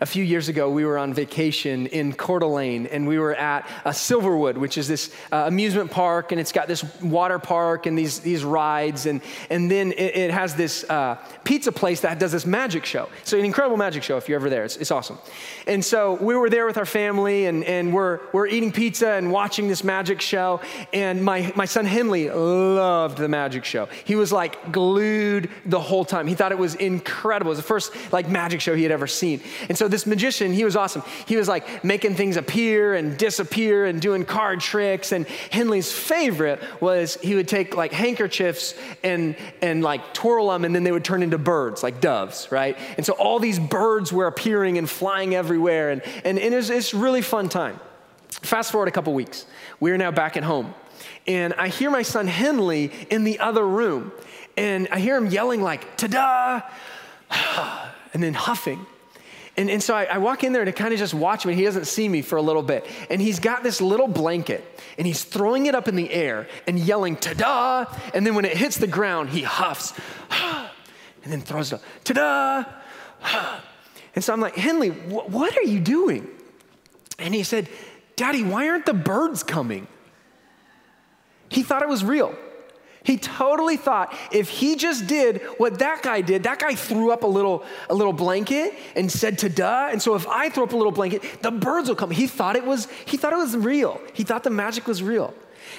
A 0.01 0.07
few 0.07 0.25
years 0.25 0.49
ago, 0.49 0.71
we 0.71 0.85
were 0.85 0.99
on 0.99 1.15
vacation 1.15 1.87
in 1.87 2.13
Coeur 2.13 2.41
d'Alene, 2.41 2.87
and 2.87 3.07
we 3.07 3.19
were 3.19 3.35
at 3.35 3.69
uh, 3.85 3.91
Silverwood, 3.91 4.57
which 4.57 4.77
is 4.77 4.89
this 4.89 5.11
uh, 5.31 5.45
amusement 5.47 5.91
park, 5.91 6.33
and 6.33 6.41
it's 6.41 6.53
got 6.53 6.69
this 6.69 6.85
water 7.01 7.39
park 7.39 7.87
and 7.87 7.97
these, 7.97 8.21
these 8.21 8.45
rides, 8.45 9.07
and, 9.07 9.21
and 9.51 9.71
then 9.71 9.93
it, 9.93 10.17
it 10.17 10.31
has 10.31 10.55
this 10.55 10.85
uh, 10.91 11.17
pizza 11.45 11.71
place 11.73 12.01
that 12.01 12.19
does 12.19 12.33
this 12.33 12.47
magic 12.47 12.85
show. 12.85 13.09
So, 13.23 13.39
an 13.39 13.45
incredible 13.45 13.77
magic 13.77 14.03
show 14.03 14.17
if 14.17 14.29
you're 14.29 14.39
ever 14.39 14.51
there. 14.51 14.65
It's, 14.65 14.77
it's 14.77 14.91
awesome. 14.91 15.19
And 15.67 15.85
so, 15.85 16.15
we 16.15 16.35
were 16.35 16.51
there 16.51 16.67
with 16.67 16.77
our 16.77 16.87
family, 16.87 17.47
and, 17.47 17.65
and 17.65 17.93
we're, 17.93 18.21
we're 18.33 18.47
eating 18.47 18.73
pizza 18.73 19.11
and 19.13 19.31
watching 19.31 19.69
this 19.69 19.85
magic 19.85 20.21
show. 20.21 20.61
And 20.93 21.25
my, 21.25 21.53
my 21.55 21.65
son 21.65 21.85
Henley 21.85 22.31
loved 22.31 23.19
the 23.19 23.29
magic 23.29 23.65
show. 23.65 23.87
He 24.05 24.17
was 24.17 24.33
like 24.33 24.73
glued 24.73 25.51
the 25.65 25.81
whole 25.81 26.05
time. 26.05 26.27
He 26.27 26.35
thought 26.35 26.53
it 26.53 26.59
was 26.59 26.75
incredible. 26.75 27.51
It 27.51 27.57
was 27.57 27.59
the 27.59 27.65
first 27.65 27.93
like 28.13 28.29
magic 28.29 28.61
show 28.61 28.75
he 28.75 28.83
had 28.83 28.93
ever 28.93 29.07
seen. 29.07 29.41
And 29.69 29.74
so, 29.77 29.89
this 29.89 30.07
magician, 30.07 30.53
he 30.53 30.65
was 30.65 30.77
awesome. 30.77 31.03
He 31.27 31.37
was 31.37 31.49
like 31.49 31.85
making 31.85 32.15
things 32.17 32.37
appear 32.37 32.95
and 32.95 33.17
disappear 33.17 33.87
and 33.87 34.01
doing 34.01 34.25
card 34.25 34.61
tricks. 34.61 35.13
And 35.13 35.27
Henley's 35.27 35.93
favorite 35.93 36.63
was 36.81 37.17
he 37.17 37.35
would 37.35 37.49
take 37.49 37.77
like 37.77 37.93
handkerchiefs 37.93 38.75
and, 39.03 39.37
and 39.63 39.83
like 39.83 40.15
twirl 40.15 40.49
them, 40.49 40.65
and 40.65 40.75
then 40.75 40.85
they 40.85 40.93
would 40.93 41.05
turn 41.05 41.23
into 41.23 41.39
birds, 41.39 41.83
like 41.83 42.01
doves, 42.01 42.49
right? 42.51 42.77
And 42.97 43.05
so 43.05 43.15
all 43.15 43.39
these 43.39 43.59
birds 43.59 44.13
were 44.13 44.27
appearing 44.27 44.79
and 44.79 44.89
flying 44.89 45.35
everywhere. 45.35 45.91
And, 45.91 46.03
and, 46.25 46.39
and 46.39 46.55
it 46.55 46.57
was, 46.57 46.71
it's 46.71 46.95
really 46.95 47.23
fun 47.23 47.49
time. 47.49 47.81
Fast 48.29 48.73
forward 48.73 48.89
a 48.89 48.93
couple 48.93 49.15
weeks. 49.15 49.47
We're 49.81 49.97
now 49.97 50.11
back 50.11 50.37
at 50.37 50.43
home. 50.43 50.75
And 51.27 51.55
I 51.55 51.69
hear 51.69 51.91
my 51.91 52.03
son 52.03 52.27
Henley 52.27 52.93
in 53.11 53.25
the 53.25 53.39
other 53.39 53.67
room. 53.67 54.13
And 54.57 54.89
I 54.91 55.01
hear 55.01 55.17
him 55.17 55.27
yelling 55.27 55.63
like, 55.63 55.97
ta-da, 55.97 56.63
and 58.13 58.23
then 58.23 58.35
huffing. 58.35 58.87
And, 59.57 59.71
and 59.71 59.83
so 59.83 59.95
I, 59.95 60.05
I 60.05 60.19
walk 60.19 60.43
in 60.43 60.53
there 60.53 60.65
to 60.65 60.73
kind 60.73 60.93
of 60.93 60.99
just 60.99 61.15
watch 61.15 61.45
him, 61.45 61.51
and 61.51 61.59
he 61.59 61.65
doesn't 61.65 61.87
see 61.87 62.09
me 62.09 62.23
for 62.23 62.37
a 62.37 62.43
little 62.43 62.63
bit. 62.63 62.87
And 63.09 63.21
he's 63.21 63.39
got 63.39 63.63
this 63.63 63.81
little 63.81 64.09
blanket, 64.09 64.65
and 64.99 65.07
he's 65.07 65.23
throwing 65.23 65.67
it 65.67 65.75
up 65.75 65.87
in 65.87 65.95
the 65.95 66.11
air 66.11 66.49
and 66.67 66.79
yelling, 66.79 67.17
ta 67.17 67.35
da! 67.35 67.85
And 68.15 68.27
then 68.27 68.35
when 68.35 68.45
it 68.45 68.57
hits 68.57 68.77
the 68.77 68.89
ground, 68.89 69.31
he 69.31 69.43
huffs, 69.43 69.93
and 70.31 71.33
then 71.33 71.41
throws 71.41 71.73
it 71.73 71.77
up, 71.77 71.83
ta 72.05 72.65
da! 73.23 73.61
And 74.17 74.23
so 74.23 74.33
I'm 74.33 74.39
like, 74.39 74.55
Henley, 74.55 74.91
wh- 74.91 75.29
what 75.29 75.57
are 75.57 75.65
you 75.65 75.81
doing? 75.81 76.29
And 77.19 77.35
he 77.35 77.43
said, 77.43 77.69
Daddy, 78.15 78.45
why 78.45 78.69
aren't 78.69 78.87
the 78.87 78.95
birds 78.95 79.43
coming? 79.43 79.89
He 81.49 81.65
thought 81.65 81.83
it 81.83 81.89
was 81.89 82.05
real. 82.05 82.33
He 83.05 83.19
totally 83.19 83.77
thought 83.77 84.17
if 84.33 84.49
he 84.49 84.77
just 84.77 85.07
did 85.07 85.43
what 85.59 85.79
that 85.81 86.03
guy 86.03 86.23
did, 86.23 86.45
that 86.45 86.59
guy 86.59 86.75
threw 86.75 87.13
up 87.13 87.23
a 87.23 87.27
little, 87.27 87.63
a 87.91 87.95
little 87.95 88.15
blanket 88.15 88.75
and 88.97 89.13
said 89.13 89.39
to 89.41 89.51
duh. 89.51 89.89
And 89.93 90.01
so 90.01 90.15
if 90.15 90.27
I 90.27 90.49
throw 90.49 90.65
up 90.65 90.73
a 90.73 90.77
little 90.77 90.91
blanket, 90.91 91.23
the 91.43 91.51
birds 91.51 91.89
will 91.89 91.97
come. 91.97 92.11
He 92.11 92.27
thought 92.27 92.57
it 92.57 92.65
was, 92.65 92.89
he 93.05 93.19
thought 93.19 93.35
it 93.35 93.39
was 93.39 93.57
real. 93.57 94.01
He 94.15 94.25
thought 94.25 94.43
the 94.43 94.51
magic 94.51 94.87
was 94.87 95.03
real. 95.03 95.35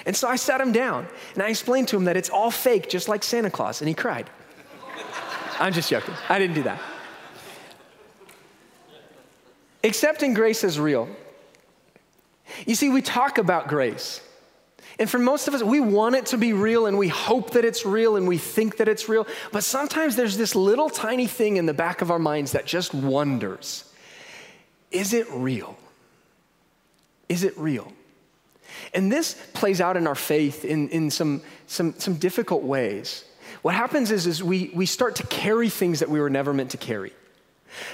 And 0.06 0.14
so 0.14 0.28
I 0.28 0.36
sat 0.36 0.60
him 0.60 0.70
down 0.70 1.08
and 1.34 1.42
I 1.42 1.48
explained 1.48 1.88
to 1.88 1.96
him 1.96 2.04
that 2.04 2.16
it's 2.16 2.30
all 2.30 2.52
fake, 2.52 2.88
just 2.88 3.08
like 3.08 3.24
Santa 3.24 3.50
Claus. 3.50 3.80
And 3.80 3.88
he 3.88 3.94
cried. 3.94 4.30
I'm 5.58 5.72
just 5.72 5.90
joking. 5.90 6.14
I 6.28 6.38
didn't 6.38 6.54
do 6.54 6.62
that. 6.62 6.80
Accepting 9.82 10.32
grace 10.32 10.62
as 10.62 10.78
real. 10.78 11.08
You 12.66 12.76
see, 12.76 12.88
we 12.88 13.02
talk 13.02 13.38
about 13.38 13.66
grace. 13.66 14.20
And 14.98 15.10
for 15.10 15.18
most 15.18 15.46
of 15.46 15.54
us, 15.54 15.62
we 15.62 15.80
want 15.80 16.14
it 16.14 16.26
to 16.26 16.38
be 16.38 16.52
real 16.52 16.86
and 16.86 16.96
we 16.96 17.08
hope 17.08 17.50
that 17.50 17.64
it's 17.64 17.84
real 17.84 18.16
and 18.16 18.26
we 18.26 18.38
think 18.38 18.78
that 18.78 18.88
it's 18.88 19.08
real. 19.08 19.26
But 19.52 19.62
sometimes 19.62 20.16
there's 20.16 20.38
this 20.38 20.54
little 20.54 20.88
tiny 20.88 21.26
thing 21.26 21.58
in 21.58 21.66
the 21.66 21.74
back 21.74 22.00
of 22.00 22.10
our 22.10 22.18
minds 22.18 22.52
that 22.52 22.66
just 22.66 22.94
wonders 22.94 23.84
is 24.92 25.12
it 25.12 25.26
real? 25.30 25.76
Is 27.28 27.44
it 27.44 27.58
real? 27.58 27.92
And 28.94 29.10
this 29.10 29.34
plays 29.52 29.80
out 29.80 29.96
in 29.96 30.06
our 30.06 30.14
faith 30.14 30.64
in, 30.64 30.88
in 30.88 31.10
some, 31.10 31.42
some, 31.66 31.94
some 31.98 32.14
difficult 32.14 32.62
ways. 32.62 33.24
What 33.62 33.74
happens 33.74 34.10
is, 34.10 34.26
is 34.26 34.42
we, 34.42 34.70
we 34.74 34.86
start 34.86 35.16
to 35.16 35.26
carry 35.26 35.68
things 35.68 36.00
that 36.00 36.08
we 36.08 36.20
were 36.20 36.30
never 36.30 36.54
meant 36.54 36.70
to 36.70 36.76
carry. 36.76 37.12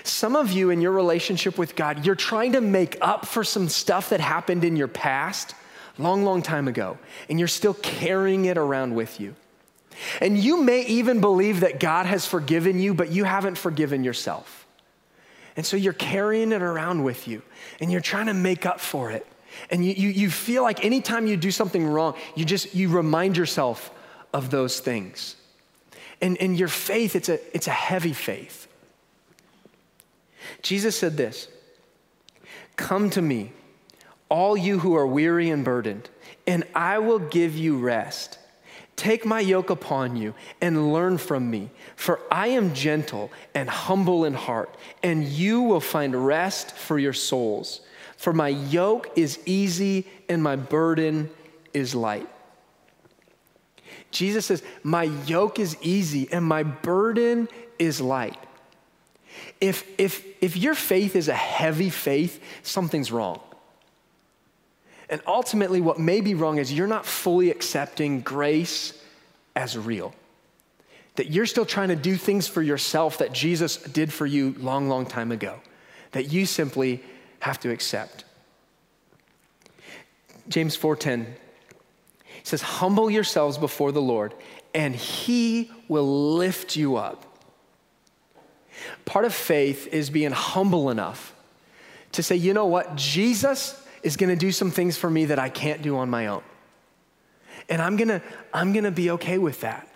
Some 0.05 0.37
of 0.37 0.53
you 0.53 0.71
in 0.71 0.81
your 0.81 0.93
relationship 0.93 1.59
with 1.59 1.75
God, 1.75 2.05
you're 2.05 2.15
trying 2.15 2.53
to 2.53 2.61
make 2.61 2.99
up 3.01 3.27
for 3.27 3.43
some 3.43 3.69
stuff 3.69 4.11
that 4.11 4.21
happened 4.21 4.65
in 4.65 4.77
your 4.77 4.89
past 4.89 5.55
long, 5.99 6.25
long 6.25 6.43
time 6.43 6.69
ago, 6.69 6.99
and 7.29 7.39
you're 7.39 7.49
still 7.49 7.75
carrying 7.75 8.45
it 8.47 8.59
around 8.59 8.95
with 8.95 9.21
you. 9.21 9.35
And 10.21 10.39
you 10.39 10.63
may 10.63 10.85
even 10.87 11.21
believe 11.21 11.61
that 11.61 11.81
God 11.81 12.07
has 12.07 12.27
forgiven 12.27 12.79
you, 12.79 12.95
but 12.95 13.11
you 13.11 13.25
haven't 13.25 13.59
forgiven 13.59 14.05
yourself. 14.05 14.67
And 15.57 15.67
so 15.67 15.77
you're 15.77 15.93
carrying 15.93 16.53
it 16.53 16.63
around 16.63 17.05
with 17.05 17.29
you, 17.29 17.43
and 17.81 17.93
you're 17.93 18.01
trying 18.01 18.27
to 18.27 18.35
make 18.35 18.65
up 18.65 18.81
for 18.81 19.11
it. 19.11 19.27
And 19.71 19.85
you, 19.85 19.93
you, 19.93 20.09
you 20.09 20.31
feel 20.31 20.63
like 20.63 20.85
anytime 20.85 21.27
you 21.27 21.37
do 21.37 21.51
something 21.51 21.87
wrong, 21.87 22.15
you 22.35 22.45
just 22.45 22.75
you 22.75 22.89
remind 22.89 23.37
yourself 23.37 23.91
of 24.33 24.51
those 24.51 24.81
things. 24.81 25.37
And, 26.23 26.41
and 26.41 26.59
your 26.59 26.69
faith, 26.69 27.15
it's 27.17 27.29
a, 27.29 27.39
it's 27.55 27.67
a 27.67 27.73
heavy 27.73 28.15
faith. 28.15 28.67
Jesus 30.63 30.97
said 30.97 31.17
this 31.17 31.49
Come 32.77 33.11
to 33.11 33.21
me, 33.23 33.53
all 34.33 34.57
you 34.57 34.79
who 34.79 34.97
are 34.97 35.07
weary 35.07 35.51
and 35.51 35.63
burdened, 35.63 36.09
and 36.47 36.65
I 36.75 37.01
will 37.01 37.19
give 37.19 37.55
you 37.55 37.77
rest. 37.77 38.39
Take 38.97 39.27
my 39.27 39.41
yoke 39.41 39.69
upon 39.69 40.17
you 40.17 40.35
and 40.59 40.91
learn 40.91 41.19
from 41.19 41.51
me, 41.51 41.69
for 41.97 42.19
I 42.31 42.47
am 42.47 42.73
gentle 42.73 43.31
and 43.55 43.69
humble 43.69 44.25
in 44.25 44.33
heart, 44.33 44.75
and 45.03 45.23
you 45.23 45.61
will 45.61 45.81
find 45.81 46.27
rest 46.27 46.75
for 46.75 46.99
your 46.99 47.13
souls. 47.13 47.83
For 48.17 48.33
my 48.33 48.49
yoke 48.49 49.11
is 49.17 49.39
easy 49.45 50.07
and 50.31 50.43
my 50.43 50.57
burden 50.57 51.29
is 51.75 51.95
light. 51.95 52.29
Jesus 54.11 54.47
says, 54.47 54.63
My 54.83 55.05
yoke 55.27 55.59
is 55.59 55.77
easy 55.83 56.27
and 56.33 56.43
my 56.43 56.63
burden 56.63 57.49
is 57.79 58.01
light. 58.01 58.39
If, 59.61 59.87
if, 59.99 60.25
if 60.41 60.57
your 60.57 60.75
faith 60.75 61.17
is 61.17 61.29
a 61.29 61.35
heavy 61.35 61.91
faith, 61.91 62.43
something's 62.63 63.13
wrong. 63.13 63.41
And 65.13 65.21
ultimately, 65.27 65.83
what 65.83 66.01
may 66.01 66.23
be 66.23 66.33
wrong 66.33 66.57
is 66.57 66.73
you're 66.73 66.87
not 66.87 67.05
fully 67.05 67.51
accepting 67.51 68.23
grace 68.23 68.99
as 69.55 69.77
real. 69.77 70.15
That 71.17 71.31
you're 71.31 71.45
still 71.45 71.67
trying 71.67 71.89
to 71.89 71.97
do 71.97 72.17
things 72.17 72.49
for 72.49 72.63
yourself 72.63 73.19
that 73.19 73.35
Jesus 73.35 73.77
did 73.77 74.11
for 74.11 74.25
you 74.25 74.55
long, 74.59 74.89
long 74.89 75.05
time 75.05 75.31
ago, 75.31 75.61
that 76.13 76.33
you 76.33 76.47
simply 76.47 77.05
have 77.41 77.61
to 77.61 77.71
accept. 77.71 78.25
James 80.49 80.77
4:10 80.77 81.37
says, 82.43 82.63
"Humble 82.63 83.11
yourselves 83.11 83.59
before 83.59 83.93
the 83.93 84.01
Lord, 84.01 84.35
and 84.73 84.97
he 84.97 85.71
will 85.89 86.37
lift 86.37 86.75
you 86.75 86.97
up." 86.97 87.27
Part 89.05 89.27
of 89.27 89.35
faith 89.35 89.89
is 89.89 90.09
being 90.09 90.33
humble 90.33 90.89
enough 90.89 91.35
to 92.13 92.23
say, 92.23 92.35
"You 92.35 92.55
know 92.55 92.65
what? 92.65 92.97
Jesus 92.97 93.75
is 94.03 94.17
going 94.17 94.31
to 94.31 94.37
do 94.37 94.53
some 94.53 94.71
things 94.71 94.97
for 94.97 95.11
me 95.11 95.27
that 95.27 95.39
I 95.39 95.49
can't 95.49 95.83
do 95.83 95.97
on 95.97 96.11
my 96.11 96.27
own." 96.27 96.43
And 97.69 97.81
I'm 97.81 97.97
going 97.97 98.09
to 98.09 98.23
I'm 98.53 98.73
going 98.73 98.85
to 98.85 98.91
be 98.91 99.11
okay 99.13 99.39
with 99.39 99.61
that. 99.61 99.89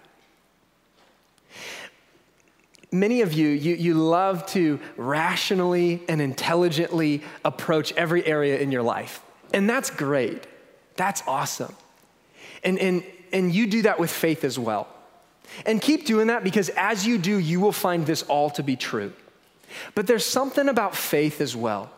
Many 2.93 3.21
of 3.21 3.33
you, 3.33 3.49
you, 3.49 3.75
you 3.75 3.95
love 3.95 4.47
to 4.47 4.79
rationally 4.97 6.03
and 6.09 6.21
intelligently 6.21 7.23
approach 7.45 7.93
every 7.93 8.25
area 8.25 8.59
in 8.59 8.71
your 8.71 8.83
life. 8.83 9.23
And 9.53 9.69
that's 9.69 9.91
great. 9.91 10.47
That's 10.95 11.23
awesome. 11.27 11.75
And, 12.63 12.79
and, 12.79 13.05
and 13.33 13.55
you 13.55 13.67
do 13.67 13.83
that 13.83 13.99
with 13.99 14.11
faith 14.11 14.45
as 14.45 14.59
well. 14.59 14.89
And 15.65 15.81
keep 15.81 16.07
doing 16.07 16.29
that 16.29 16.45
because 16.45 16.69
as 16.71 17.07
you 17.07 17.19
do, 17.19 17.39
you 17.39 17.61
will 17.61 17.73
find 17.73 18.07
this 18.07 18.23
all 18.25 18.51
to 18.51 18.63
be 18.63 18.77
true. 18.77 19.13
But 19.95 20.07
there's 20.07 20.25
something 20.25 20.69
about 20.69 20.95
faith 20.95 21.41
as 21.41 21.57
well 21.57 21.91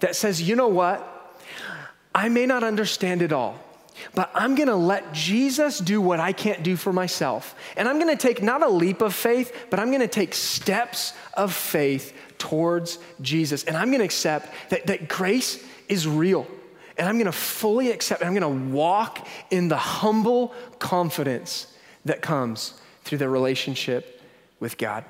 that 0.00 0.14
says, 0.14 0.42
you 0.42 0.56
know 0.56 0.68
what? 0.68 1.10
I 2.14 2.28
may 2.28 2.46
not 2.46 2.62
understand 2.62 3.22
it 3.22 3.32
all, 3.32 3.58
but 4.14 4.30
I'm 4.34 4.54
gonna 4.54 4.76
let 4.76 5.12
Jesus 5.12 5.78
do 5.78 6.00
what 6.00 6.20
I 6.20 6.32
can't 6.32 6.62
do 6.62 6.76
for 6.76 6.92
myself. 6.92 7.54
And 7.76 7.88
I'm 7.88 7.98
gonna 7.98 8.16
take 8.16 8.42
not 8.42 8.62
a 8.62 8.68
leap 8.68 9.02
of 9.02 9.14
faith, 9.14 9.66
but 9.70 9.80
I'm 9.80 9.90
gonna 9.90 10.06
take 10.06 10.34
steps 10.34 11.12
of 11.34 11.52
faith 11.52 12.12
towards 12.38 12.98
Jesus. 13.20 13.64
And 13.64 13.76
I'm 13.76 13.90
gonna 13.90 14.04
accept 14.04 14.52
that, 14.70 14.86
that 14.86 15.08
grace 15.08 15.64
is 15.88 16.06
real. 16.06 16.46
And 16.96 17.08
I'm 17.08 17.18
gonna 17.18 17.32
fully 17.32 17.90
accept, 17.90 18.20
and 18.20 18.28
I'm 18.28 18.34
gonna 18.34 18.72
walk 18.72 19.26
in 19.50 19.66
the 19.68 19.76
humble 19.76 20.54
confidence 20.78 21.66
that 22.04 22.22
comes 22.22 22.74
through 23.02 23.18
the 23.18 23.28
relationship 23.28 24.22
with 24.60 24.78
God. 24.78 25.04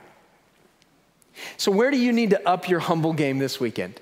So, 1.56 1.70
where 1.70 1.90
do 1.90 1.98
you 1.98 2.12
need 2.12 2.30
to 2.30 2.48
up 2.48 2.68
your 2.68 2.80
humble 2.80 3.12
game 3.12 3.38
this 3.38 3.60
weekend? 3.60 4.00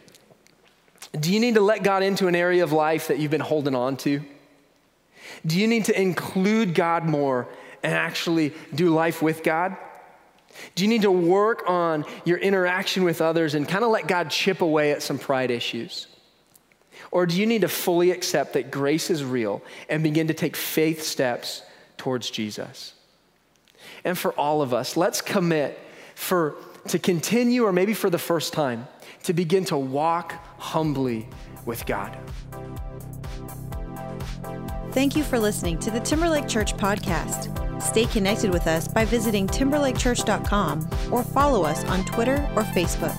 Do 1.19 1.33
you 1.33 1.41
need 1.41 1.55
to 1.55 1.61
let 1.61 1.83
God 1.83 2.03
into 2.03 2.27
an 2.27 2.35
area 2.35 2.65
of 2.65 2.73
life 2.73 3.09
that 3.09 3.19
you've 3.19 3.31
been 3.31 3.41
holding 3.41 3.75
on 3.75 3.97
to? 3.99 4.23
Do 5.45 5.59
you 5.59 5.67
need 5.67 5.87
to 5.87 6.01
include 6.01 6.75
God 6.75 7.05
more 7.05 7.49
and 7.83 7.93
actually 7.93 8.55
do 8.75 8.91
life 8.91 9.21
with 9.21 9.43
God? 9.43 9.77
Do 10.75 10.85
you 10.85 10.89
need 10.89 11.03
to 11.03 11.11
work 11.11 11.65
on 11.67 12.05
your 12.25 12.39
interaction 12.39 13.05
with 13.05 13.21
others 13.21 13.55
and 13.55 13.69
kind 13.69 13.85
of 13.85 13.91
let 13.91 14.07
God 14.07 14.31
chip 14.31 14.61
away 14.61 14.93
at 14.93 15.03
some 15.03 15.19
pride 15.19 15.51
issues? 15.51 16.07
Or 17.11 17.27
do 17.27 17.39
you 17.39 17.47
need 17.47 17.63
to 17.63 17.69
fully 17.69 18.11
accept 18.11 18.55
that 18.55 18.71
grace 18.71 19.11
is 19.11 19.25
real 19.25 19.63
and 19.89 20.03
begin 20.03 20.29
to 20.29 20.35
take 20.35 20.57
faith 20.57 21.03
steps 21.03 21.63
towards 21.97 22.31
Jesus? 22.31 22.95
And 24.05 24.17
for 24.17 24.33
all 24.33 24.63
of 24.63 24.73
us, 24.73 24.97
let's 24.97 25.21
commit 25.21 25.79
for 26.15 26.55
to 26.89 26.99
continue 26.99 27.65
or 27.65 27.73
maybe 27.73 27.95
for 27.95 28.11
the 28.11 28.19
first 28.19 28.53
time 28.53 28.89
to 29.23 29.33
begin 29.33 29.64
to 29.66 29.77
walk 29.77 30.33
humbly 30.59 31.29
with 31.64 31.87
God. 31.87 32.16
Thank 34.93 35.16
you 35.16 35.23
for 35.23 35.39
listening 35.39 35.79
to 35.81 35.91
the 35.91 36.01
Timberlake 36.01 36.49
Church 36.49 36.77
podcast. 36.77 37.83
Stay 37.83 38.05
connected 38.05 38.53
with 38.53 38.66
us 38.66 38.87
by 38.87 39.05
visiting 39.05 39.47
timberlakechurch.com 39.47 40.89
or 41.11 41.23
follow 41.23 41.64
us 41.64 41.85
on 41.85 42.05
Twitter 42.05 42.37
or 42.55 42.62
Facebook. 42.62 43.16